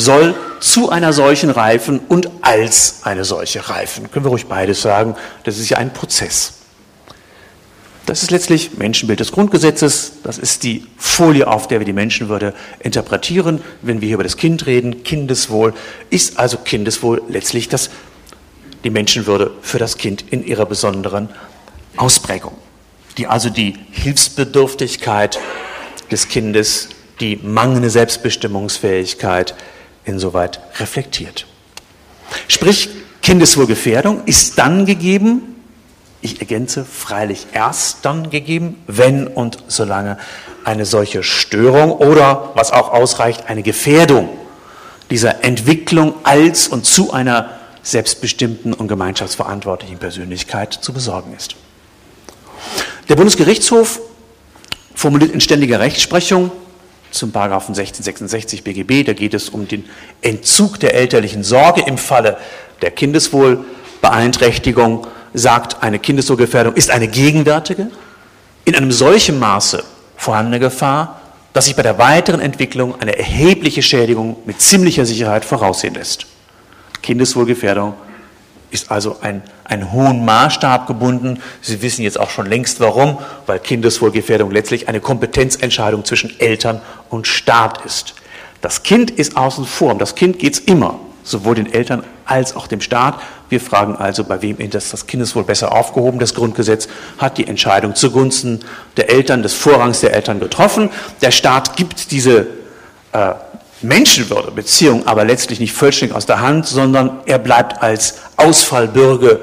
soll 0.00 0.34
zu 0.60 0.90
einer 0.90 1.12
solchen 1.12 1.50
reifen 1.50 2.00
und 2.08 2.30
als 2.42 3.00
eine 3.04 3.24
solche 3.24 3.68
reifen. 3.68 4.10
Können 4.10 4.24
wir 4.24 4.30
ruhig 4.30 4.46
beides 4.46 4.82
sagen. 4.82 5.14
Das 5.44 5.58
ist 5.58 5.68
ja 5.68 5.78
ein 5.78 5.92
Prozess. 5.92 6.54
Das 8.06 8.24
ist 8.24 8.32
letztlich 8.32 8.76
Menschenbild 8.76 9.20
des 9.20 9.30
Grundgesetzes. 9.30 10.14
Das 10.24 10.36
ist 10.36 10.64
die 10.64 10.84
Folie, 10.96 11.46
auf 11.46 11.68
der 11.68 11.78
wir 11.78 11.84
die 11.84 11.92
Menschenwürde 11.92 12.54
interpretieren, 12.80 13.62
wenn 13.82 14.00
wir 14.00 14.08
hier 14.08 14.14
über 14.16 14.24
das 14.24 14.36
Kind 14.36 14.66
reden. 14.66 15.04
Kindeswohl 15.04 15.74
ist 16.10 16.38
also 16.38 16.56
Kindeswohl 16.58 17.22
letztlich 17.28 17.68
das, 17.68 17.90
die 18.82 18.90
Menschenwürde 18.90 19.52
für 19.62 19.78
das 19.78 19.96
Kind 19.96 20.24
in 20.30 20.44
ihrer 20.44 20.66
besonderen 20.66 21.28
Ausprägung, 21.96 22.56
die 23.16 23.28
also 23.28 23.48
die 23.48 23.74
Hilfsbedürftigkeit 23.92 25.38
des 26.10 26.28
Kindes, 26.28 26.88
die 27.20 27.36
mangelnde 27.36 27.90
Selbstbestimmungsfähigkeit, 27.90 29.54
insoweit 30.04 30.60
reflektiert. 30.78 31.46
Sprich, 32.48 32.88
Kindeswohlgefährdung 33.22 34.24
ist 34.24 34.58
dann 34.58 34.86
gegeben, 34.86 35.56
ich 36.22 36.40
ergänze 36.40 36.84
freilich 36.84 37.46
erst 37.52 38.04
dann 38.04 38.30
gegeben, 38.30 38.76
wenn 38.86 39.26
und 39.26 39.58
solange 39.68 40.18
eine 40.64 40.84
solche 40.84 41.22
Störung 41.22 41.92
oder, 41.92 42.50
was 42.54 42.72
auch 42.72 42.92
ausreicht, 42.92 43.48
eine 43.48 43.62
Gefährdung 43.62 44.28
dieser 45.10 45.44
Entwicklung 45.44 46.14
als 46.22 46.68
und 46.68 46.84
zu 46.84 47.12
einer 47.12 47.58
selbstbestimmten 47.82 48.74
und 48.74 48.88
gemeinschaftsverantwortlichen 48.88 49.98
Persönlichkeit 49.98 50.72
zu 50.74 50.92
besorgen 50.92 51.34
ist. 51.34 51.56
Der 53.08 53.16
Bundesgerichtshof 53.16 54.00
formuliert 54.94 55.32
in 55.32 55.40
ständiger 55.40 55.80
Rechtsprechung 55.80 56.52
zum 57.10 57.32
Paragraphen 57.32 57.74
1666 57.74 58.64
BGB. 58.64 59.06
Da 59.06 59.12
geht 59.12 59.34
es 59.34 59.48
um 59.48 59.68
den 59.68 59.84
Entzug 60.22 60.80
der 60.80 60.94
elterlichen 60.94 61.42
Sorge 61.42 61.82
im 61.86 61.98
Falle 61.98 62.38
der 62.82 62.90
Kindeswohlbeeinträchtigung. 62.90 65.06
Sagt, 65.32 65.82
eine 65.82 66.00
Kindeswohlgefährdung 66.00 66.74
ist 66.74 66.90
eine 66.90 67.06
gegenwärtige, 67.06 67.88
in 68.64 68.74
einem 68.74 68.90
solchen 68.90 69.38
Maße 69.38 69.84
vorhandene 70.16 70.58
Gefahr, 70.58 71.20
dass 71.52 71.66
sich 71.66 71.76
bei 71.76 71.82
der 71.82 71.98
weiteren 71.98 72.40
Entwicklung 72.40 73.00
eine 73.00 73.16
erhebliche 73.16 73.82
Schädigung 73.82 74.36
mit 74.44 74.60
ziemlicher 74.60 75.06
Sicherheit 75.06 75.44
voraussehen 75.44 75.94
lässt. 75.94 76.26
Kindeswohlgefährdung 77.02 77.94
ist 78.70 78.90
also 78.90 79.18
ein, 79.20 79.42
ein 79.70 79.92
hohen 79.92 80.24
Maßstab 80.24 80.86
gebunden. 80.86 81.40
Sie 81.62 81.80
wissen 81.80 82.02
jetzt 82.02 82.18
auch 82.18 82.30
schon 82.30 82.46
längst 82.46 82.80
warum, 82.80 83.18
weil 83.46 83.60
Kindeswohlgefährdung 83.60 84.50
letztlich 84.50 84.88
eine 84.88 85.00
Kompetenzentscheidung 85.00 86.04
zwischen 86.04 86.38
Eltern 86.40 86.82
und 87.08 87.26
Staat 87.26 87.84
ist. 87.84 88.14
Das 88.60 88.82
Kind 88.82 89.10
ist 89.10 89.36
außen 89.36 89.64
vor, 89.64 89.92
um 89.92 89.98
das 89.98 90.16
Kind 90.16 90.38
geht 90.38 90.54
es 90.54 90.58
immer, 90.58 90.98
sowohl 91.22 91.54
den 91.54 91.72
Eltern 91.72 92.02
als 92.26 92.54
auch 92.54 92.66
dem 92.66 92.80
Staat. 92.80 93.20
Wir 93.48 93.60
fragen 93.60 93.96
also, 93.96 94.24
bei 94.24 94.42
wem 94.42 94.58
ist 94.58 94.92
das 94.92 95.06
Kindeswohl 95.06 95.44
besser 95.44 95.72
aufgehoben? 95.72 96.18
Das 96.18 96.34
Grundgesetz 96.34 96.88
hat 97.18 97.38
die 97.38 97.46
Entscheidung 97.46 97.94
zugunsten 97.94 98.60
der 98.96 99.08
Eltern, 99.10 99.42
des 99.42 99.54
Vorrangs 99.54 100.00
der 100.00 100.14
Eltern 100.14 100.40
getroffen. 100.40 100.90
Der 101.22 101.30
Staat 101.30 101.76
gibt 101.76 102.10
diese 102.10 102.46
äh, 103.12 103.34
Menschenwürde, 103.82 104.50
Beziehung 104.50 105.06
aber 105.06 105.24
letztlich 105.24 105.60
nicht 105.60 105.72
vollständig 105.72 106.16
aus 106.16 106.26
der 106.26 106.40
Hand, 106.40 106.66
sondern 106.66 107.20
er 107.26 107.38
bleibt 107.38 107.82
als 107.82 108.16
Ausfallbürger 108.36 109.38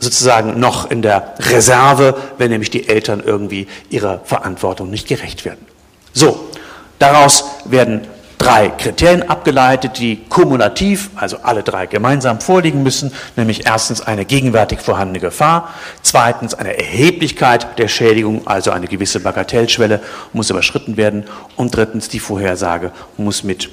sozusagen 0.00 0.58
noch 0.58 0.90
in 0.90 1.02
der 1.02 1.34
Reserve, 1.38 2.16
wenn 2.38 2.50
nämlich 2.50 2.70
die 2.70 2.88
Eltern 2.88 3.22
irgendwie 3.24 3.68
ihrer 3.90 4.20
Verantwortung 4.24 4.90
nicht 4.90 5.06
gerecht 5.06 5.44
werden. 5.44 5.64
So, 6.12 6.50
daraus 6.98 7.44
werden 7.66 8.08
drei 8.40 8.70
Kriterien 8.70 9.28
abgeleitet, 9.28 9.98
die 9.98 10.24
kumulativ, 10.28 11.10
also 11.14 11.38
alle 11.42 11.62
drei 11.62 11.86
gemeinsam 11.86 12.40
vorliegen 12.40 12.82
müssen, 12.82 13.12
nämlich 13.36 13.66
erstens 13.66 14.00
eine 14.00 14.24
gegenwärtig 14.24 14.80
vorhandene 14.80 15.20
Gefahr, 15.20 15.74
zweitens 16.02 16.54
eine 16.54 16.76
Erheblichkeit 16.76 17.78
der 17.78 17.88
Schädigung, 17.88 18.46
also 18.46 18.70
eine 18.70 18.86
gewisse 18.86 19.20
Bagatellschwelle 19.20 20.00
muss 20.32 20.48
überschritten 20.48 20.96
werden 20.96 21.24
und 21.56 21.76
drittens 21.76 22.08
die 22.08 22.20
Vorhersage 22.20 22.92
muss 23.18 23.44
mit 23.44 23.68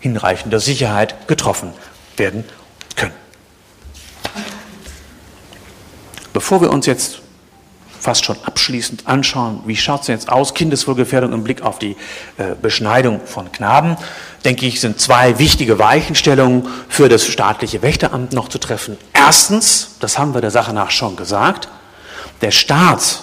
hinreichender 0.00 0.58
Sicherheit 0.58 1.28
getroffen 1.28 1.72
werden 2.16 2.44
können. 2.96 3.29
Bevor 6.32 6.60
wir 6.60 6.70
uns 6.70 6.86
jetzt 6.86 7.20
fast 8.00 8.24
schon 8.24 8.36
abschließend 8.44 9.06
anschauen, 9.06 9.60
wie 9.66 9.76
schaut 9.76 10.02
es 10.02 10.06
jetzt 10.06 10.30
aus, 10.30 10.54
Kindeswohlgefährdung 10.54 11.32
im 11.32 11.44
Blick 11.44 11.62
auf 11.62 11.78
die 11.78 11.96
äh, 12.38 12.54
Beschneidung 12.60 13.20
von 13.26 13.52
Knaben, 13.52 13.96
denke 14.44 14.66
ich, 14.66 14.80
sind 14.80 15.00
zwei 15.00 15.38
wichtige 15.38 15.78
Weichenstellungen 15.78 16.66
für 16.88 17.08
das 17.08 17.26
staatliche 17.26 17.82
Wächteramt 17.82 18.32
noch 18.32 18.48
zu 18.48 18.58
treffen. 18.58 18.96
Erstens, 19.12 19.96
das 20.00 20.18
haben 20.18 20.32
wir 20.34 20.40
der 20.40 20.50
Sache 20.50 20.72
nach 20.72 20.90
schon 20.90 21.16
gesagt, 21.16 21.68
der 22.40 22.50
Staat 22.50 23.22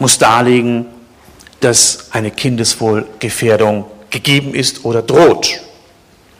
muss 0.00 0.18
darlegen, 0.18 0.86
dass 1.60 2.08
eine 2.10 2.32
Kindeswohlgefährdung 2.32 3.84
gegeben 4.10 4.54
ist 4.54 4.84
oder 4.84 5.02
droht. 5.02 5.60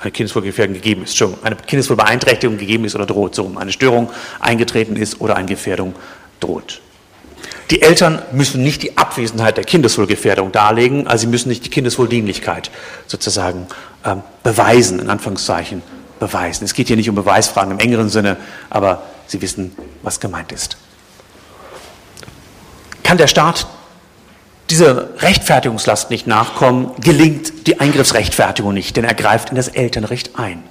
Eine 0.03 0.11
Kindeswohlgefährdung 0.11 0.75
gegeben 0.75 1.05
ist, 1.05 1.17
schon 1.17 1.37
eine 1.43 1.57
Kindeswohlbeeinträchtigung 1.57 2.59
gegeben 2.59 2.85
ist 2.85 2.95
oder 2.95 3.07
droht, 3.07 3.35
so 3.35 3.51
eine 3.57 3.73
Störung 3.73 4.11
eingetreten 4.41 4.97
ist 4.97 5.21
oder 5.21 5.37
eine 5.37 5.47
Gefährdung 5.47 5.95
droht. 6.41 6.81
Die 7.71 7.81
Eltern 7.81 8.21
müssen 8.33 8.63
nicht 8.63 8.83
die 8.83 8.99
Abwesenheit 8.99 9.57
der 9.57 9.65
Kindeswohlgefährdung 9.65 10.53
darlegen, 10.53 11.07
also 11.07 11.23
sie 11.23 11.27
müssen 11.29 11.49
nicht 11.49 11.65
die 11.65 11.71
Kindeswohldienlichkeit 11.71 12.71
sozusagen 13.07 13.67
ähm, 14.05 14.23
beweisen, 14.43 14.99
in 14.99 15.09
Anführungszeichen 15.09 15.83
beweisen. 16.19 16.65
Es 16.65 16.75
geht 16.75 16.89
hier 16.89 16.97
nicht 16.97 17.09
um 17.09 17.15
Beweisfragen 17.15 17.71
im 17.71 17.79
engeren 17.79 18.09
Sinne, 18.09 18.37
aber 18.69 19.03
Sie 19.33 19.41
wissen, 19.41 19.75
was 20.03 20.21
gemeint 20.21 20.53
ist. 20.53 20.77
Kann 23.03 23.17
der 23.17 23.29
Staat 23.29 23.67
dieser 24.73 25.21
Rechtfertigungslast 25.21 26.09
nicht 26.09 26.27
nachkommen, 26.27 26.93
gelingt 26.99 27.67
die 27.67 27.79
Eingriffsrechtfertigung 27.79 28.73
nicht, 28.73 28.97
denn 28.97 29.05
er 29.05 29.13
greift 29.13 29.51
in 29.51 29.57
das 29.57 29.69
Elternrecht 29.69 30.39
ein. 30.39 30.63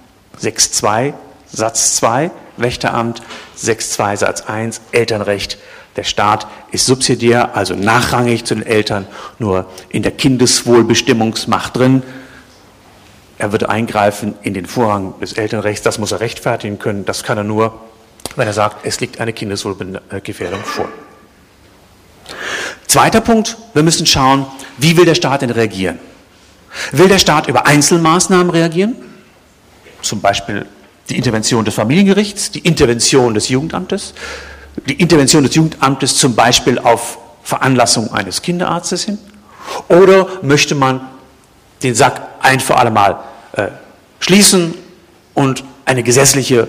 6.2 0.42 1.14
Satz 1.46 1.98
2 1.98 2.32
Wächteramt, 2.58 3.22
6.2 3.60 4.18
Satz 4.18 4.42
1 4.42 4.82
Elternrecht 4.92 5.60
der 5.98 6.04
Staat 6.04 6.48
ist 6.72 6.88
subsidiär, 6.88 7.56
also 7.56 7.76
nachrangig 7.76 8.44
zu 8.46 8.56
den 8.56 8.66
Eltern, 8.66 9.06
nur 9.38 9.68
in 9.90 10.02
der 10.02 10.14
Kindeswohlbestimmungsmacht 10.14 11.78
drin. 11.78 12.02
Er 13.38 13.52
wird 13.52 13.70
eingreifen 13.70 14.34
in 14.42 14.56
den 14.56 14.66
Vorrang 14.66 15.14
des 15.20 15.34
Elternrechts, 15.34 15.84
das 15.84 16.00
muss 16.00 16.12
er 16.12 16.22
rechtfertigen 16.22 16.80
können, 16.80 17.06
das 17.06 17.22
kann 17.22 17.38
er 17.38 17.44
nur, 17.44 17.80
wenn 18.36 18.48
er 18.48 18.54
sagt, 18.54 18.84
es 18.84 19.00
liegt 19.00 19.20
eine 19.20 19.34
Kindeswohlgefährdung 19.34 20.64
vor. 20.64 20.88
Zweiter 22.92 23.22
Punkt, 23.22 23.56
wir 23.74 23.84
müssen 23.84 24.06
schauen, 24.06 24.46
wie 24.78 24.98
will 24.98 25.06
der 25.06 25.16
Staat 25.16 25.44
denn 25.44 25.50
reagieren? 25.50 25.98
Will 26.92 27.08
der 27.08 27.20
Staat 27.20 27.48
über 27.48 27.66
Einzelmaßnahmen 27.66 28.50
reagieren? 28.50 28.98
Zum 30.02 30.20
Beispiel 30.20 30.66
die 31.08 31.16
Intervention 31.16 31.64
des 31.64 31.74
Familiengerichts, 31.74 32.52
die 32.52 32.60
Intervention 32.60 33.34
des 33.34 33.48
Jugendamtes, 33.48 34.14
die 34.90 34.96
Intervention 34.96 35.44
des 35.44 35.56
Jugendamtes 35.56 36.18
zum 36.18 36.36
Beispiel 36.36 36.80
auf 36.80 37.18
Veranlassung 37.44 38.12
eines 38.12 38.42
Kinderarztes 38.42 39.06
hin? 39.06 39.20
Oder 39.88 40.28
möchte 40.42 40.76
man 40.76 41.00
den 41.84 41.96
Sack 41.96 42.22
ein 42.42 42.60
für 42.60 42.76
alle 42.76 42.92
Mal 42.92 43.20
äh, 43.54 43.68
schließen 44.20 44.74
und 45.34 45.64
eine 45.86 46.04
gesetzliche 46.04 46.68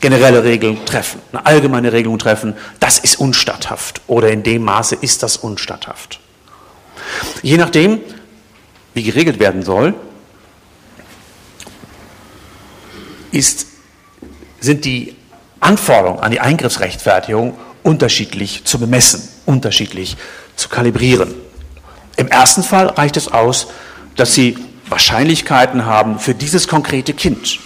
generelle 0.00 0.44
Regelung 0.44 0.84
treffen, 0.84 1.20
eine 1.32 1.46
allgemeine 1.46 1.92
Regelung 1.92 2.18
treffen, 2.18 2.54
das 2.80 2.98
ist 2.98 3.20
unstatthaft 3.20 4.00
oder 4.06 4.30
in 4.30 4.42
dem 4.42 4.64
Maße 4.64 4.96
ist 4.96 5.22
das 5.22 5.36
unstatthaft. 5.36 6.20
Je 7.42 7.56
nachdem, 7.56 8.00
wie 8.94 9.02
geregelt 9.02 9.38
werden 9.38 9.62
soll, 9.62 9.94
ist, 13.30 13.66
sind 14.60 14.84
die 14.84 15.16
Anforderungen 15.60 16.20
an 16.20 16.30
die 16.30 16.40
Eingriffsrechtfertigung 16.40 17.56
unterschiedlich 17.82 18.64
zu 18.64 18.78
bemessen, 18.78 19.28
unterschiedlich 19.46 20.16
zu 20.56 20.68
kalibrieren. 20.68 21.34
Im 22.16 22.28
ersten 22.28 22.62
Fall 22.62 22.88
reicht 22.88 23.16
es 23.16 23.28
aus, 23.28 23.68
dass 24.16 24.34
Sie 24.34 24.56
Wahrscheinlichkeiten 24.88 25.86
haben 25.86 26.18
für 26.18 26.34
dieses 26.34 26.66
konkrete 26.66 27.14
Kind. 27.14 27.60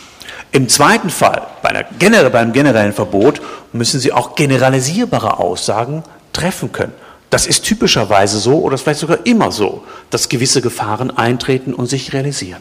Im 0.54 0.68
zweiten 0.68 1.10
Fall, 1.10 1.48
bei 1.62 1.70
einer, 1.70 2.30
beim 2.30 2.52
generellen 2.52 2.92
Verbot, 2.92 3.42
müssen 3.72 3.98
Sie 3.98 4.12
auch 4.12 4.36
generalisierbare 4.36 5.40
Aussagen 5.40 6.04
treffen 6.32 6.70
können. 6.70 6.92
Das 7.28 7.48
ist 7.48 7.64
typischerweise 7.64 8.38
so 8.38 8.60
oder 8.60 8.78
vielleicht 8.78 9.00
sogar 9.00 9.26
immer 9.26 9.50
so, 9.50 9.82
dass 10.10 10.28
gewisse 10.28 10.62
Gefahren 10.62 11.10
eintreten 11.10 11.74
und 11.74 11.86
sich 11.86 12.12
realisieren. 12.12 12.60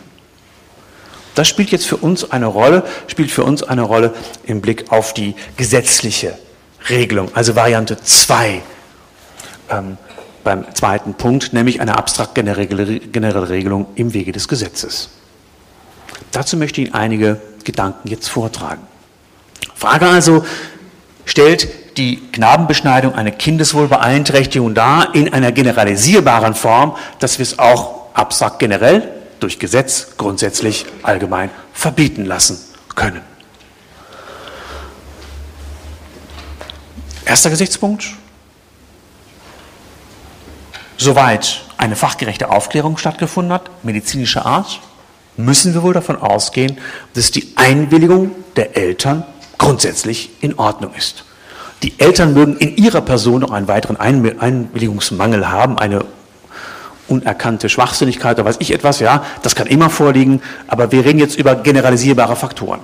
Das 1.35 1.47
spielt 1.47 1.69
jetzt 1.69 1.85
für 1.85 1.97
uns 1.97 2.31
eine 2.31 2.47
Rolle, 2.47 2.81
spielt 3.05 3.29
für 3.29 3.43
uns 3.43 3.61
eine 3.61 3.83
Rolle 3.83 4.15
im 4.43 4.59
Blick 4.59 4.91
auf 4.91 5.13
die 5.13 5.35
gesetzliche 5.55 6.35
Regelung, 6.89 7.29
also 7.35 7.55
Variante 7.55 8.01
2 8.01 8.63
ähm, 9.69 9.99
beim 10.43 10.65
zweiten 10.73 11.13
Punkt, 11.13 11.53
nämlich 11.53 11.79
eine 11.79 11.95
abstrakt 11.95 12.33
generelle 12.33 13.49
Regelung 13.49 13.85
im 13.93 14.15
Wege 14.15 14.31
des 14.31 14.47
Gesetzes. 14.47 15.11
Dazu 16.31 16.57
möchte 16.57 16.81
ich 16.81 16.87
Ihnen 16.87 16.95
einige 16.95 17.39
Gedanken 17.63 18.07
jetzt 18.07 18.29
vortragen. 18.29 18.81
Frage 19.75 20.07
also, 20.07 20.45
stellt 21.25 21.97
die 21.97 22.17
Knabenbeschneidung 22.31 23.15
eine 23.15 23.31
Kindeswohlbeeinträchtigung 23.31 24.73
dar 24.73 25.13
in 25.13 25.33
einer 25.33 25.51
generalisierbaren 25.51 26.55
Form, 26.55 26.95
dass 27.19 27.37
wir 27.37 27.43
es 27.43 27.59
auch 27.59 28.13
abstrakt 28.13 28.59
generell 28.59 29.09
durch 29.39 29.59
Gesetz 29.59 30.15
grundsätzlich 30.17 30.85
allgemein 31.03 31.49
verbieten 31.73 32.25
lassen 32.25 32.57
können. 32.95 33.21
Erster 37.25 37.49
Gesichtspunkt. 37.49 38.05
Soweit 40.97 41.61
eine 41.77 41.95
fachgerechte 41.95 42.49
Aufklärung 42.49 42.97
stattgefunden 42.97 43.51
hat, 43.51 43.83
medizinischer 43.83 44.45
Art, 44.45 44.79
müssen 45.37 45.73
wir 45.73 45.83
wohl 45.83 45.93
davon 45.93 46.15
ausgehen, 46.15 46.77
dass 47.13 47.31
die 47.31 47.53
Einwilligung 47.55 48.31
der 48.55 48.77
Eltern 48.77 49.23
grundsätzlich 49.57 50.29
in 50.41 50.57
Ordnung 50.57 50.93
ist. 50.95 51.25
Die 51.81 51.99
Eltern 51.99 52.33
mögen 52.33 52.57
in 52.57 52.77
ihrer 52.77 53.01
Person 53.01 53.41
noch 53.41 53.51
einen 53.51 53.67
weiteren 53.67 53.97
Einwilligungsmangel 53.97 55.49
haben, 55.49 55.77
eine 55.77 56.05
unerkannte 57.07 57.67
Schwachsinnigkeit 57.67 58.37
oder 58.37 58.47
weiß 58.47 58.57
ich 58.59 58.73
etwas, 58.73 58.99
ja, 58.99 59.25
das 59.41 59.55
kann 59.55 59.67
immer 59.67 59.89
vorliegen, 59.89 60.41
aber 60.67 60.91
wir 60.91 61.03
reden 61.03 61.19
jetzt 61.19 61.37
über 61.37 61.55
generalisierbare 61.55 62.35
Faktoren. 62.35 62.79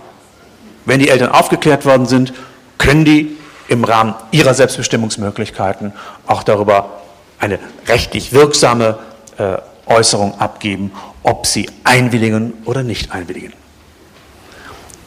Wenn 0.85 0.99
die 0.99 1.09
Eltern 1.09 1.31
aufgeklärt 1.31 1.85
worden 1.85 2.05
sind, 2.05 2.33
können 2.77 3.05
die 3.05 3.37
im 3.69 3.83
Rahmen 3.83 4.15
ihrer 4.31 4.53
Selbstbestimmungsmöglichkeiten 4.53 5.93
auch 6.27 6.43
darüber 6.43 7.01
eine 7.39 7.59
rechtlich 7.87 8.33
wirksame 8.33 8.97
äh, 9.37 9.57
Äußerung 9.85 10.39
abgeben, 10.39 10.91
ob 11.23 11.45
sie 11.45 11.69
einwilligen 11.83 12.53
oder 12.65 12.83
nicht 12.83 13.11
einwilligen. 13.11 13.53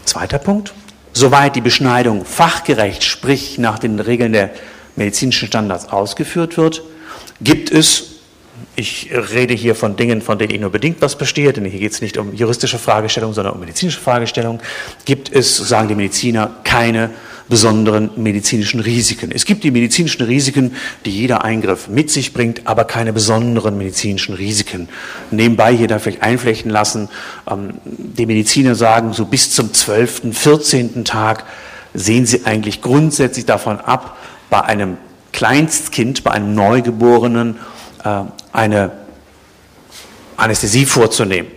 Zweiter 0.05 0.39
Punkt. 0.39 0.73
Soweit 1.15 1.57
die 1.57 1.61
Beschneidung 1.61 2.25
fachgerecht, 2.25 3.05
sprich 3.05 3.59
nach 3.59 3.79
den 3.79 4.01
Regeln 4.01 4.33
der 4.33 4.51
medizinischen 4.97 5.49
Standards 5.49 5.89
ausgeführt 5.89 6.57
wird, 6.57 6.83
gibt 7.41 7.71
es 7.71 8.13
ich 8.75 9.11
rede 9.13 9.55
hier 9.55 9.75
von 9.75 9.97
Dingen, 9.97 10.23
von 10.23 10.39
denen 10.39 10.55
ich 10.55 10.61
nur 10.61 10.71
bedingt 10.71 11.03
was 11.03 11.15
verstehe, 11.15 11.53
denn 11.53 11.65
hier 11.65 11.81
geht 11.81 11.93
es 11.93 12.01
nicht 12.01 12.17
um 12.17 12.33
juristische 12.33 12.79
Fragestellungen, 12.79 13.35
sondern 13.35 13.55
um 13.55 13.61
medizinische 13.61 14.01
Fragestellungen, 14.01 14.61
gibt 15.05 15.31
es, 15.31 15.57
sagen 15.57 15.89
die 15.89 15.95
Mediziner, 15.95 16.51
keine 16.65 17.11
besonderen 17.53 18.13
medizinischen 18.17 18.81
Risiken. 18.81 19.31
Es 19.31 19.45
gibt 19.45 19.63
die 19.63 19.71
medizinischen 19.71 20.23
Risiken, 20.23 20.75
die 21.05 21.11
jeder 21.11 21.45
Eingriff 21.45 21.87
mit 21.87 22.11
sich 22.11 22.33
bringt, 22.33 22.67
aber 22.67 22.85
keine 22.87 23.13
besonderen 23.13 23.77
medizinischen 23.77 24.35
Risiken. 24.35 24.89
Nebenbei 25.31 25.77
hier 25.77 25.87
da 25.87 25.99
vielleicht 25.99 26.23
einflechten 26.23 26.71
lassen, 26.71 27.11
ähm, 27.47 27.75
die 27.85 28.25
Mediziner 28.25 28.75
sagen, 28.75 29.13
so 29.13 29.27
bis 29.27 29.51
zum 29.51 29.75
12., 29.75 30.33
14. 30.33 31.05
Tag 31.05 31.45
sehen 31.93 32.25
sie 32.25 32.47
eigentlich 32.47 32.81
grundsätzlich 32.81 33.45
davon 33.45 33.79
ab, 33.81 34.17
bei 34.49 34.63
einem 34.63 34.97
Kleinstkind, 35.35 36.25
bei 36.25 36.31
einem 36.31 36.55
Neugeborenen 36.55 37.59
äh, 38.03 38.21
eine 38.55 38.93
Anästhesie 40.39 40.87
vorzunehmen, 40.87 41.51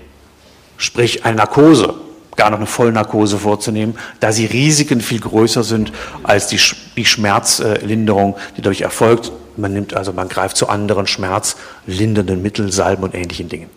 sprich 0.75 1.23
eine 1.23 1.37
Narkose, 1.37 1.93
gar 2.35 2.49
noch 2.49 2.57
eine 2.57 2.67
Vollnarkose 2.67 3.37
vorzunehmen, 3.37 3.97
da 4.19 4.31
sie 4.31 4.45
Risiken 4.45 5.01
viel 5.01 5.19
größer 5.19 5.63
sind 5.63 5.91
als 6.23 6.47
die, 6.47 6.59
die 6.95 7.05
Schmerzlinderung, 7.05 8.35
die 8.57 8.61
dadurch 8.61 8.81
erfolgt. 8.81 9.31
Man 9.57 9.73
nimmt 9.73 9.93
also, 9.93 10.11
man 10.11 10.27
greift 10.27 10.57
zu 10.57 10.67
anderen 10.67 11.07
schmerzlindernden 11.07 12.41
Mitteln, 12.41 12.71
Salben 12.71 13.03
und 13.03 13.15
ähnlichen 13.15 13.49
Dingen. 13.49 13.69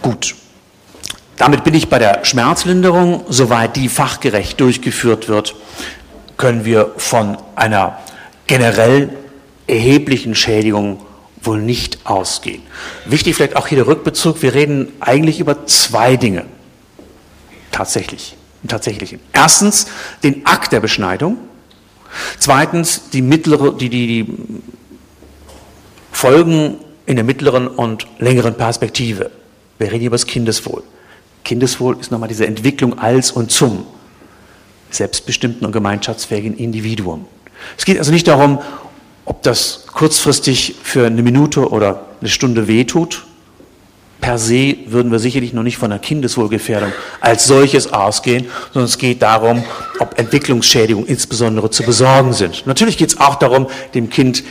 Gut. 0.00 0.34
Damit 1.36 1.64
bin 1.64 1.74
ich 1.74 1.88
bei 1.88 1.98
der 1.98 2.24
Schmerzlinderung. 2.24 3.24
Soweit 3.28 3.76
die 3.76 3.88
fachgerecht 3.88 4.60
durchgeführt 4.60 5.28
wird, 5.28 5.54
können 6.36 6.64
wir 6.64 6.92
von 6.96 7.36
einer 7.56 7.98
generell 8.46 9.10
erheblichen 9.66 10.34
Schädigungen 10.34 10.98
wohl 11.42 11.60
nicht 11.60 12.06
ausgehen. 12.06 12.62
Wichtig 13.04 13.36
vielleicht 13.36 13.56
auch 13.56 13.66
hier 13.66 13.76
der 13.76 13.86
Rückbezug. 13.86 14.42
Wir 14.42 14.54
reden 14.54 14.92
eigentlich 15.00 15.40
über 15.40 15.66
zwei 15.66 16.16
Dinge. 16.16 16.44
Tatsächlich. 17.70 18.36
Im 18.62 18.68
Tatsächlichen. 18.68 19.18
Erstens 19.32 19.86
den 20.22 20.46
Akt 20.46 20.72
der 20.72 20.80
Beschneidung. 20.80 21.38
Zweitens 22.38 23.10
die 23.10 23.22
mittlere, 23.22 23.72
die, 23.72 23.88
die, 23.88 24.06
die 24.06 24.26
Folgen 26.12 26.76
in 27.06 27.16
der 27.16 27.24
mittleren 27.24 27.66
und 27.66 28.06
längeren 28.18 28.54
Perspektive. 28.54 29.30
Wir 29.78 29.88
reden 29.88 30.00
hier 30.00 30.06
über 30.08 30.16
das 30.16 30.26
Kindeswohl. 30.26 30.82
Kindeswohl 31.44 31.98
ist 31.98 32.12
nochmal 32.12 32.28
diese 32.28 32.46
Entwicklung 32.46 32.98
als 32.98 33.32
und 33.32 33.50
zum 33.50 33.84
selbstbestimmten 34.90 35.66
und 35.66 35.72
gemeinschaftsfähigen 35.72 36.56
Individuum. 36.56 37.26
Es 37.76 37.84
geht 37.84 37.98
also 37.98 38.12
nicht 38.12 38.28
darum, 38.28 38.60
ob 39.24 39.42
das 39.42 39.86
kurzfristig 39.92 40.76
für 40.82 41.06
eine 41.06 41.22
Minute 41.22 41.68
oder 41.68 42.06
eine 42.20 42.28
Stunde 42.28 42.66
wehtut, 42.68 43.24
per 44.20 44.38
se 44.38 44.76
würden 44.86 45.10
wir 45.10 45.18
sicherlich 45.18 45.52
noch 45.52 45.64
nicht 45.64 45.76
von 45.76 45.90
einer 45.90 46.00
Kindeswohlgefährdung 46.00 46.92
als 47.20 47.46
solches 47.46 47.92
ausgehen, 47.92 48.46
sondern 48.72 48.88
es 48.88 48.96
geht 48.96 49.20
darum, 49.20 49.64
ob 49.98 50.16
Entwicklungsschädigungen 50.16 51.08
insbesondere 51.08 51.70
zu 51.70 51.82
besorgen 51.82 52.32
sind. 52.32 52.64
Natürlich 52.66 52.96
geht 52.96 53.08
es 53.08 53.20
auch 53.20 53.34
darum, 53.34 53.66
dem 53.94 54.10
Kind 54.10 54.44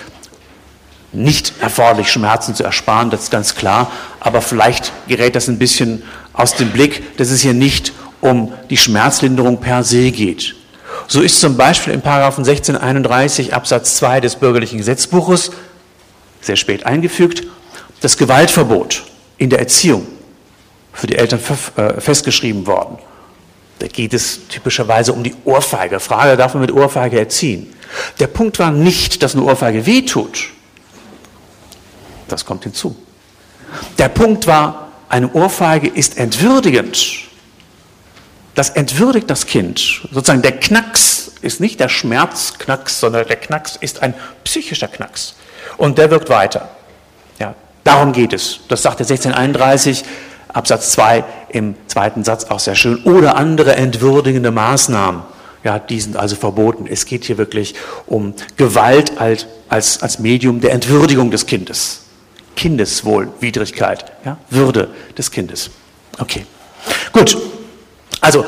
nicht 1.13 1.53
erforderlich 1.61 2.11
Schmerzen 2.11 2.53
zu 2.53 2.63
ersparen, 2.63 3.09
das 3.09 3.24
ist 3.24 3.32
ganz 3.32 3.55
klar, 3.55 3.91
aber 4.19 4.41
vielleicht 4.41 4.91
gerät 5.07 5.36
das 5.36 5.47
ein 5.47 5.57
bisschen 5.57 6.03
aus 6.34 6.55
dem 6.55 6.72
Blick, 6.72 7.17
dass 7.17 7.32
es 7.32 7.41
hier 7.41 7.53
nicht 7.53 7.93
um 8.19 8.51
die 8.69 8.78
Schmerzlinderung 8.78 9.59
per 9.61 9.84
se 9.84 10.11
geht. 10.11 10.55
So 11.08 11.22
ist 11.22 11.39
zum 11.39 11.58
Beispiel 11.58 11.93
in 11.93 12.02
1631 12.02 13.54
Absatz 13.54 13.95
2 13.97 14.22
des 14.22 14.36
bürgerlichen 14.36 14.78
Gesetzbuches, 14.78 15.52
sehr 16.41 16.56
spät 16.56 16.86
eingefügt, 16.86 17.43
das 18.02 18.18
Gewaltverbot 18.18 19.04
in 19.38 19.49
der 19.49 19.60
Erziehung 19.60 20.08
für 20.93 21.08
die 21.08 21.16
Eltern 21.16 21.39
äh, 21.76 22.02
festgeschrieben 22.02 22.66
worden. 22.68 22.97
Da 23.80 23.88
geht 23.88 24.14
es 24.14 24.47
typischerweise 24.47 25.14
um 25.14 25.24
die 25.24 25.36
Ohrfeige. 25.43 25.99
Frage, 25.99 26.38
darf 26.38 26.54
man 26.54 26.62
mit 26.62 26.72
Ohrfeige 26.72 27.18
erziehen? 27.18 27.74
Der 28.20 28.28
Punkt 28.28 28.60
war 28.60 28.72
nicht, 28.72 29.24
dass 29.24 29.36
eine 29.36 29.43
Ohrfeige 29.43 29.86
wehtut. 29.86 30.49
Das 32.28 32.45
kommt 32.45 32.64
hinzu. 32.64 32.95
Der 33.97 34.10
Punkt 34.10 34.47
war, 34.47 34.91
eine 35.10 35.32
Ohrfeige 35.34 35.88
ist 35.88 36.18
entwürdigend 36.18 37.30
das 38.56 38.70
entwürdigt 38.70 39.30
das 39.30 39.45
Kind. 39.45 40.02
Sozusagen 40.12 40.41
der 40.41 40.60
Knacks 40.60 41.32
ist 41.41 41.60
nicht 41.60 41.80
der 41.80 41.89
Schmerzknacks, 41.89 42.99
sondern 42.99 43.28
der 43.28 43.38
Knacks 43.38 43.78
ist 43.78 44.02
ein 44.02 44.14
psychischer 44.43 44.88
Knacks. 44.88 45.36
Und 45.78 45.97
der 45.97 46.12
wirkt 46.12 46.30
weiter. 46.30 46.70
Ja, 47.39 47.56
darum 47.84 48.12
geht 48.12 48.34
es. 48.34 48.60
Das 48.68 48.84
sagt 48.84 48.99
der 48.99 49.06
1631 49.06 50.04
Absatz 50.49 50.91
2 50.91 51.24
im 51.49 51.76
zweiten 51.88 52.24
Satz 52.24 52.45
auch 52.45 52.60
sehr 52.60 52.76
schön. 52.76 53.04
Oder 53.04 53.38
andere 53.38 53.76
entwürdigende 53.76 54.52
Maßnahmen. 54.52 55.24
Ja, 55.64 55.80
die 55.80 56.02
sind 56.02 56.18
also 56.18 56.36
verboten. 56.36 56.88
Es 56.88 57.06
geht 57.06 57.24
hier 57.24 57.38
wirklich 57.38 57.76
um 58.08 58.34
Gewalt 58.58 59.20
als, 59.20 59.45
als, 59.70 60.02
als 60.02 60.20
Medium 60.20 60.60
der 60.60 60.74
Entwürdigung 60.74 61.32
des 61.32 61.45
Kindes. 61.45 62.02
Kindeswohlwidrigkeit, 62.56 64.12
ja, 64.26 64.38
Würde 64.49 64.89
des 65.18 65.32
Kindes. 65.32 65.70
Okay. 66.20 66.45
Gut. 67.14 67.38
Also, 68.22 68.45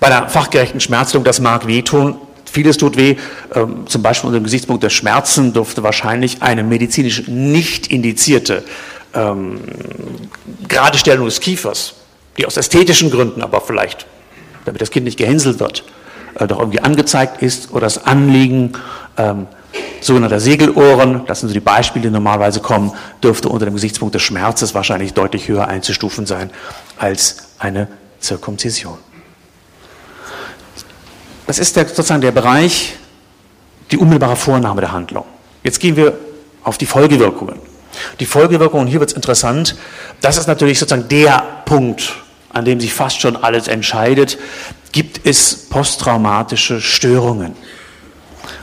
bei 0.00 0.08
der 0.08 0.28
fachgerechten 0.28 0.80
Schmerzung, 0.80 1.24
das 1.24 1.40
mag 1.40 1.66
wehtun. 1.66 2.16
Vieles 2.50 2.78
tut 2.78 2.96
weh. 2.96 3.16
Ähm, 3.54 3.86
zum 3.86 4.02
Beispiel 4.02 4.28
unter 4.28 4.40
dem 4.40 4.44
Gesichtspunkt 4.44 4.82
der 4.82 4.90
Schmerzen 4.90 5.52
dürfte 5.52 5.82
wahrscheinlich 5.82 6.42
eine 6.42 6.62
medizinisch 6.62 7.28
nicht 7.28 7.88
indizierte 7.88 8.64
ähm, 9.14 9.60
Geradestellung 10.66 11.26
des 11.26 11.40
Kiefers, 11.40 11.94
die 12.38 12.46
aus 12.46 12.56
ästhetischen 12.56 13.10
Gründen 13.10 13.42
aber 13.42 13.60
vielleicht, 13.60 14.06
damit 14.64 14.80
das 14.80 14.90
Kind 14.90 15.04
nicht 15.04 15.18
gehänselt 15.18 15.60
wird, 15.60 15.84
äh, 16.36 16.46
doch 16.46 16.58
irgendwie 16.58 16.80
angezeigt 16.80 17.42
ist 17.42 17.72
oder 17.72 17.82
das 17.82 18.04
Anliegen 18.04 18.72
ähm, 19.16 19.46
sogenannter 20.00 20.40
Segelohren, 20.40 21.22
das 21.26 21.40
sind 21.40 21.48
so 21.48 21.54
die 21.54 21.60
Beispiele, 21.60 22.06
die 22.06 22.10
normalerweise 22.10 22.60
kommen, 22.60 22.92
dürfte 23.22 23.48
unter 23.48 23.66
dem 23.66 23.74
Gesichtspunkt 23.74 24.14
des 24.14 24.22
Schmerzes 24.22 24.74
wahrscheinlich 24.74 25.12
deutlich 25.14 25.46
höher 25.46 25.68
einzustufen 25.68 26.26
sein 26.26 26.50
als 26.98 27.50
eine 27.58 27.88
Zirkumzision. 28.20 28.98
Das 31.46 31.58
ist 31.58 31.74
der, 31.74 31.86
sozusagen 31.86 32.20
der 32.20 32.32
Bereich, 32.32 32.94
die 33.90 33.96
unmittelbare 33.96 34.36
Vornahme 34.36 34.80
der 34.80 34.92
Handlung. 34.92 35.24
Jetzt 35.64 35.80
gehen 35.80 35.96
wir 35.96 36.16
auf 36.62 36.78
die 36.78 36.86
Folgewirkungen. 36.86 37.58
Die 38.20 38.26
Folgewirkungen, 38.26 38.86
hier 38.86 39.00
wird 39.00 39.10
es 39.10 39.16
interessant, 39.16 39.76
das 40.20 40.36
ist 40.36 40.46
natürlich 40.46 40.78
sozusagen 40.78 41.08
der 41.08 41.62
Punkt, 41.64 42.14
an 42.50 42.64
dem 42.64 42.80
sich 42.80 42.92
fast 42.92 43.20
schon 43.20 43.36
alles 43.36 43.68
entscheidet. 43.68 44.38
Gibt 44.92 45.26
es 45.26 45.68
posttraumatische 45.68 46.80
Störungen? 46.80 47.56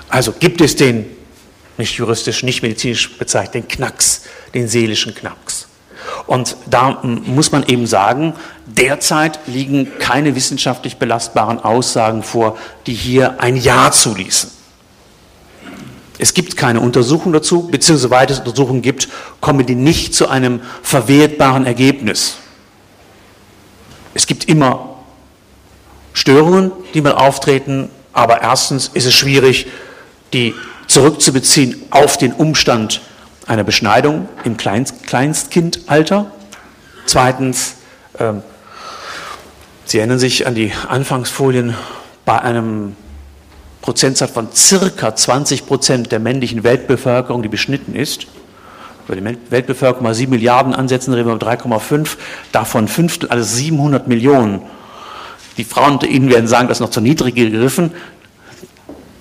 Also 0.10 0.32
gibt 0.32 0.62
es 0.62 0.76
den, 0.76 1.06
nicht 1.78 1.98
juristisch, 1.98 2.44
nicht 2.44 2.62
medizinisch 2.62 3.18
bezeichnet, 3.18 3.54
den 3.54 3.68
Knacks, 3.68 4.24
den 4.54 4.68
seelischen 4.68 5.14
Knacks? 5.14 5.67
Und 6.26 6.58
da 6.66 7.02
muss 7.04 7.52
man 7.52 7.64
eben 7.68 7.88
sagen, 7.88 8.34
derzeit 8.66 9.40
liegen 9.48 10.00
keine 10.00 10.36
wissenschaftlich 10.36 10.98
belastbaren 10.98 11.60
Aussagen 11.60 12.24
vor, 12.24 12.58
die 12.86 12.94
hier 12.94 13.40
ein 13.42 13.56
Ja 13.56 13.92
zuließen. 13.92 14.52
Es 16.20 16.34
gibt 16.34 16.58
keine 16.58 16.80
Untersuchung 16.82 17.32
dazu, 17.32 17.68
beziehungsweise 17.68 18.10
weil 18.10 18.32
es 18.32 18.40
Untersuchungen 18.40 18.82
gibt, 18.82 19.08
kommen 19.40 19.66
die 19.66 19.76
nicht 19.76 20.16
zu 20.16 20.28
einem 20.28 20.62
verwertbaren 20.82 21.66
Ergebnis. 21.66 22.38
Es 24.14 24.26
gibt 24.26 24.46
immer 24.46 24.96
Störungen, 26.14 26.72
die 26.96 27.02
mal 27.02 27.14
auftreten, 27.14 27.90
aber 28.14 28.42
erstens 28.42 28.90
ist 28.92 29.06
es 29.06 29.14
schwierig, 29.14 29.68
die 30.34 30.56
zurückzubeziehen 30.88 31.84
auf 31.92 32.18
den 32.18 32.34
Umstand 32.34 33.02
einer 33.48 33.64
Beschneidung 33.64 34.28
im 34.44 34.58
Kleinst 34.58 35.04
Kleinstkindalter. 35.08 36.32
Zweitens, 37.06 37.76
ähm, 38.20 38.44
Sie 39.86 40.00
erinnern 40.00 40.20
sich 40.20 40.46
an 40.46 40.54
die 40.54 40.74
Anfangsfolien 40.90 41.74
bei 42.26 42.42
einem 42.42 42.98
Prozentsatz 43.82 44.32
von 44.32 44.50
circa 44.54 45.16
20 45.16 45.66
Prozent 45.66 46.12
der 46.12 46.20
männlichen 46.20 46.66
Weltbevölkerung, 46.66 47.42
die 47.42 47.48
beschnitten 47.48 47.96
ist. 47.96 48.28
Über 49.08 49.16
die 49.16 49.38
Weltbevölkerung 49.50 50.04
mal 50.04 50.14
7 50.14 50.30
Milliarden 50.30 50.74
ansetzen, 50.74 51.14
reden 51.14 51.30
wir 51.30 51.36
über 51.36 51.46
3,5, 51.46 52.18
davon 52.52 52.90
Fünftel, 52.90 53.30
also 53.30 53.46
700 53.46 54.10
Millionen. 54.10 54.62
Die 55.56 55.64
Frauen 55.64 55.94
unter 55.94 56.08
Ihnen 56.08 56.30
werden 56.30 56.50
sagen, 56.50 56.68
das 56.68 56.80
ist 56.80 56.82
noch 56.82 56.90
zu 56.90 57.00
niedrig 57.00 57.36
gegriffen, 57.36 57.92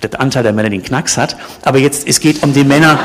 der 0.03 0.21
Anteil 0.21 0.43
der 0.43 0.53
Männer 0.53 0.71
den 0.71 0.83
Knacks 0.83 1.17
hat. 1.17 1.37
Aber 1.63 1.79
jetzt, 1.79 2.09
es 2.09 2.19
geht 2.19 2.43
um 2.43 2.53
die 2.53 2.65
Männer, 2.65 2.99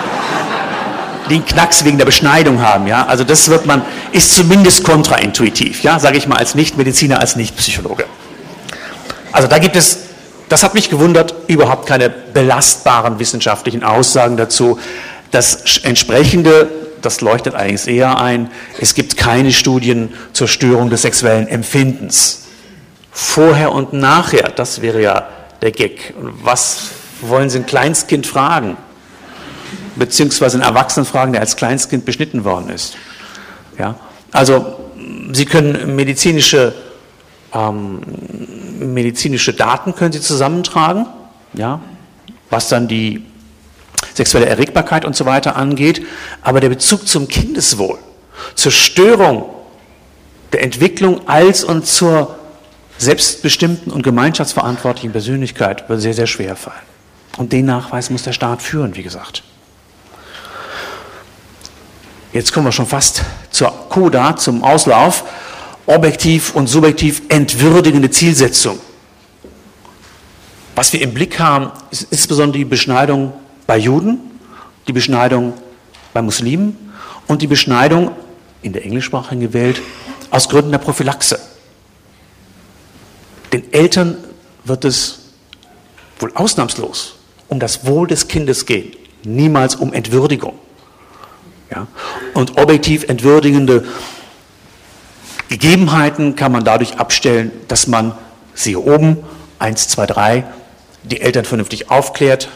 den 1.32 1.46
Knacks 1.46 1.84
wegen 1.84 1.98
der 1.98 2.06
Beschneidung 2.06 2.62
haben. 2.62 2.88
Ja? 2.88 3.06
Also 3.08 3.24
das 3.24 3.50
wird 3.50 3.66
man, 3.66 3.82
ist 4.12 4.36
zumindest 4.36 4.84
kontraintuitiv, 4.84 5.82
ja? 5.82 6.00
sage 6.00 6.18
ich 6.18 6.28
mal 6.28 6.38
als 6.38 6.56
Nichtmediziner, 6.56 7.20
als 7.20 7.36
Nichtpsychologe. 7.36 8.06
Also 9.32 9.48
da 9.48 9.58
gibt 9.60 9.76
es, 9.76 10.00
das 10.50 10.64
hat 10.64 10.74
mich 10.74 10.90
gewundert, 10.90 11.34
überhaupt 11.48 11.88
keine 11.88 12.10
belastbaren 12.10 13.20
wissenschaftlichen 13.20 13.84
Aussagen 13.84 14.38
dazu. 14.38 14.80
Das 15.32 15.78
entsprechende, 15.80 16.70
das 17.02 17.22
leuchtet 17.22 17.56
allerdings 17.56 17.88
eher 17.88 18.20
ein, 18.20 18.52
es 18.80 18.94
gibt 18.94 19.16
keine 19.18 19.54
Studien 19.54 20.14
zur 20.34 20.48
Störung 20.48 20.90
des 20.90 21.04
sexuellen 21.04 21.48
Empfindens. 21.48 22.44
Vorher 23.12 23.72
und 23.72 23.94
nachher, 23.94 24.50
das 24.50 24.82
wäre 24.82 25.02
ja 25.02 25.28
der 25.62 25.72
Gag. 25.72 26.14
Was 26.18 26.90
wollen 27.22 27.50
Sie 27.50 27.60
ein 27.60 27.66
Kleinstkind 27.66 28.28
fragen? 28.28 28.78
Beziehungsweise 29.96 30.58
einen 30.58 30.64
Erwachsenen 30.64 31.06
fragen, 31.06 31.34
der 31.34 31.42
als 31.42 31.56
Kleinstkind 31.56 32.06
beschnitten 32.06 32.44
worden 32.44 32.70
ist. 32.70 32.96
Ja? 33.78 33.96
Also 34.32 34.78
Sie 35.34 35.46
können 35.46 35.96
medizinische, 35.96 36.74
ähm, 37.54 38.02
medizinische 38.80 39.54
Daten 39.54 39.96
können 39.96 40.12
Sie 40.12 40.22
zusammentragen, 40.22 41.08
ja? 41.54 41.82
was 42.50 42.70
dann 42.70 42.88
die 42.88 43.26
sexuelle 44.14 44.48
Erregbarkeit 44.48 45.06
und 45.06 45.16
so 45.16 45.26
weiter 45.26 45.56
angeht, 45.56 46.06
aber 46.42 46.60
der 46.60 46.70
Bezug 46.70 47.08
zum 47.08 47.28
Kindeswohl, 47.28 47.98
zur 48.56 48.72
Störung 48.72 49.46
der 50.54 50.64
Entwicklung 50.64 51.28
als 51.28 51.64
und 51.64 51.86
zur 51.86 52.36
selbstbestimmten 52.98 53.92
und 53.92 54.04
gemeinschaftsverantwortlichen 54.04 55.12
Persönlichkeit 55.12 55.90
wird 55.90 56.02
sehr, 56.02 56.14
sehr 56.14 56.28
schwer 56.28 56.56
fallen. 56.56 56.76
Und 57.38 57.54
den 57.54 57.66
Nachweis 57.66 58.10
muss 58.10 58.24
der 58.24 58.34
Staat 58.34 58.62
führen, 58.62 58.96
wie 58.96 59.04
gesagt. 59.04 59.44
Jetzt 62.34 62.54
kommen 62.54 62.66
wir 62.66 62.72
schon 62.72 62.86
fast 62.86 63.24
zur 63.50 63.72
CODA, 63.90 64.38
zum 64.38 64.64
Auslauf. 64.64 65.26
Objektiv 65.86 66.56
und 66.56 66.68
subjektiv 66.68 67.24
entwürdigende 67.28 68.10
Zielsetzung. 68.10 68.80
Was 70.76 70.94
wir 70.94 71.02
im 71.02 71.14
Blick 71.14 71.40
haben, 71.40 71.72
ist 71.90 72.08
insbesondere 72.12 72.60
die 72.60 72.66
Beschneidung 72.66 73.34
bei 73.68 73.78
Juden, 73.78 74.20
die 74.88 74.94
Beschneidung 74.94 75.54
bei 76.14 76.22
Muslimen 76.22 76.94
und 77.28 77.42
die 77.42 77.48
Beschneidung 77.48 78.12
in 78.62 78.72
der 78.72 78.86
englischsprachigen 78.86 79.54
Welt 79.54 79.82
aus 80.30 80.48
Gründen 80.48 80.72
der 80.72 80.78
Prophylaxe. 80.78 81.40
Den 83.52 83.74
Eltern 83.74 84.16
wird 84.64 84.86
es 84.86 85.20
wohl 86.20 86.32
ausnahmslos 86.36 87.16
um 87.50 87.60
das 87.60 87.86
Wohl 87.86 88.08
des 88.08 88.30
Kindes 88.30 88.66
gehen, 88.66 88.94
niemals 89.24 89.76
um 89.76 89.92
Entwürdigung. 89.92 90.54
Ja? 91.72 91.88
Und 92.34 92.58
objektiv 92.58 93.08
entwürdigende 93.08 93.86
Gegebenheiten 95.50 96.36
kann 96.36 96.52
man 96.52 96.64
dadurch 96.64 96.98
abstellen, 96.98 97.52
dass 97.68 97.88
man, 97.88 98.14
siehe 98.54 98.80
oben, 98.80 99.18
1, 99.60 99.90
2, 99.90 100.06
3, 100.06 100.44
die 101.04 101.22
Eltern 101.22 101.46
vernünftig 101.46 101.90
aufklärt, 101.90 102.50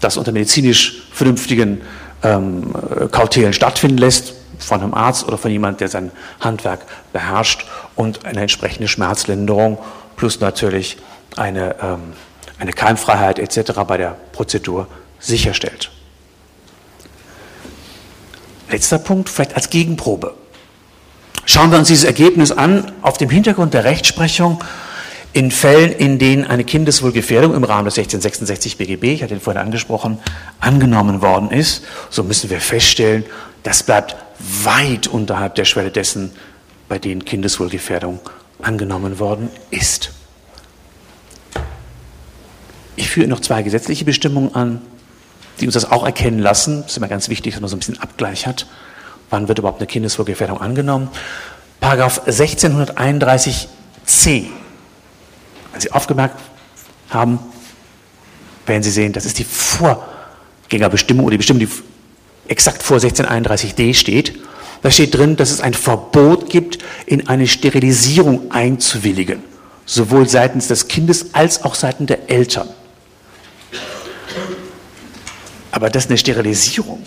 das 0.00 0.16
unter 0.16 0.32
medizinisch 0.32 1.02
vernünftigen 1.12 1.80
ähm, 2.22 2.72
Kautelen 3.10 3.52
stattfinden 3.52 3.98
lässt, 3.98 4.34
von 4.58 4.80
einem 4.80 4.94
Arzt 4.94 5.26
oder 5.28 5.36
von 5.36 5.50
jemandem, 5.50 5.78
der 5.78 5.88
sein 5.88 6.10
Handwerk 6.40 6.80
beherrscht 7.12 7.66
und 7.94 8.24
eine 8.24 8.40
entsprechende 8.40 8.88
Schmerzlinderung 8.88 9.78
plus 10.16 10.40
natürlich 10.40 10.96
eine, 11.36 11.76
ähm, 11.82 12.14
eine 12.58 12.72
Keimfreiheit 12.72 13.38
etc. 13.38 13.72
bei 13.86 13.98
der 13.98 14.16
Prozedur 14.32 14.86
sicherstellt. 15.18 15.90
Letzter 18.70 18.98
Punkt, 18.98 19.28
vielleicht 19.28 19.54
als 19.54 19.70
Gegenprobe. 19.70 20.34
Schauen 21.44 21.70
wir 21.70 21.78
uns 21.78 21.88
dieses 21.88 22.04
Ergebnis 22.04 22.50
an 22.50 22.90
auf 23.02 23.18
dem 23.18 23.30
Hintergrund 23.30 23.74
der 23.74 23.84
Rechtsprechung 23.84 24.62
in 25.32 25.50
Fällen, 25.50 25.92
in 25.92 26.18
denen 26.18 26.44
eine 26.44 26.64
Kindeswohlgefährdung 26.64 27.54
im 27.54 27.62
Rahmen 27.62 27.84
des 27.84 27.98
1666 27.98 28.78
BGB, 28.78 29.04
ich 29.14 29.22
hatte 29.22 29.34
ihn 29.34 29.40
vorhin 29.40 29.62
angesprochen, 29.62 30.18
angenommen 30.60 31.22
worden 31.22 31.50
ist, 31.50 31.84
so 32.10 32.24
müssen 32.24 32.50
wir 32.50 32.60
feststellen, 32.60 33.24
das 33.62 33.82
bleibt 33.82 34.16
weit 34.38 35.06
unterhalb 35.06 35.54
der 35.54 35.64
Schwelle 35.64 35.90
dessen, 35.90 36.32
bei 36.88 36.98
denen 36.98 37.24
Kindeswohlgefährdung 37.24 38.18
angenommen 38.62 39.18
worden 39.18 39.50
ist. 39.70 40.12
Ich 42.96 43.10
führe 43.10 43.28
noch 43.28 43.40
zwei 43.40 43.62
gesetzliche 43.62 44.04
Bestimmungen 44.04 44.54
an, 44.54 44.80
die 45.60 45.66
uns 45.66 45.74
das 45.74 45.90
auch 45.90 46.04
erkennen 46.04 46.38
lassen. 46.38 46.82
Das 46.82 46.92
ist 46.92 46.96
immer 46.96 47.08
ganz 47.08 47.28
wichtig, 47.28 47.54
dass 47.54 47.60
man 47.60 47.68
so 47.68 47.76
ein 47.76 47.80
bisschen 47.80 48.00
Abgleich 48.00 48.46
hat. 48.46 48.66
Wann 49.30 49.48
wird 49.48 49.58
überhaupt 49.58 49.80
eine 49.80 49.86
Kindeswohlgefährdung 49.86 50.60
angenommen? 50.60 51.08
Paragraph 51.80 52.22
1631c. 52.26 53.66
Wenn 55.72 55.80
Sie 55.80 55.92
aufgemerkt 55.92 56.40
haben, 57.10 57.38
werden 58.66 58.82
Sie 58.82 58.90
sehen, 58.90 59.12
das 59.12 59.24
ist 59.26 59.38
die 59.38 59.44
Vorgängerbestimmung 59.44 61.24
oder 61.24 61.32
die 61.32 61.38
Bestimmung, 61.38 61.60
die 61.60 61.68
exakt 62.48 62.82
vor 62.82 62.98
1631d 62.98 63.94
steht. 63.94 64.38
Da 64.82 64.90
steht 64.90 65.14
drin, 65.14 65.36
dass 65.36 65.50
es 65.50 65.60
ein 65.60 65.74
Verbot 65.74 66.50
gibt, 66.50 66.78
in 67.06 67.28
eine 67.28 67.46
Sterilisierung 67.48 68.50
einzuwilligen. 68.50 69.42
sowohl 69.86 70.28
seitens 70.28 70.66
des 70.66 70.88
Kindes 70.88 71.32
als 71.32 71.64
auch 71.64 71.76
seitens 71.76 72.08
der 72.08 72.28
Eltern. 72.28 72.68
Aber 75.76 75.90
dass 75.90 76.06
eine 76.06 76.16
Sterilisierung 76.16 77.06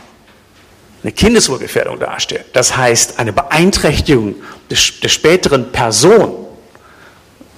eine 1.01 1.11
Kindeswohlgefährdung 1.11 1.99
darstellt, 1.99 2.45
das 2.53 2.77
heißt 2.77 3.17
eine 3.17 3.33
Beeinträchtigung 3.33 4.35
des, 4.69 4.99
der 5.01 5.09
späteren 5.09 5.71
Person, 5.71 6.45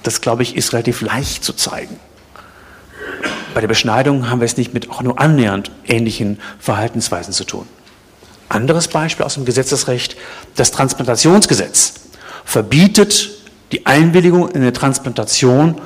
das 0.04 0.22
glaube 0.22 0.42
ich 0.42 0.56
ist 0.56 0.72
relativ 0.72 1.02
leicht 1.02 1.44
zu 1.44 1.52
zeigen. 1.52 2.00
Bei 3.52 3.60
der 3.60 3.68
Beschneidung 3.68 4.30
haben 4.30 4.40
wir 4.40 4.46
es 4.46 4.56
nicht 4.56 4.72
mit 4.72 4.88
auch 4.88 5.02
nur 5.02 5.20
annähernd 5.20 5.70
ähnlichen 5.86 6.40
Verhaltensweisen 6.58 7.34
zu 7.34 7.44
tun. 7.44 7.66
Anderes 8.48 8.88
Beispiel 8.88 9.26
aus 9.26 9.34
dem 9.34 9.44
Gesetzesrecht, 9.44 10.16
das 10.54 10.70
Transplantationsgesetz 10.70 11.92
verbietet 12.46 13.28
die 13.70 13.84
Einwilligung 13.84 14.48
in 14.48 14.62
eine 14.62 14.72
Transplantation 14.72 15.78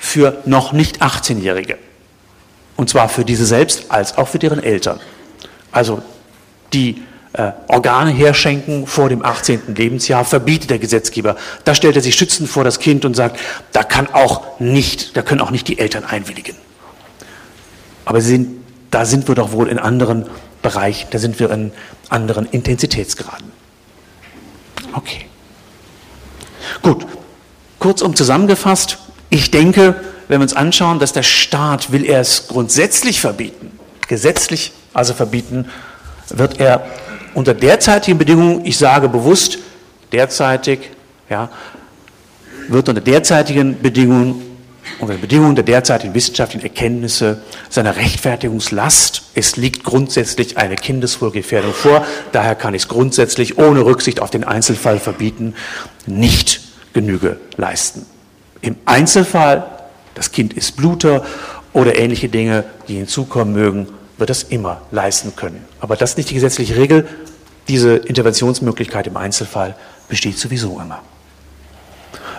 für 0.00 0.42
noch 0.44 0.72
nicht 0.72 1.02
18-Jährige. 1.02 1.78
Und 2.76 2.88
zwar 2.88 3.08
für 3.08 3.24
diese 3.24 3.46
selbst 3.46 3.90
als 3.90 4.16
auch 4.16 4.28
für 4.28 4.38
deren 4.38 4.62
Eltern. 4.62 5.00
Also 5.70 6.02
die 6.72 7.02
äh, 7.34 7.52
Organe 7.68 8.10
herschenken 8.10 8.86
vor 8.86 9.08
dem 9.08 9.24
18. 9.24 9.74
Lebensjahr, 9.74 10.24
verbietet 10.24 10.70
der 10.70 10.78
Gesetzgeber. 10.78 11.36
Da 11.64 11.74
stellt 11.74 11.96
er 11.96 12.02
sich 12.02 12.14
schützend 12.14 12.48
vor 12.48 12.64
das 12.64 12.78
Kind 12.78 13.04
und 13.04 13.14
sagt, 13.14 13.38
da 13.72 13.82
kann 13.82 14.08
auch 14.12 14.60
nicht, 14.60 15.16
da 15.16 15.22
können 15.22 15.40
auch 15.40 15.50
nicht 15.50 15.68
die 15.68 15.78
Eltern 15.78 16.04
einwilligen. 16.04 16.56
Aber 18.04 18.20
sind, 18.20 18.62
da 18.90 19.04
sind 19.04 19.28
wir 19.28 19.34
doch 19.34 19.52
wohl 19.52 19.68
in 19.68 19.78
anderen 19.78 20.26
Bereichen, 20.60 21.08
da 21.10 21.18
sind 21.18 21.40
wir 21.40 21.50
in 21.50 21.72
anderen 22.08 22.46
Intensitätsgraden. 22.46 23.50
Okay. 24.92 25.26
Gut. 26.82 27.06
Kurzum 27.78 28.14
zusammengefasst, 28.14 28.98
ich 29.30 29.50
denke, 29.50 29.96
wenn 30.28 30.40
wir 30.40 30.44
uns 30.44 30.54
anschauen, 30.54 30.98
dass 30.98 31.12
der 31.12 31.22
Staat 31.22 31.92
will 31.92 32.04
er 32.04 32.20
es 32.20 32.48
grundsätzlich 32.48 33.20
verbieten, 33.20 33.78
gesetzlich 34.08 34.72
also 34.92 35.14
verbieten, 35.14 35.66
wird 36.28 36.60
er 36.60 36.84
unter 37.34 37.54
derzeitigen 37.54 38.18
Bedingungen, 38.18 38.64
ich 38.64 38.78
sage 38.78 39.08
bewusst 39.08 39.58
derzeitig, 40.12 40.90
ja, 41.28 41.50
wird 42.68 42.88
unter 42.88 43.00
derzeitigen 43.00 43.80
Bedingungen, 43.80 44.42
unter 44.98 45.14
Bedingungen 45.14 45.54
der 45.54 45.64
derzeitigen 45.64 46.14
wissenschaftlichen 46.14 46.64
Erkenntnisse 46.64 47.42
seiner 47.70 47.96
Rechtfertigungslast, 47.96 49.22
es 49.34 49.56
liegt 49.56 49.84
grundsätzlich 49.84 50.58
eine 50.58 50.76
Kindeswohlgefährdung 50.76 51.72
vor, 51.72 52.04
daher 52.32 52.54
kann 52.54 52.74
ich 52.74 52.82
es 52.82 52.88
grundsätzlich 52.88 53.58
ohne 53.58 53.84
Rücksicht 53.84 54.20
auf 54.20 54.30
den 54.30 54.44
Einzelfall 54.44 54.98
verbieten, 54.98 55.54
nicht 56.06 56.60
Genüge 56.92 57.38
leisten. 57.56 58.04
Im 58.60 58.76
Einzelfall, 58.84 59.64
das 60.14 60.32
Kind 60.32 60.52
ist 60.52 60.76
Bluter 60.76 61.24
oder 61.72 61.96
ähnliche 61.96 62.28
Dinge, 62.28 62.64
die 62.88 62.96
hinzukommen 62.96 63.54
mögen, 63.54 63.88
wird 64.18 64.30
das 64.30 64.42
immer 64.44 64.82
leisten 64.90 65.34
können. 65.36 65.64
Aber 65.80 65.96
das 65.96 66.10
ist 66.10 66.16
nicht 66.16 66.30
die 66.30 66.34
gesetzliche 66.34 66.76
Regel. 66.76 67.08
Diese 67.68 67.96
Interventionsmöglichkeit 67.96 69.06
im 69.06 69.16
Einzelfall 69.16 69.76
besteht 70.08 70.38
sowieso 70.38 70.80
immer. 70.80 71.00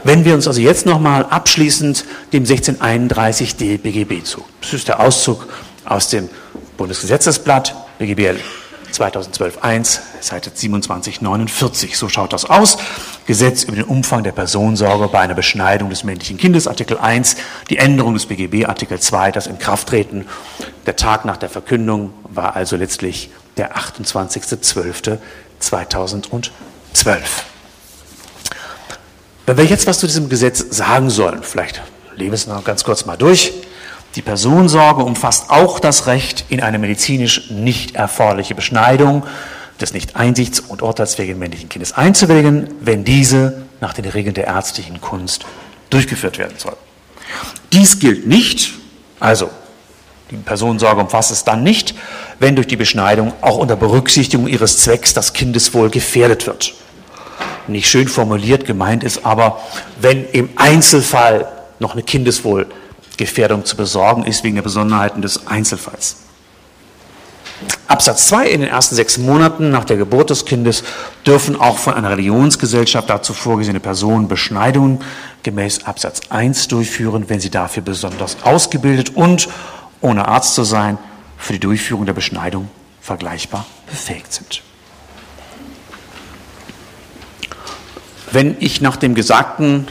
Wenn 0.04 0.26
wir 0.26 0.36
uns 0.36 0.48
also 0.48 0.60
jetzt 0.60 0.86
nochmal 0.86 1.26
abschließend 1.26 2.06
dem 2.34 2.44
1631 2.44 3.56
DBGB 3.56 4.24
zu. 4.24 4.44
Das 4.62 4.74
ist 4.74 4.88
der 4.88 5.00
Auszug 5.00 5.48
aus 5.86 6.10
dem 6.10 6.30
Bundesgesetzesblatt 6.78 7.76
BGB 8.94 8.94
2012.1, 8.94 10.00
Seite 10.22 10.54
2749. 10.54 11.98
So 11.98 12.08
schaut 12.10 12.32
das 12.34 12.46
aus. 12.46 12.78
Gesetz 13.26 13.64
über 13.64 13.76
den 13.76 13.86
Umfang 13.86 14.24
der 14.24 14.34
Personensorge 14.34 15.08
bei 15.08 15.18
einer 15.20 15.34
Beschneidung 15.34 15.90
des 15.90 16.04
männlichen 16.04 16.38
Kindes, 16.38 16.68
Artikel 16.68 17.00
1, 17.00 17.38
die 17.70 17.78
Änderung 17.78 18.14
des 18.14 18.28
BGB, 18.28 18.66
Artikel 18.66 19.00
2, 19.00 19.32
das 19.32 19.48
Inkrafttreten. 19.48 20.28
Der 20.86 20.96
Tag 20.96 21.26
nach 21.26 21.38
der 21.38 21.50
Verkündung 21.50 22.14
war 22.24 22.56
also 22.56 22.76
letztlich 22.76 23.32
der 23.58 23.76
28.12.2012. 23.76 26.52
Wenn 29.46 29.58
wir 29.58 29.66
jetzt 29.66 29.86
was 29.88 30.00
zu 30.00 30.08
diesem 30.08 30.30
Gesetz 30.30 30.64
sagen 30.70 31.10
sollen, 31.10 31.44
vielleicht 31.44 31.82
lesen 32.16 32.32
wir 32.32 32.36
es 32.36 32.48
noch 32.48 32.64
ganz 32.64 32.86
kurz 32.86 33.06
mal 33.06 33.18
durch. 33.18 33.52
Die 34.16 34.22
Personensorge 34.22 35.04
umfasst 35.04 35.50
auch 35.50 35.80
das 35.80 36.06
Recht, 36.06 36.46
in 36.50 36.62
eine 36.62 36.78
medizinisch 36.78 37.50
nicht 37.50 37.96
erforderliche 37.96 38.54
Beschneidung 38.54 39.24
des 39.82 39.94
nicht 39.94 40.16
einsichts- 40.16 40.60
und 40.60 40.84
urteilsfähigen 40.84 41.40
männlichen 41.40 41.68
Kindes 41.68 41.94
einzuwilligen, 41.94 42.70
wenn 42.80 43.04
diese 43.04 43.64
nach 43.82 43.94
den 43.94 44.06
Regeln 44.06 44.36
der 44.36 44.46
ärztlichen 44.46 45.02
Kunst 45.02 45.46
durchgeführt 45.90 46.38
werden 46.38 46.58
soll. 46.58 46.78
Dies 47.72 47.98
gilt 47.98 48.28
nicht, 48.28 48.74
also 49.20 49.50
die 50.30 50.38
Personensorge 50.38 51.02
umfasst 51.02 51.32
es 51.32 51.44
dann 51.44 51.64
nicht, 51.64 51.96
wenn 52.40 52.56
durch 52.56 52.68
die 52.68 52.76
Beschneidung 52.76 53.34
auch 53.42 53.58
unter 53.58 53.76
Berücksichtigung 53.76 54.48
ihres 54.48 54.80
Zwecks 54.80 55.14
das 55.14 55.34
Kindeswohl 55.34 55.90
gefährdet 55.90 56.46
wird. 56.46 56.74
Nicht 57.68 57.88
schön 57.88 58.08
formuliert, 58.08 58.66
gemeint 58.66 59.04
ist 59.04 59.26
aber, 59.26 59.60
wenn 60.00 60.26
im 60.30 60.50
Einzelfall 60.56 61.48
noch 61.80 61.94
eine 61.94 62.04
Kindeswohl 62.04 62.68
Gefährdung 63.24 63.64
zu 63.64 63.78
besorgen 63.78 64.26
ist 64.26 64.44
wegen 64.44 64.56
der 64.56 64.64
Besonderheiten 64.64 65.22
des 65.22 65.48
Einzelfalls. 65.48 66.18
Absatz 67.88 68.28
2. 68.28 68.50
In 68.50 68.62
den 68.62 68.70
ersten 68.70 68.96
sechs 68.96 69.18
Monaten 69.18 69.70
nach 69.70 69.86
der 69.86 69.96
Geburt 69.96 70.30
des 70.30 70.44
Kindes 70.44 70.84
dürfen 71.26 71.60
auch 71.60 71.78
von 71.78 71.94
einer 71.94 72.10
Religionsgesellschaft 72.10 73.10
dazu 73.10 73.34
vorgesehene 73.34 73.80
Personen 73.80 74.28
Beschneidungen 74.28 75.00
gemäß 75.44 75.86
Absatz 75.86 76.22
1 76.30 76.68
durchführen, 76.68 77.30
wenn 77.30 77.40
sie 77.40 77.50
dafür 77.50 77.84
besonders 77.84 78.38
ausgebildet 78.44 79.16
und, 79.16 79.48
ohne 80.02 80.28
Arzt 80.28 80.56
zu 80.56 80.64
sein, 80.64 80.98
für 81.38 81.54
die 81.54 81.60
Durchführung 81.60 82.06
der 82.06 82.14
Beschneidung 82.14 82.70
vergleichbar 83.00 83.66
befähigt 83.90 84.34
sind. 84.34 84.64
Wenn 88.32 88.58
ich 88.60 88.82
nach 88.82 88.98
dem 88.98 89.16
Gesagten 89.16 89.88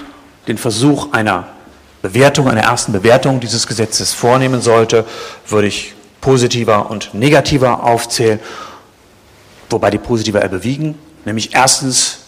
den 0.48 0.58
Versuch 0.58 1.12
einer 1.12 1.46
Bewertung, 2.02 2.48
einer 2.48 2.62
ersten 2.62 2.92
Bewertung 2.92 3.40
dieses 3.40 3.66
Gesetzes 3.66 4.12
vornehmen 4.12 4.60
sollte, 4.60 5.04
würde 5.48 5.68
ich 5.68 5.94
positiver 6.20 6.90
und 6.90 7.14
negativer 7.14 7.84
aufzählen, 7.84 8.40
wobei 9.70 9.90
die 9.90 9.98
positiver 9.98 10.44
überwiegen. 10.44 10.98
Nämlich 11.24 11.54
erstens, 11.54 12.18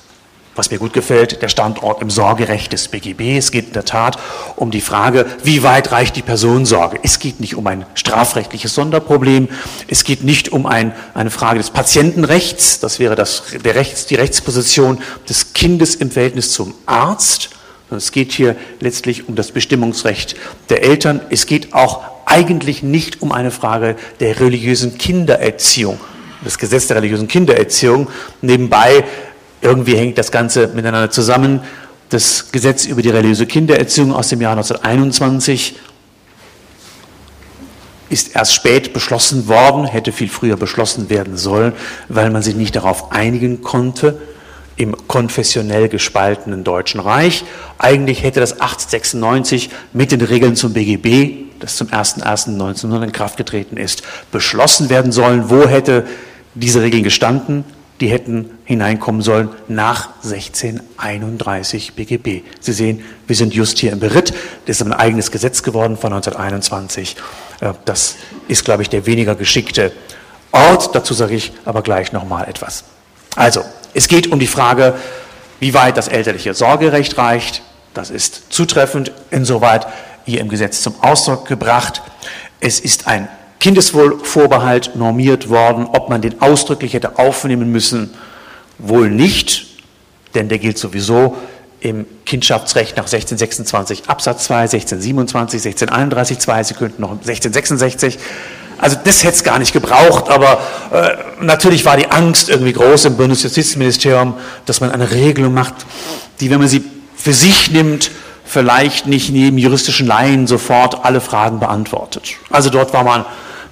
was 0.54 0.70
mir 0.70 0.78
gut 0.78 0.92
gefällt, 0.92 1.42
der 1.42 1.48
Standort 1.48 2.00
im 2.00 2.10
Sorgerecht 2.10 2.72
des 2.72 2.88
BGB. 2.88 3.36
Es 3.36 3.50
geht 3.50 3.68
in 3.68 3.72
der 3.72 3.84
Tat 3.84 4.18
um 4.56 4.70
die 4.70 4.80
Frage, 4.80 5.26
wie 5.42 5.62
weit 5.62 5.90
reicht 5.90 6.14
die 6.16 6.22
Personensorge. 6.22 7.00
Es 7.02 7.18
geht 7.18 7.40
nicht 7.40 7.56
um 7.56 7.66
ein 7.66 7.84
strafrechtliches 7.94 8.74
Sonderproblem. 8.74 9.48
Es 9.88 10.04
geht 10.04 10.22
nicht 10.22 10.50
um 10.50 10.66
ein, 10.66 10.92
eine 11.14 11.30
Frage 11.30 11.58
des 11.58 11.70
Patientenrechts. 11.70 12.78
Das 12.78 13.00
wäre 13.00 13.16
das, 13.16 13.42
der 13.64 13.74
Rechts, 13.74 14.06
die 14.06 14.14
Rechtsposition 14.14 15.00
des 15.28 15.52
Kindes 15.54 15.96
im 15.96 16.10
Verhältnis 16.10 16.52
zum 16.52 16.74
Arzt. 16.86 17.50
Es 17.90 18.12
geht 18.12 18.32
hier 18.32 18.56
letztlich 18.80 19.28
um 19.28 19.34
das 19.34 19.52
Bestimmungsrecht 19.52 20.36
der 20.68 20.82
Eltern. 20.82 21.20
Es 21.30 21.46
geht 21.46 21.74
auch 21.74 22.02
eigentlich 22.26 22.82
nicht 22.82 23.22
um 23.22 23.32
eine 23.32 23.50
Frage 23.50 23.96
der 24.20 24.40
religiösen 24.40 24.96
Kindererziehung, 24.96 26.00
das 26.42 26.58
Gesetz 26.58 26.86
der 26.86 26.96
religiösen 26.96 27.28
Kindererziehung. 27.28 28.08
Nebenbei, 28.40 29.04
irgendwie 29.60 29.96
hängt 29.96 30.18
das 30.18 30.30
Ganze 30.30 30.68
miteinander 30.68 31.10
zusammen. 31.10 31.60
Das 32.08 32.50
Gesetz 32.52 32.86
über 32.86 33.02
die 33.02 33.10
religiöse 33.10 33.46
Kindererziehung 33.46 34.12
aus 34.12 34.28
dem 34.28 34.40
Jahr 34.40 34.52
1921 34.52 35.76
ist 38.08 38.34
erst 38.36 38.54
spät 38.54 38.92
beschlossen 38.92 39.48
worden, 39.48 39.86
hätte 39.86 40.12
viel 40.12 40.28
früher 40.28 40.56
beschlossen 40.56 41.10
werden 41.10 41.36
sollen, 41.36 41.72
weil 42.08 42.30
man 42.30 42.42
sich 42.42 42.54
nicht 42.54 42.76
darauf 42.76 43.12
einigen 43.12 43.62
konnte 43.62 44.20
im 44.76 44.94
konfessionell 45.08 45.88
gespaltenen 45.88 46.64
Deutschen 46.64 47.00
Reich. 47.00 47.44
Eigentlich 47.78 48.22
hätte 48.22 48.40
das 48.40 48.52
1896 48.52 49.70
mit 49.92 50.12
den 50.12 50.20
Regeln 50.20 50.56
zum 50.56 50.72
BGB, 50.72 51.60
das 51.60 51.76
zum 51.76 51.88
01.01.1900 51.88 53.04
in 53.04 53.12
Kraft 53.12 53.36
getreten 53.36 53.76
ist, 53.76 54.02
beschlossen 54.32 54.90
werden 54.90 55.12
sollen. 55.12 55.50
Wo 55.50 55.66
hätte 55.68 56.06
diese 56.54 56.82
Regeln 56.82 57.02
gestanden? 57.02 57.64
Die 58.00 58.08
hätten 58.08 58.50
hineinkommen 58.64 59.22
sollen 59.22 59.50
nach 59.68 60.08
1631 60.24 61.94
BGB. 61.94 62.42
Sie 62.58 62.72
sehen, 62.72 63.04
wir 63.28 63.36
sind 63.36 63.54
just 63.54 63.78
hier 63.78 63.92
im 63.92 64.00
Beritt. 64.00 64.34
Das 64.66 64.80
ist 64.80 64.86
ein 64.86 64.92
eigenes 64.92 65.30
Gesetz 65.30 65.62
geworden 65.62 65.96
von 65.96 66.12
1921. 66.12 67.16
Äh, 67.60 67.72
das 67.84 68.16
ist, 68.48 68.64
glaube 68.64 68.82
ich, 68.82 68.88
der 68.88 69.06
weniger 69.06 69.36
geschickte 69.36 69.92
Ort. 70.50 70.94
Dazu 70.94 71.14
sage 71.14 71.36
ich 71.36 71.52
aber 71.64 71.82
gleich 71.82 72.12
nochmal 72.12 72.48
etwas. 72.48 72.84
Also, 73.36 73.62
es 73.94 74.08
geht 74.08 74.30
um 74.30 74.38
die 74.38 74.46
Frage, 74.46 74.94
wie 75.60 75.72
weit 75.72 75.96
das 75.96 76.08
elterliche 76.08 76.52
Sorgerecht 76.52 77.16
reicht. 77.16 77.62
Das 77.94 78.10
ist 78.10 78.52
zutreffend 78.52 79.12
insoweit 79.30 79.86
hier 80.26 80.40
im 80.40 80.48
Gesetz 80.48 80.82
zum 80.82 80.94
Ausdruck 81.00 81.46
gebracht. 81.46 82.02
Es 82.60 82.80
ist 82.80 83.06
ein 83.06 83.28
Kindeswohlvorbehalt 83.60 84.96
normiert 84.96 85.48
worden. 85.48 85.86
Ob 85.86 86.10
man 86.10 86.20
den 86.20 86.42
ausdrücklich 86.42 86.92
hätte 86.92 87.18
aufnehmen 87.18 87.70
müssen, 87.70 88.12
wohl 88.78 89.08
nicht, 89.08 89.66
denn 90.34 90.48
der 90.48 90.58
gilt 90.58 90.76
sowieso 90.76 91.36
im 91.80 92.06
Kindschaftsrecht 92.24 92.96
nach 92.96 93.04
1626 93.04 94.08
Absatz 94.08 94.44
2, 94.44 94.54
1627, 94.62 95.60
1631 95.66 96.38
2, 96.38 96.62
Sie 96.64 96.74
könnten 96.74 97.02
noch 97.02 97.10
1666. 97.10 98.18
Also 98.78 98.96
das 99.02 99.22
hätte 99.22 99.34
es 99.34 99.44
gar 99.44 99.58
nicht 99.58 99.72
gebraucht, 99.72 100.28
aber 100.30 100.60
äh, 100.92 101.16
natürlich 101.40 101.84
war 101.84 101.96
die 101.96 102.10
Angst 102.10 102.48
irgendwie 102.48 102.72
groß 102.72 103.06
im 103.06 103.16
Bundesjustizministerium, 103.16 104.34
dass 104.66 104.80
man 104.80 104.90
eine 104.90 105.10
Regelung 105.10 105.54
macht, 105.54 105.74
die, 106.40 106.50
wenn 106.50 106.58
man 106.58 106.68
sie 106.68 106.84
für 107.16 107.32
sich 107.32 107.70
nimmt, 107.70 108.10
vielleicht 108.44 109.06
nicht 109.06 109.30
neben 109.30 109.56
juristischen 109.58 110.06
Laien 110.06 110.46
sofort 110.46 111.04
alle 111.04 111.20
Fragen 111.20 111.60
beantwortet. 111.60 112.34
Also 112.50 112.70
dort 112.70 112.92
war 112.92 113.04
man, 113.04 113.24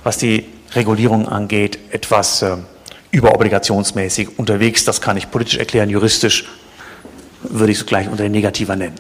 was 0.05 0.19
die 0.19 0.47
Regulierung 0.75 1.29
angeht, 1.29 1.79
etwas 1.91 2.43
äh, 2.43 2.57
überobligationsmäßig 3.11 4.39
unterwegs. 4.39 4.85
Das 4.85 5.01
kann 5.01 5.17
ich 5.17 5.31
politisch 5.31 5.59
erklären, 5.59 5.91
juristisch 5.91 6.47
würde 7.43 7.73
ich 7.73 7.79
es 7.79 7.87
gleich 7.87 8.09
unter 8.09 8.23
den 8.23 8.33
Negativer 8.33 8.77
nennen. 8.77 8.95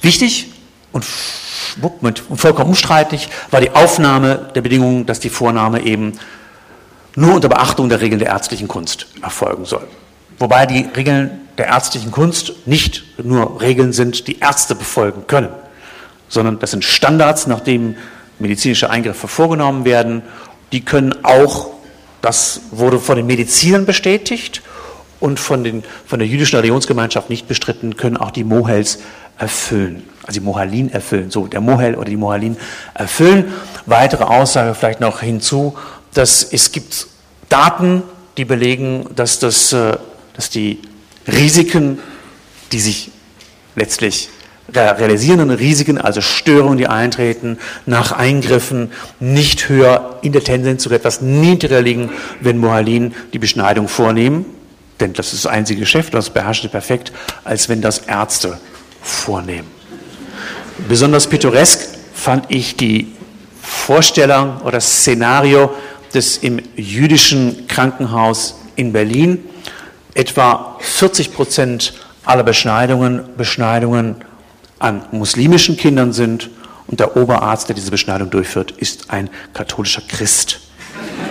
Wichtig 0.00 0.51
und 0.92 1.04
vollkommen 2.36 2.68
unstreitig 2.68 3.28
war 3.50 3.60
die 3.60 3.70
Aufnahme 3.70 4.50
der 4.54 4.60
Bedingungen, 4.60 5.06
dass 5.06 5.20
die 5.20 5.30
Vornahme 5.30 5.82
eben 5.82 6.12
nur 7.16 7.34
unter 7.34 7.48
Beachtung 7.48 7.88
der 7.88 8.00
Regeln 8.00 8.18
der 8.18 8.28
ärztlichen 8.28 8.68
Kunst 8.68 9.06
erfolgen 9.22 9.64
soll. 9.64 9.86
Wobei 10.38 10.66
die 10.66 10.86
Regeln 10.96 11.42
der 11.58 11.66
ärztlichen 11.66 12.10
Kunst 12.10 12.66
nicht 12.66 13.04
nur 13.22 13.60
Regeln 13.60 13.92
sind, 13.92 14.26
die 14.26 14.38
Ärzte 14.40 14.74
befolgen 14.74 15.26
können, 15.26 15.50
sondern 16.28 16.58
das 16.58 16.70
sind 16.70 16.84
Standards, 16.84 17.46
nach 17.46 17.60
denen 17.60 17.96
medizinische 18.38 18.90
Eingriffe 18.90 19.28
vorgenommen 19.28 19.84
werden. 19.84 20.22
Die 20.72 20.84
können 20.84 21.24
auch, 21.24 21.70
das 22.22 22.62
wurde 22.70 22.98
von 22.98 23.16
den 23.16 23.26
Medizinern 23.26 23.84
bestätigt 23.84 24.62
und 25.20 25.38
von, 25.38 25.62
den, 25.62 25.84
von 26.06 26.18
der 26.18 26.26
jüdischen 26.26 26.56
Religionsgemeinschaft 26.56 27.30
nicht 27.30 27.46
bestritten, 27.46 27.96
können 27.96 28.16
auch 28.16 28.30
die 28.30 28.44
Mohels 28.44 29.00
erfüllen, 29.42 30.04
also 30.22 30.38
die 30.38 30.44
Mohalin 30.44 30.90
erfüllen, 30.92 31.30
so 31.30 31.48
der 31.48 31.60
Mohel 31.60 31.96
oder 31.96 32.08
die 32.08 32.16
Mohalin 32.16 32.56
erfüllen. 32.94 33.52
Weitere 33.86 34.22
Aussage 34.22 34.74
vielleicht 34.74 35.00
noch 35.00 35.20
hinzu, 35.20 35.76
dass 36.14 36.44
es 36.44 36.70
gibt 36.70 37.08
Daten, 37.48 38.04
die 38.36 38.44
belegen, 38.44 39.04
dass, 39.16 39.40
das, 39.40 39.72
äh, 39.72 39.96
dass 40.34 40.48
die 40.48 40.78
Risiken, 41.26 41.98
die 42.70 42.78
sich 42.78 43.10
letztlich 43.74 44.28
realisierenden 44.72 45.50
Risiken, 45.50 45.98
also 45.98 46.20
Störungen, 46.20 46.78
die 46.78 46.86
eintreten, 46.86 47.58
nach 47.84 48.12
Eingriffen 48.12 48.92
nicht 49.18 49.68
höher 49.68 50.18
in 50.22 50.32
der 50.32 50.44
Tendenz 50.44 50.84
sogar 50.84 50.98
etwas 50.98 51.20
niedriger 51.20 51.82
liegen, 51.82 52.10
wenn 52.40 52.58
Mohalin 52.58 53.12
die 53.32 53.38
Beschneidung 53.38 53.88
vornehmen, 53.88 54.46
denn 55.00 55.12
das 55.12 55.34
ist 55.34 55.44
das 55.44 55.52
einzige 55.52 55.80
Geschäft, 55.80 56.14
das 56.14 56.30
beherrscht 56.30 56.70
perfekt, 56.70 57.12
als 57.44 57.68
wenn 57.68 57.82
das 57.82 57.98
Ärzte 57.98 58.58
vornehmen. 59.02 59.68
Besonders 60.88 61.26
pittoresk 61.26 61.80
fand 62.14 62.46
ich 62.48 62.76
die 62.76 63.12
Vorstellung 63.60 64.60
oder 64.62 64.72
das 64.72 65.00
Szenario 65.00 65.74
des 66.14 66.38
im 66.38 66.60
jüdischen 66.76 67.66
Krankenhaus 67.68 68.56
in 68.76 68.92
Berlin. 68.92 69.44
Etwa 70.14 70.76
40 70.80 71.32
Prozent 71.32 71.94
aller 72.24 72.42
Beschneidungen 72.42 73.24
Beschneidungen 73.36 74.16
an 74.78 75.04
muslimischen 75.12 75.76
Kindern 75.76 76.12
sind 76.12 76.50
und 76.86 77.00
der 77.00 77.16
Oberarzt, 77.16 77.68
der 77.68 77.76
diese 77.76 77.90
Beschneidung 77.90 78.30
durchführt, 78.30 78.72
ist 78.72 79.10
ein 79.10 79.30
katholischer 79.54 80.02
Christ. 80.06 80.60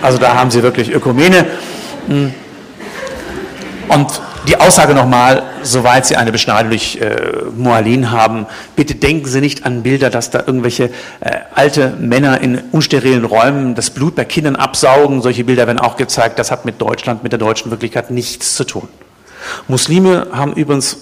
Also 0.00 0.18
da 0.18 0.34
haben 0.34 0.50
Sie 0.50 0.62
wirklich 0.62 0.90
Ökumene. 0.90 1.46
Und 3.88 4.20
die 4.48 4.56
Aussage 4.56 4.94
nochmal, 4.94 5.44
soweit 5.62 6.04
Sie 6.04 6.16
eine 6.16 6.32
Beschneidung 6.32 6.70
durch 6.70 6.96
äh, 6.96 7.44
Moalin 7.56 8.10
haben, 8.10 8.46
bitte 8.74 8.96
denken 8.96 9.26
Sie 9.26 9.40
nicht 9.40 9.64
an 9.64 9.82
Bilder, 9.82 10.10
dass 10.10 10.30
da 10.30 10.40
irgendwelche 10.40 10.90
äh, 11.20 11.38
alte 11.54 11.90
Männer 12.00 12.40
in 12.40 12.60
unsterilen 12.72 13.24
Räumen 13.24 13.74
das 13.74 13.90
Blut 13.90 14.16
bei 14.16 14.24
Kindern 14.24 14.56
absaugen. 14.56 15.22
Solche 15.22 15.44
Bilder 15.44 15.66
werden 15.66 15.78
auch 15.78 15.96
gezeigt. 15.96 16.38
Das 16.38 16.50
hat 16.50 16.64
mit 16.64 16.80
Deutschland, 16.80 17.22
mit 17.22 17.30
der 17.30 17.38
deutschen 17.38 17.70
Wirklichkeit 17.70 18.10
nichts 18.10 18.56
zu 18.56 18.64
tun. 18.64 18.88
Muslime 19.68 20.28
haben 20.32 20.54
übrigens 20.54 20.98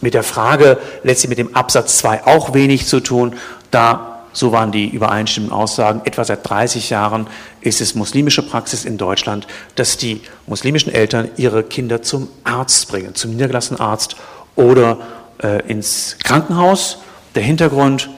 mit 0.00 0.14
der 0.14 0.22
Frage 0.22 0.78
letztlich 1.02 1.30
mit 1.30 1.38
dem 1.38 1.56
Absatz 1.56 1.98
2 1.98 2.24
auch 2.26 2.54
wenig 2.54 2.86
zu 2.86 3.00
tun, 3.00 3.34
da 3.70 4.15
so 4.36 4.52
waren 4.52 4.70
die 4.70 4.86
übereinstimmenden 4.86 5.56
Aussagen, 5.56 6.02
etwa 6.04 6.22
seit 6.22 6.46
30 6.46 6.90
Jahren 6.90 7.26
ist 7.62 7.80
es 7.80 7.94
muslimische 7.94 8.42
Praxis 8.42 8.84
in 8.84 8.98
Deutschland, 8.98 9.46
dass 9.76 9.96
die 9.96 10.20
muslimischen 10.46 10.92
Eltern 10.92 11.30
ihre 11.38 11.62
Kinder 11.62 12.02
zum 12.02 12.28
Arzt 12.44 12.88
bringen, 12.88 13.14
zum 13.14 13.30
niedergelassenen 13.30 13.80
Arzt 13.80 14.16
oder 14.54 14.98
äh, 15.42 15.66
ins 15.66 16.18
Krankenhaus. 16.22 16.98
Der 17.34 17.44
Hintergrund, 17.44 18.10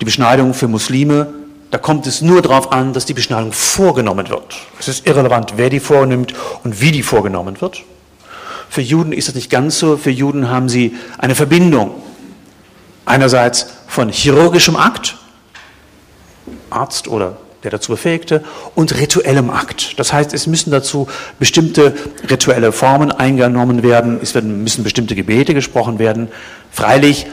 die 0.00 0.06
Beschneidung 0.06 0.54
für 0.54 0.68
Muslime, 0.68 1.34
da 1.70 1.76
kommt 1.76 2.06
es 2.06 2.22
nur 2.22 2.40
darauf 2.40 2.72
an, 2.72 2.94
dass 2.94 3.04
die 3.04 3.12
Beschneidung 3.12 3.52
vorgenommen 3.52 4.30
wird. 4.30 4.56
Es 4.80 4.88
ist 4.88 5.06
irrelevant, 5.06 5.54
wer 5.56 5.68
die 5.68 5.80
vornimmt 5.80 6.32
und 6.62 6.80
wie 6.80 6.92
die 6.92 7.02
vorgenommen 7.02 7.60
wird. 7.60 7.82
Für 8.70 8.80
Juden 8.80 9.12
ist 9.12 9.28
das 9.28 9.34
nicht 9.34 9.50
ganz 9.50 9.78
so. 9.78 9.98
Für 9.98 10.10
Juden 10.10 10.48
haben 10.48 10.70
sie 10.70 10.96
eine 11.18 11.34
Verbindung 11.34 11.90
Einerseits 13.06 13.66
von 13.94 14.08
chirurgischem 14.08 14.74
Akt, 14.74 15.16
Arzt 16.68 17.06
oder 17.06 17.36
der 17.62 17.70
dazu 17.70 17.92
befähigte, 17.92 18.42
und 18.74 18.98
rituellem 18.98 19.50
Akt. 19.50 19.98
Das 19.98 20.12
heißt, 20.12 20.34
es 20.34 20.48
müssen 20.48 20.72
dazu 20.72 21.08
bestimmte 21.38 21.94
rituelle 22.28 22.72
Formen 22.72 23.12
eingenommen 23.12 23.84
werden, 23.84 24.18
es 24.20 24.34
müssen 24.34 24.82
bestimmte 24.82 25.14
Gebete 25.14 25.54
gesprochen 25.54 25.98
werden. 26.00 26.28
Freilich, 26.72 27.26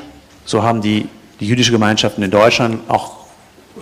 so 0.46 0.62
haben 0.62 0.82
die, 0.82 1.10
die 1.40 1.48
jüdische 1.48 1.72
Gemeinschaften 1.72 2.24
in 2.24 2.32
Deutschland 2.32 2.90
auch 2.90 3.16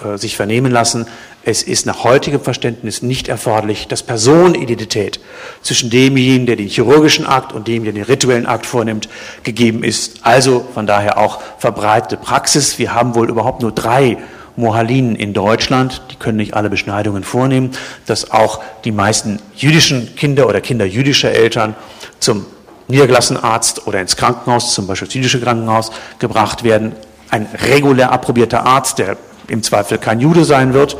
äh, 0.04 0.18
sich 0.18 0.38
vernehmen 0.38 0.72
lassen, 0.72 1.06
es 1.44 1.64
ist 1.64 1.86
nach 1.86 2.04
heutigem 2.04 2.42
Verständnis 2.42 3.02
nicht 3.02 3.28
erforderlich, 3.28 3.88
dass 3.88 4.04
Personenidentität 4.04 5.20
zwischen 5.62 5.90
demjenigen, 5.90 6.46
der 6.46 6.58
den 6.58 6.68
chirurgischen 6.68 7.26
Akt 7.26 7.54
und 7.54 7.68
dem, 7.68 7.86
der 7.86 7.94
den 7.94 8.04
rituellen 8.04 8.46
Akt 8.46 8.66
vornimmt, 8.66 9.08
gegeben 9.44 9.84
ist. 9.84 10.20
Also 10.24 10.66
von 10.74 10.86
daher 10.86 11.18
auch 11.18 11.40
verbreitete 11.58 12.18
Praxis. 12.18 12.78
Wir 12.78 12.94
haben 12.94 13.16
wohl 13.16 13.30
überhaupt 13.30 13.62
nur 13.62 13.72
drei 13.72 14.18
Mohalinen 14.58 15.16
in 15.16 15.34
Deutschland, 15.34 16.02
die 16.12 16.16
können 16.16 16.38
nicht 16.38 16.54
alle 16.54 16.70
Beschneidungen 16.70 17.24
vornehmen, 17.24 17.72
dass 18.06 18.32
auch 18.32 18.62
die 18.84 18.92
meisten 18.92 19.40
jüdischen 19.56 20.16
Kinder 20.18 20.48
oder 20.48 20.60
Kinder 20.60 20.86
jüdischer 20.86 21.32
Eltern 21.32 21.76
zum 22.20 22.46
niedergelassenen 22.90 23.42
Arzt 23.42 23.88
oder 23.88 24.02
ins 24.02 24.18
Krankenhaus, 24.18 24.74
zum 24.74 24.88
Beispiel 24.88 25.08
das 25.08 25.16
jüdische 25.16 25.40
Krankenhaus, 25.40 25.92
gebracht 26.20 26.64
werden. 26.64 26.94
Ein 27.30 27.48
regulär 27.70 28.12
approbierter 28.12 28.66
Arzt, 28.66 29.00
der 29.00 29.16
im 29.48 29.64
Zweifel 29.64 29.98
kein 29.98 30.20
Jude 30.20 30.44
sein 30.44 30.74
wird, 30.74 30.98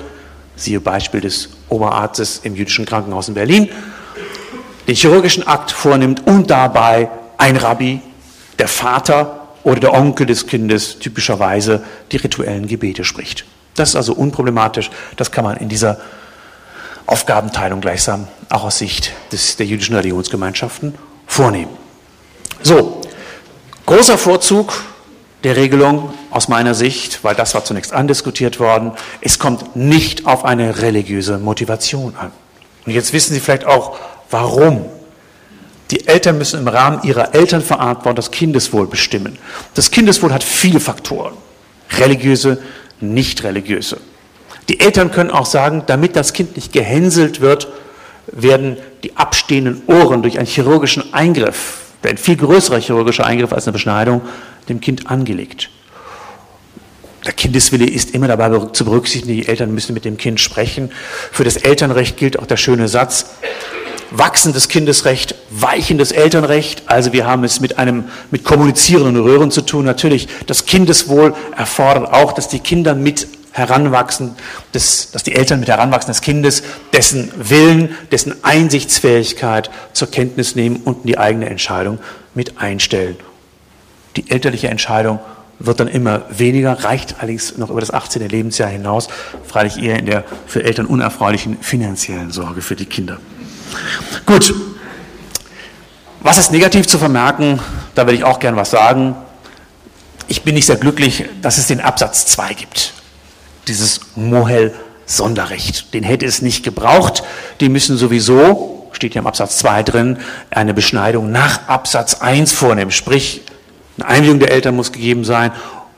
siehe 0.62 0.80
Beispiel 0.80 1.22
des 1.22 1.50
Oberarztes 1.70 2.42
im 2.44 2.56
jüdischen 2.56 2.86
Krankenhaus 2.86 3.28
in 3.28 3.34
Berlin, 3.34 3.70
den 4.88 4.96
chirurgischen 4.96 5.48
Akt 5.48 5.72
vornimmt 5.72 6.26
und 6.26 6.50
dabei 6.50 7.10
ein 7.38 7.58
Rabbi, 7.58 8.02
der 8.58 8.68
Vater 8.68 9.48
oder 9.64 9.80
der 9.80 9.94
Onkel 9.94 10.26
des 10.26 10.48
Kindes 10.48 11.00
typischerweise 11.00 11.84
die 12.12 12.18
rituellen 12.18 12.68
Gebete 12.68 13.04
spricht. 13.04 13.46
Das 13.76 13.90
ist 13.90 13.96
also 13.96 14.14
unproblematisch, 14.14 14.90
das 15.16 15.32
kann 15.32 15.44
man 15.44 15.58
in 15.58 15.70
dieser 15.70 16.00
Aufgabenteilung 17.06 17.82
gleichsam 17.82 18.28
auch 18.50 18.64
aus 18.64 18.78
Sicht 18.80 19.14
des, 19.32 19.56
der 19.58 19.66
jüdischen 19.66 19.96
Religionsgemeinschaften 19.96 20.96
vornehmen. 21.26 21.72
So, 22.62 23.02
großer 23.86 24.18
Vorzug 24.18 24.74
der 25.44 25.56
Regelung 25.56 26.14
aus 26.32 26.48
meiner 26.48 26.74
Sicht, 26.76 27.24
weil 27.24 27.36
das 27.36 27.54
war 27.54 27.64
zunächst 27.64 27.94
andiskutiert 27.94 28.60
worden, 28.60 28.92
es 29.22 29.40
kommt 29.40 29.76
nicht 29.76 30.26
auf 30.26 30.44
eine 30.44 30.82
religiöse 30.82 31.38
Motivation 31.38 32.16
an. 32.18 32.32
Und 32.86 32.94
jetzt 32.94 33.14
wissen 33.14 33.34
Sie 33.34 33.40
vielleicht 33.40 33.66
auch, 33.66 33.98
warum. 34.30 34.86
Die 35.92 36.08
Eltern 36.08 36.38
müssen 36.38 36.60
im 36.60 36.68
Rahmen 36.68 37.02
ihrer 37.04 37.34
Elternverantwortung 37.34 38.16
das 38.16 38.30
Kindeswohl 38.30 38.86
bestimmen. 38.86 39.40
Das 39.74 39.90
Kindeswohl 39.90 40.32
hat 40.32 40.44
viele 40.44 40.80
Faktoren. 40.80 41.34
Religiöse, 41.98 42.62
nicht 43.00 43.44
religiöse. 43.44 43.98
Die 44.68 44.80
Eltern 44.80 45.12
können 45.12 45.32
auch 45.32 45.48
sagen, 45.48 45.84
damit 45.88 46.16
das 46.16 46.34
Kind 46.34 46.56
nicht 46.56 46.74
gehänselt 46.74 47.42
wird, 47.42 47.70
werden 48.28 48.78
die 49.04 49.18
abstehenden 49.18 49.82
Ohren 49.88 50.22
durch 50.22 50.38
einen 50.38 50.48
chirurgischen 50.48 51.12
Eingriff, 51.14 51.89
ein 52.04 52.18
viel 52.18 52.38
größerer 52.38 52.80
chirurgischer 52.80 53.26
Eingriff 53.26 53.54
als 53.54 53.66
eine 53.66 53.74
Beschneidung, 53.74 54.22
dem 54.70 54.80
Kind 54.80 55.10
angelegt. 55.10 55.70
Der 57.26 57.34
Kindeswille 57.34 57.86
ist 57.86 58.12
immer 58.12 58.28
dabei 58.28 58.58
zu 58.68 58.86
berücksichtigen, 58.86 59.36
die 59.36 59.48
Eltern 59.48 59.74
müssen 59.74 59.94
mit 59.94 60.06
dem 60.06 60.18
Kind 60.18 60.40
sprechen. 60.40 60.92
Für 61.32 61.44
das 61.44 61.58
Elternrecht 61.58 62.16
gilt 62.16 62.40
auch 62.40 62.46
der 62.46 62.56
schöne 62.56 62.88
Satz, 62.88 63.32
wachsendes 64.12 64.70
Kindesrecht, 64.70 65.36
weichendes 65.50 66.12
Elternrecht. 66.12 66.84
Also 66.86 67.12
wir 67.12 67.28
haben 67.28 67.44
es 67.44 67.60
mit 67.60 67.78
einem, 67.78 68.06
mit 68.32 68.46
kommunizierenden 68.46 69.22
Röhren 69.22 69.52
zu 69.52 69.62
tun. 69.62 69.86
Natürlich, 69.86 70.28
das 70.48 70.66
Kindeswohl 70.66 71.34
erfordert 71.58 72.12
auch, 72.12 72.32
dass 72.32 72.48
die 72.48 72.60
Kinder 72.60 72.96
mit 72.96 73.28
Heranwachsen, 73.52 74.36
des, 74.74 75.12
dass 75.12 75.24
die 75.24 75.36
Eltern 75.36 75.60
mit 75.60 75.70
Heranwachsen 75.70 76.12
des 76.12 76.22
Kindes 76.22 76.64
dessen 76.94 77.32
Willen, 77.36 77.96
dessen 78.12 78.44
Einsichtsfähigkeit 78.44 79.70
zur 79.94 80.12
Kenntnis 80.12 80.56
nehmen 80.56 80.78
und 80.78 81.08
die 81.08 81.18
eigene 81.18 81.50
Entscheidung 81.50 82.00
mit 82.34 82.60
einstellen. 82.60 83.18
Die 84.16 84.30
elterliche 84.30 84.68
Entscheidung 84.68 85.20
wird 85.60 85.80
dann 85.80 85.88
immer 85.88 86.24
weniger, 86.30 86.84
reicht 86.84 87.16
allerdings 87.20 87.58
noch 87.58 87.70
über 87.70 87.82
das 87.82 87.92
18. 87.92 88.28
Lebensjahr 88.28 88.70
hinaus, 88.70 89.10
freilich 89.46 89.78
eher 89.78 90.00
in 90.00 90.06
der 90.06 90.24
für 90.48 90.64
Eltern 90.64 90.86
unerfreulichen 90.86 91.58
finanziellen 91.62 92.32
Sorge 92.32 92.62
für 92.62 92.76
die 92.76 92.86
Kinder. 92.86 93.20
Gut, 94.26 94.54
was 96.22 96.38
ist 96.38 96.52
negativ 96.52 96.88
zu 96.88 96.98
vermerken? 96.98 97.60
Da 97.96 98.08
will 98.08 98.14
ich 98.14 98.24
auch 98.24 98.40
gern 98.40 98.56
was 98.56 98.72
sagen. 98.72 99.16
Ich 100.28 100.44
bin 100.44 100.56
nicht 100.56 100.66
sehr 100.66 100.76
glücklich, 100.78 101.26
dass 101.42 101.58
es 101.58 101.68
den 101.68 101.82
Absatz 101.82 102.26
2 102.28 102.54
gibt. 102.54 102.94
Dieses 103.70 104.02
Mohel-Sonderrecht. 104.16 105.94
Den 105.94 106.04
hätte 106.04 106.26
es 106.26 106.42
nicht 106.42 106.64
gebraucht. 106.64 107.24
Die 107.62 107.70
müssen 107.70 107.98
sowieso, 107.98 108.90
steht 108.92 109.16
ja 109.16 109.22
im 109.22 109.28
Absatz 109.28 109.60
2 109.60 109.84
drin, 109.84 110.18
eine 110.52 110.74
Beschneidung 110.74 111.32
nach 111.32 111.68
Absatz 111.68 112.16
1 112.16 112.52
vornehmen. 112.52 112.92
Sprich, 112.92 113.42
eine 113.98 114.10
Einwilligung 114.10 114.40
der 114.40 114.52
Eltern 114.52 114.76
muss 114.76 114.92
gegeben 114.92 115.24
sein 115.24 115.52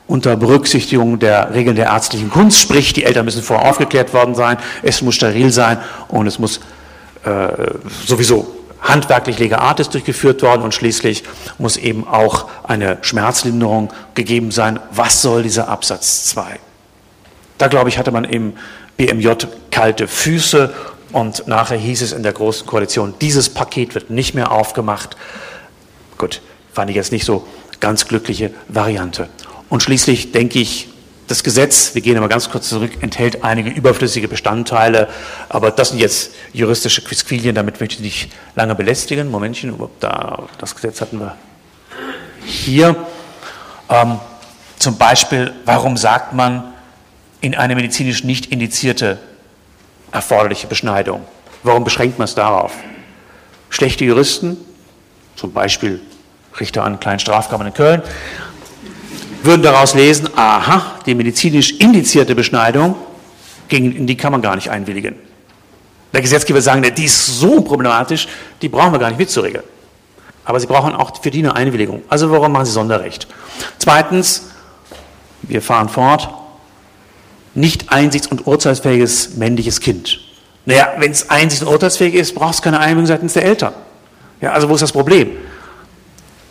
unter 0.06 0.36
Berücksichtigung 0.36 1.18
der 1.18 1.54
Regeln 1.54 1.74
der 1.74 1.86
ärztlichen 1.86 2.28
Kunst, 2.28 2.60
sprich 2.60 2.92
die 2.92 3.04
Eltern 3.04 3.24
müssen 3.24 3.42
vorher 3.42 3.66
aufgeklärt 3.66 4.12
worden 4.12 4.34
sein, 4.34 4.58
es 4.82 5.00
muss 5.00 5.14
steril 5.14 5.50
sein 5.50 5.78
und 6.08 6.26
es 6.26 6.38
muss 6.38 6.60
äh, 7.24 7.48
sowieso 8.04 8.52
handwerklich 8.82 9.38
Lega 9.38 9.58
Artis 9.58 9.88
durchgeführt 9.88 10.42
worden 10.42 10.62
und 10.62 10.74
schließlich 10.74 11.24
muss 11.56 11.76
eben 11.76 12.06
auch 12.06 12.48
eine 12.64 12.98
Schmerzlinderung 13.00 13.92
gegeben 14.14 14.50
sein. 14.50 14.80
Was 14.90 15.22
soll 15.22 15.44
dieser 15.44 15.68
Absatz 15.68 16.26
2? 16.26 16.58
Da 17.58 17.68
glaube 17.68 17.88
ich, 17.88 17.98
hatte 17.98 18.10
man 18.10 18.24
im 18.24 18.54
BMJ 18.96 19.30
kalte 19.70 20.08
Füße 20.08 20.72
und 21.12 21.46
nachher 21.46 21.76
hieß 21.76 22.02
es 22.02 22.12
in 22.12 22.22
der 22.22 22.32
Großen 22.32 22.66
Koalition, 22.66 23.14
dieses 23.20 23.48
Paket 23.48 23.94
wird 23.94 24.10
nicht 24.10 24.34
mehr 24.34 24.50
aufgemacht. 24.50 25.16
Gut, 26.18 26.40
fand 26.72 26.90
ich 26.90 26.96
jetzt 26.96 27.12
nicht 27.12 27.24
so 27.24 27.46
ganz 27.80 28.06
glückliche 28.06 28.52
Variante. 28.68 29.28
Und 29.68 29.82
schließlich 29.82 30.32
denke 30.32 30.58
ich, 30.58 30.88
das 31.28 31.42
Gesetz, 31.42 31.94
wir 31.94 32.02
gehen 32.02 32.16
aber 32.16 32.28
ganz 32.28 32.50
kurz 32.50 32.68
zurück, 32.68 32.90
enthält 33.00 33.42
einige 33.42 33.70
überflüssige 33.70 34.28
Bestandteile, 34.28 35.08
aber 35.48 35.70
das 35.70 35.90
sind 35.90 35.98
jetzt 35.98 36.32
juristische 36.52 37.02
Quisquilien, 37.02 37.54
damit 37.54 37.80
möchte 37.80 37.96
ich 37.96 38.00
nicht 38.00 38.32
lange 38.54 38.74
belästigen. 38.74 39.30
Momentchen, 39.30 39.74
da, 40.00 40.44
das 40.58 40.74
Gesetz 40.74 41.00
hatten 41.00 41.20
wir 41.20 41.36
hier. 42.44 42.96
Ähm, 43.88 44.18
zum 44.78 44.98
Beispiel, 44.98 45.52
warum 45.64 45.96
sagt 45.96 46.34
man 46.34 46.74
in 47.42 47.54
eine 47.54 47.74
medizinisch 47.74 48.24
nicht 48.24 48.46
indizierte 48.46 49.18
erforderliche 50.12 50.66
Beschneidung? 50.68 51.22
Warum 51.62 51.84
beschränkt 51.84 52.18
man 52.18 52.24
es 52.24 52.34
darauf? 52.34 52.72
Schlechte 53.68 54.04
Juristen, 54.04 54.56
zum 55.36 55.52
Beispiel 55.52 56.00
Richter 56.58 56.84
an 56.84 57.00
kleinen 57.00 57.18
Strafkammern 57.18 57.66
in 57.66 57.74
Köln, 57.74 58.02
würden 59.42 59.62
daraus 59.62 59.94
lesen, 59.94 60.30
aha, 60.36 61.00
die 61.04 61.14
medizinisch 61.14 61.72
indizierte 61.72 62.34
Beschneidung, 62.34 62.94
in 63.68 64.06
die 64.06 64.16
kann 64.16 64.32
man 64.32 64.42
gar 64.42 64.54
nicht 64.54 64.70
einwilligen. 64.70 65.16
Der 66.12 66.20
Gesetzgeber 66.20 66.60
sagen, 66.60 66.82
die 66.94 67.04
ist 67.04 67.40
so 67.40 67.62
problematisch, 67.62 68.28
die 68.60 68.68
brauchen 68.68 68.92
wir 68.92 68.98
gar 68.98 69.08
nicht 69.08 69.18
mitzuregeln. 69.18 69.64
Aber 70.44 70.60
sie 70.60 70.66
brauchen 70.66 70.94
auch 70.94 71.20
für 71.20 71.30
die 71.30 71.38
eine 71.38 71.56
Einwilligung. 71.56 72.02
Also 72.08 72.30
warum 72.30 72.52
machen 72.52 72.66
sie 72.66 72.72
Sonderrecht? 72.72 73.26
Zweitens, 73.78 74.50
wir 75.42 75.62
fahren 75.62 75.88
fort, 75.88 76.28
nicht 77.54 77.92
einsichts- 77.92 78.28
und 78.28 78.46
urteilsfähiges 78.46 79.36
männliches 79.36 79.80
Kind. 79.80 80.20
Naja, 80.64 80.92
wenn 80.98 81.10
es 81.10 81.30
einsichts- 81.30 81.64
und 81.64 81.72
urteilsfähig 81.72 82.14
ist, 82.14 82.34
braucht 82.34 82.54
es 82.54 82.62
keine 82.62 82.78
Einwilligung 82.78 83.06
seitens 83.06 83.32
der 83.32 83.44
Eltern. 83.44 83.74
Ja, 84.40 84.52
also 84.52 84.68
wo 84.68 84.74
ist 84.74 84.80
das 84.80 84.92
Problem? 84.92 85.30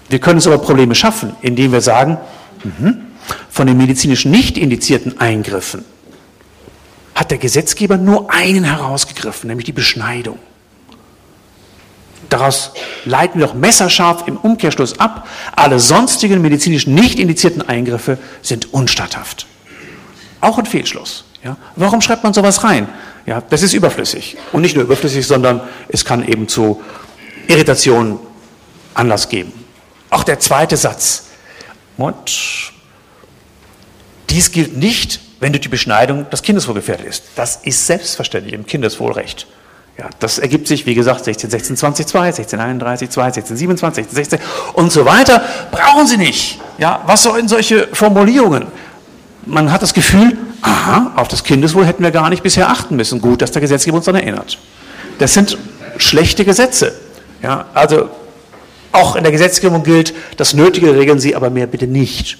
Wir 0.10 0.20
können 0.20 0.36
uns 0.36 0.48
aber 0.48 0.58
Probleme 0.58 0.96
schaffen, 0.96 1.36
indem 1.42 1.72
wir 1.72 1.82
sagen, 1.82 2.18
Mhm. 2.64 3.08
Von 3.50 3.68
den 3.68 3.78
medizinisch 3.78 4.26
nicht 4.26 4.58
indizierten 4.58 5.20
Eingriffen 5.20 5.86
hat 7.16 7.32
der 7.32 7.38
Gesetzgeber 7.38 7.98
nur 7.98 8.32
einen 8.32 8.64
herausgegriffen, 8.64 9.48
nämlich 9.48 9.66
die 9.66 9.74
Beschneidung. 9.74 10.40
Daraus 12.30 12.72
leiten 13.04 13.40
wir 13.40 13.48
doch 13.48 13.54
messerscharf 13.54 14.28
im 14.28 14.38
Umkehrschluss 14.38 15.00
ab, 15.00 15.28
alle 15.56 15.80
sonstigen 15.80 16.42
medizinisch 16.42 16.88
nicht 16.88 17.20
indizierten 17.20 17.62
Eingriffe 17.62 18.18
sind 18.42 18.74
unstatthaft. 18.74 19.48
Auch 20.42 20.58
ein 20.58 20.66
Fehlschluss. 20.66 21.24
Ja? 21.44 21.58
Warum 21.76 22.02
schreibt 22.02 22.24
man 22.24 22.34
sowas 22.34 22.64
rein? 22.64 22.90
Ja, 23.26 23.42
das 23.42 23.62
ist 23.62 23.74
überflüssig. 23.74 24.38
Und 24.52 24.62
nicht 24.62 24.76
nur 24.76 24.84
überflüssig, 24.84 25.26
sondern 25.26 25.62
es 25.88 26.04
kann 26.04 26.28
eben 26.28 26.48
zu 26.48 26.82
Irritationen 27.48 28.20
Anlass 28.94 29.30
geben. 29.30 29.54
Auch 30.10 30.24
der 30.24 30.40
zweite 30.40 30.76
Satz. 30.78 31.28
Und 31.98 32.72
dies 34.30 34.52
gilt 34.52 34.76
nicht, 34.76 35.20
wenn 35.40 35.52
durch 35.54 35.62
die 35.62 35.70
Beschneidung 35.70 36.26
das 36.30 36.42
Kindeswohl 36.42 36.76
gefährdet 36.76 37.06
ist. 37.08 37.24
Das 37.36 37.58
ist 37.64 37.86
selbstverständlich 37.86 38.54
im 38.54 38.66
Kindeswohlrecht. 38.66 39.48
Ja, 39.98 40.10
das 40.20 40.40
ergibt 40.40 40.68
sich, 40.68 40.86
wie 40.86 40.96
gesagt, 40.96 41.26
16, 41.26 41.50
16, 41.50 41.78
20, 41.78 42.08
2, 42.08 42.32
16, 42.32 42.60
31, 42.60 43.10
2, 43.10 43.32
16, 43.32 43.58
27, 43.58 44.06
16, 44.06 44.40
16 44.40 44.40
und 44.74 44.92
so 44.92 45.06
weiter. 45.06 45.44
Brauchen 45.70 46.08
Sie 46.08 46.18
nicht. 46.18 46.60
Ja, 46.78 47.02
was 47.06 47.24
sollen 47.24 47.48
solche 47.48 47.88
Formulierungen? 47.94 48.68
Man 49.46 49.72
hat 49.72 49.82
das 49.82 49.94
Gefühl, 49.94 50.38
aha, 50.62 51.14
auf 51.16 51.28
das 51.28 51.44
Kindeswohl 51.44 51.86
hätten 51.86 52.04
wir 52.04 52.12
gar 52.12 52.30
nicht 52.30 52.44
bisher 52.44 52.70
achten 52.70 52.96
müssen. 52.96 53.22
Gut, 53.22 53.42
dass 53.42 53.52
der 53.52 53.62
Gesetzgeber 53.62 53.98
uns 53.98 54.06
daran 54.06 54.22
erinnert. 54.22 54.58
Das 55.18 55.34
sind 55.34 55.58
schlechte 55.98 56.46
Gesetze. 56.46 56.94
Ja, 57.42 57.66
also 57.74 58.10
auch 58.92 59.16
in 59.16 59.24
der 59.24 59.32
Gesetzgebung 59.32 59.84
gilt, 59.84 60.14
das 60.38 60.54
Nötige 60.54 60.96
regeln 60.96 61.20
Sie, 61.20 61.36
aber 61.36 61.50
mehr 61.50 61.68
bitte 61.68 61.88
nicht. 61.88 62.38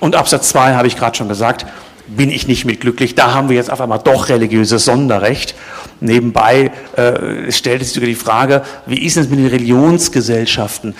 Und 0.00 0.16
Absatz 0.16 0.50
2 0.50 0.74
habe 0.74 0.86
ich 0.86 0.96
gerade 0.96 1.16
schon 1.16 1.28
gesagt, 1.28 1.66
bin 2.06 2.30
ich 2.30 2.46
nicht 2.46 2.64
mit 2.64 2.80
glücklich. 2.80 3.14
Da 3.14 3.32
haben 3.32 3.48
wir 3.48 3.56
jetzt 3.56 3.70
auf 3.70 3.80
einmal 3.80 4.00
doch 4.00 4.28
religiöses 4.28 4.84
Sonderrecht. 4.84 5.54
Nebenbei 6.00 6.72
äh, 6.96 7.50
stellt 7.50 7.82
sich 7.82 7.92
sogar 7.92 8.08
die 8.08 8.14
Frage, 8.14 8.62
wie 8.86 9.04
ist 9.04 9.16
es 9.16 9.28
mit 9.28 9.38
den 9.38 9.46
Religionsgesellschaften? 9.46 10.94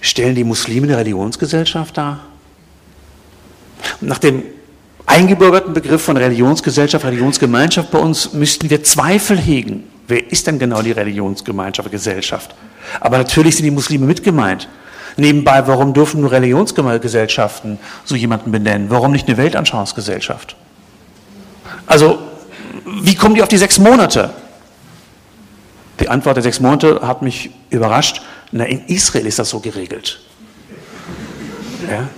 Stellen 0.00 0.34
die 0.34 0.44
Muslime 0.44 0.88
eine 0.88 0.96
Religionsgesellschaft 0.96 1.96
dar? 1.96 2.20
Nach 4.00 4.18
dem 4.18 4.42
eingebürgerten 5.12 5.74
Begriff 5.74 6.02
von 6.02 6.16
Religionsgesellschaft, 6.16 7.04
Religionsgemeinschaft 7.04 7.90
bei 7.90 7.98
uns 7.98 8.32
müssten 8.32 8.70
wir 8.70 8.82
Zweifel 8.82 9.38
hegen. 9.38 9.84
Wer 10.08 10.32
ist 10.32 10.46
denn 10.46 10.58
genau 10.58 10.82
die 10.82 10.92
Religionsgemeinschaft, 10.92 11.90
Gesellschaft? 11.90 12.54
Aber 13.00 13.18
natürlich 13.18 13.56
sind 13.56 13.64
die 13.64 13.70
Muslime 13.70 14.06
mit 14.06 14.24
gemeint. 14.24 14.68
Nebenbei, 15.16 15.66
warum 15.66 15.92
dürfen 15.92 16.22
nur 16.22 16.32
Religionsgesellschaften 16.32 17.78
so 18.04 18.16
jemanden 18.16 18.50
benennen? 18.50 18.88
Warum 18.88 19.12
nicht 19.12 19.28
eine 19.28 19.36
Weltanschauungsgesellschaft? 19.36 20.56
Also, 21.86 22.18
wie 23.02 23.14
kommen 23.14 23.34
die 23.34 23.42
auf 23.42 23.48
die 23.48 23.58
sechs 23.58 23.78
Monate? 23.78 24.30
Die 26.00 26.08
Antwort 26.08 26.36
der 26.36 26.42
sechs 26.42 26.58
Monate 26.58 27.00
hat 27.02 27.20
mich 27.20 27.50
überrascht. 27.68 28.22
Na, 28.50 28.64
in 28.64 28.86
Israel 28.86 29.26
ist 29.26 29.38
das 29.38 29.50
so 29.50 29.60
geregelt. 29.60 30.20
Ja? 31.88 32.08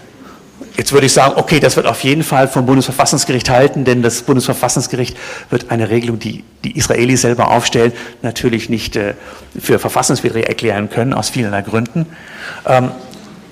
Jetzt 0.77 0.93
würde 0.93 1.07
ich 1.07 1.13
sagen, 1.13 1.35
okay, 1.37 1.61
das 1.61 1.77
wird 1.77 1.87
auf 1.87 2.03
jeden 2.03 2.25
Fall 2.25 2.49
vom 2.49 2.67
Bundesverfassungsgericht 2.67 3.49
halten, 3.49 3.85
denn 3.85 4.03
das 4.03 4.23
Bundesverfassungsgericht 4.23 5.17
wird 5.49 5.71
eine 5.71 5.89
Regelung, 5.89 6.19
die 6.19 6.43
die 6.65 6.77
Israelis 6.77 7.21
selber 7.21 7.53
aufstellen, 7.53 7.93
natürlich 8.23 8.69
nicht 8.69 8.97
äh, 8.97 9.15
für 9.59 9.79
verfassungswidrig 9.79 10.49
erklären 10.49 10.91
können, 10.91 11.13
aus 11.13 11.29
vielerlei 11.29 11.63
Gründen. 11.63 12.07
Ähm, 12.67 12.91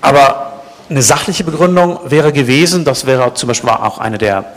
aber 0.01 0.63
eine 0.89 1.01
sachliche 1.01 1.45
Begründung 1.45 1.99
wäre 2.05 2.33
gewesen, 2.33 2.83
das 2.83 3.05
wäre 3.05 3.33
zum 3.35 3.47
Beispiel 3.47 3.69
auch 3.69 3.99
eine 3.99 4.17
der 4.17 4.53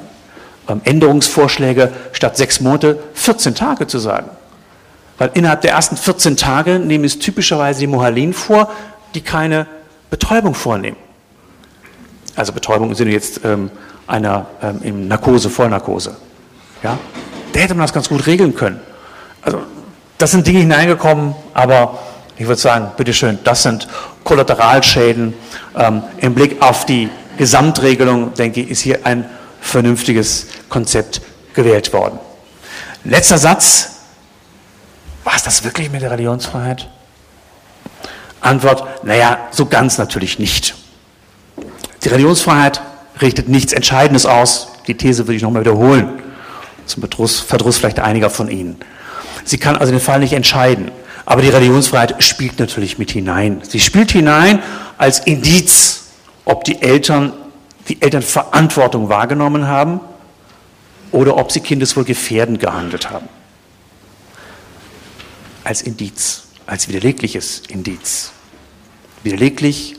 ähm, 0.69 0.81
Änderungsvorschläge, 0.83 1.93
statt 2.11 2.37
sechs 2.37 2.61
Monate 2.61 2.99
14 3.15 3.55
Tage 3.55 3.87
zu 3.87 4.01
sagen. 4.01 4.29
Weil 5.19 5.31
innerhalb 5.35 5.61
der 5.61 5.71
ersten 5.71 5.97
14 5.97 6.37
Tage 6.37 6.81
nehmen 6.81 7.05
es 7.05 7.21
typischerweise 7.21 7.79
die 7.79 7.87
Mohalin 7.87 8.33
vor, 8.33 8.73
die 9.15 9.21
keine 9.21 9.69
Betäubung 10.11 10.55
vornehmen 10.55 10.97
also 12.37 12.53
Betäubung 12.53 12.91
im 12.91 12.95
Sinne 12.95 13.11
jetzt 13.11 13.41
ähm, 13.45 13.71
einer 14.07 14.47
ähm, 14.63 14.81
in 14.83 15.09
Narkose, 15.09 15.51
Vollnarkose. 15.51 16.17
Ja? 16.83 16.99
Da 17.53 17.61
hätte 17.61 17.75
man 17.75 17.85
das 17.85 17.93
ganz 17.93 18.09
gut 18.09 18.27
regeln 18.27 18.55
können. 18.55 18.81
Also 19.43 19.63
das 20.19 20.31
sind 20.31 20.47
Dinge 20.47 20.61
hineingekommen, 20.61 21.35
aber 21.55 21.99
ich 22.37 22.47
würde 22.47 22.61
sagen, 22.61 22.93
bitteschön, 22.97 23.39
das 23.45 23.63
sind 23.63 23.89
Kollateralschäden. 24.25 25.35
Ähm, 25.77 26.03
Im 26.19 26.35
Blick 26.35 26.61
auf 26.63 26.85
die 26.87 27.09
Gesamtregelung, 27.39 28.35
denke 28.35 28.61
ich, 28.61 28.71
ist 28.71 28.81
hier 28.81 29.05
ein 29.05 29.29
vernünftiges 29.61 30.47
Konzept 30.69 31.21
gewählt 31.55 31.93
worden. 31.93 32.19
Letzter 33.05 33.39
Satz. 33.39 33.93
War 35.25 35.35
es 35.35 35.43
das 35.43 35.65
wirklich 35.65 35.91
mit 35.91 36.03
der 36.03 36.11
Religionsfreiheit? 36.13 36.89
Antwort, 38.41 39.05
naja, 39.05 39.39
so 39.51 39.67
ganz 39.67 39.99
natürlich 39.99 40.39
nicht. 40.39 40.75
Die 42.07 42.11
Religionsfreiheit 42.11 42.83
richtet 43.21 43.49
nichts 43.49 43.73
Entscheidendes 43.73 44.27
aus 44.27 44.69
Die 44.87 44.97
These 44.97 45.27
würde 45.27 45.35
ich 45.35 45.43
nochmal 45.43 45.63
wiederholen, 45.63 46.23
zum 46.87 47.01
Verdruss, 47.01 47.41
Verdruss 47.41 47.79
vielleicht 47.79 47.99
einiger 47.99 48.31
von 48.31 48.49
Ihnen. 48.49 48.77
Sie 49.45 49.59
kann 49.59 49.75
also 49.75 49.91
den 49.91 50.01
Fall 50.01 50.21
nicht 50.21 50.33
entscheiden. 50.33 50.93
Aber 51.25 51.43
die 51.43 51.49
Religionsfreiheit 51.49 52.23
spielt 52.23 52.61
natürlich 52.61 52.99
mit 52.99 53.11
hinein. 53.11 53.61
Sie 53.69 53.81
spielt 53.81 54.13
hinein 54.13 54.63
als 54.99 55.19
Indiz, 55.19 56.05
ob 56.45 56.63
die 56.63 56.81
Eltern, 56.81 57.33
die 57.89 58.01
Eltern 58.01 58.23
Verantwortung 58.23 59.09
wahrgenommen 59.09 59.67
haben 59.67 59.99
oder 61.11 61.37
ob 61.37 61.51
sie 61.51 61.59
kindeswohl 61.59 62.05
gefährdend 62.05 62.61
gehandelt 62.61 63.11
haben. 63.11 63.29
Als 65.65 65.83
Indiz, 65.83 66.45
als 66.67 66.87
widerlegliches 66.87 67.63
Indiz. 67.67 68.31
Widerleglich, 69.25 69.97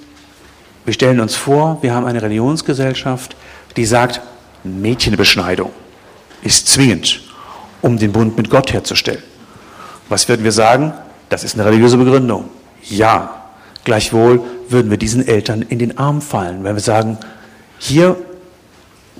wir 0.87 0.93
stellen 0.93 1.19
uns 1.19 1.35
vor, 1.35 1.79
wir 1.81 1.93
haben 1.93 2.05
eine 2.05 2.21
Religionsgesellschaft, 2.21 3.35
die 3.75 3.83
sagt, 3.83 4.21
Mädchenbeschneidung 4.63 5.73
ist 6.43 6.69
zwingend, 6.69 7.23
um 7.81 7.97
den 7.99 8.13
Bund 8.13 8.37
mit 8.37 8.49
Gott 8.49 8.71
herzustellen. 8.71 9.21
Was 10.07 10.29
würden 10.29 10.45
wir 10.45 10.53
sagen? 10.53 10.93
Das 11.27 11.43
ist 11.43 11.55
eine 11.55 11.65
religiöse 11.65 11.97
Begründung. 11.97 12.45
Ja. 12.83 13.49
Gleichwohl 13.83 14.39
würden 14.69 14.89
wir 14.89 14.97
diesen 14.97 15.27
Eltern 15.27 15.61
in 15.61 15.77
den 15.77 15.97
Arm 15.97 16.21
fallen, 16.21 16.63
wenn 16.63 16.75
wir 16.75 16.81
sagen, 16.81 17.17
hier 17.79 18.15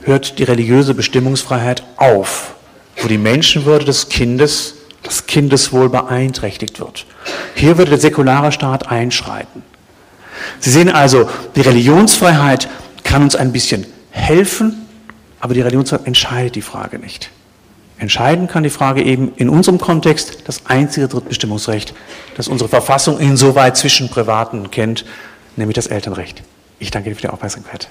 hört 0.03 0.39
die 0.39 0.44
religiöse 0.44 0.94
Bestimmungsfreiheit 0.94 1.84
auf, 1.98 2.56
wo 3.02 3.10
die 3.10 3.18
Menschenwürde 3.18 3.84
des 3.84 4.07
Kindes, 4.07 4.76
das 5.03 5.27
Kindeswohl 5.27 5.89
beeinträchtigt 5.89 6.80
wird. 6.80 7.06
Hier 7.56 7.77
würde 7.77 7.89
der 7.89 7.99
säkulare 7.99 8.53
Staat 8.53 8.89
einschreiten. 8.89 9.64
Sie 10.59 10.69
sehen 10.69 10.89
also, 10.89 11.29
die 11.55 11.61
Religionsfreiheit 11.61 12.69
kann 13.03 13.23
uns 13.23 13.35
ein 13.35 13.51
bisschen 13.51 13.85
helfen, 14.11 14.87
aber 15.39 15.53
die 15.53 15.61
Religionsfreiheit 15.61 16.07
entscheidet 16.07 16.55
die 16.55 16.61
Frage 16.61 16.99
nicht. 16.99 17.29
Entscheiden 17.99 18.47
kann 18.47 18.63
die 18.63 18.69
Frage 18.69 19.01
eben 19.01 19.33
in 19.37 19.49
unserem 19.49 19.79
Kontext 19.79 20.43
das 20.45 20.67
einzige 20.67 21.07
Drittbestimmungsrecht, 21.07 21.93
das 22.35 22.47
unsere 22.47 22.69
Verfassung 22.69 23.19
insoweit 23.19 23.75
zwischen 23.75 24.09
Privaten 24.09 24.69
kennt, 24.69 25.05
nämlich 25.55 25.75
das 25.75 25.87
Elternrecht. 25.87 26.43
Ich 26.79 26.91
danke 26.91 27.09
dir 27.09 27.15
für 27.15 27.21
die 27.21 27.29
Aufmerksamkeit. 27.29 27.89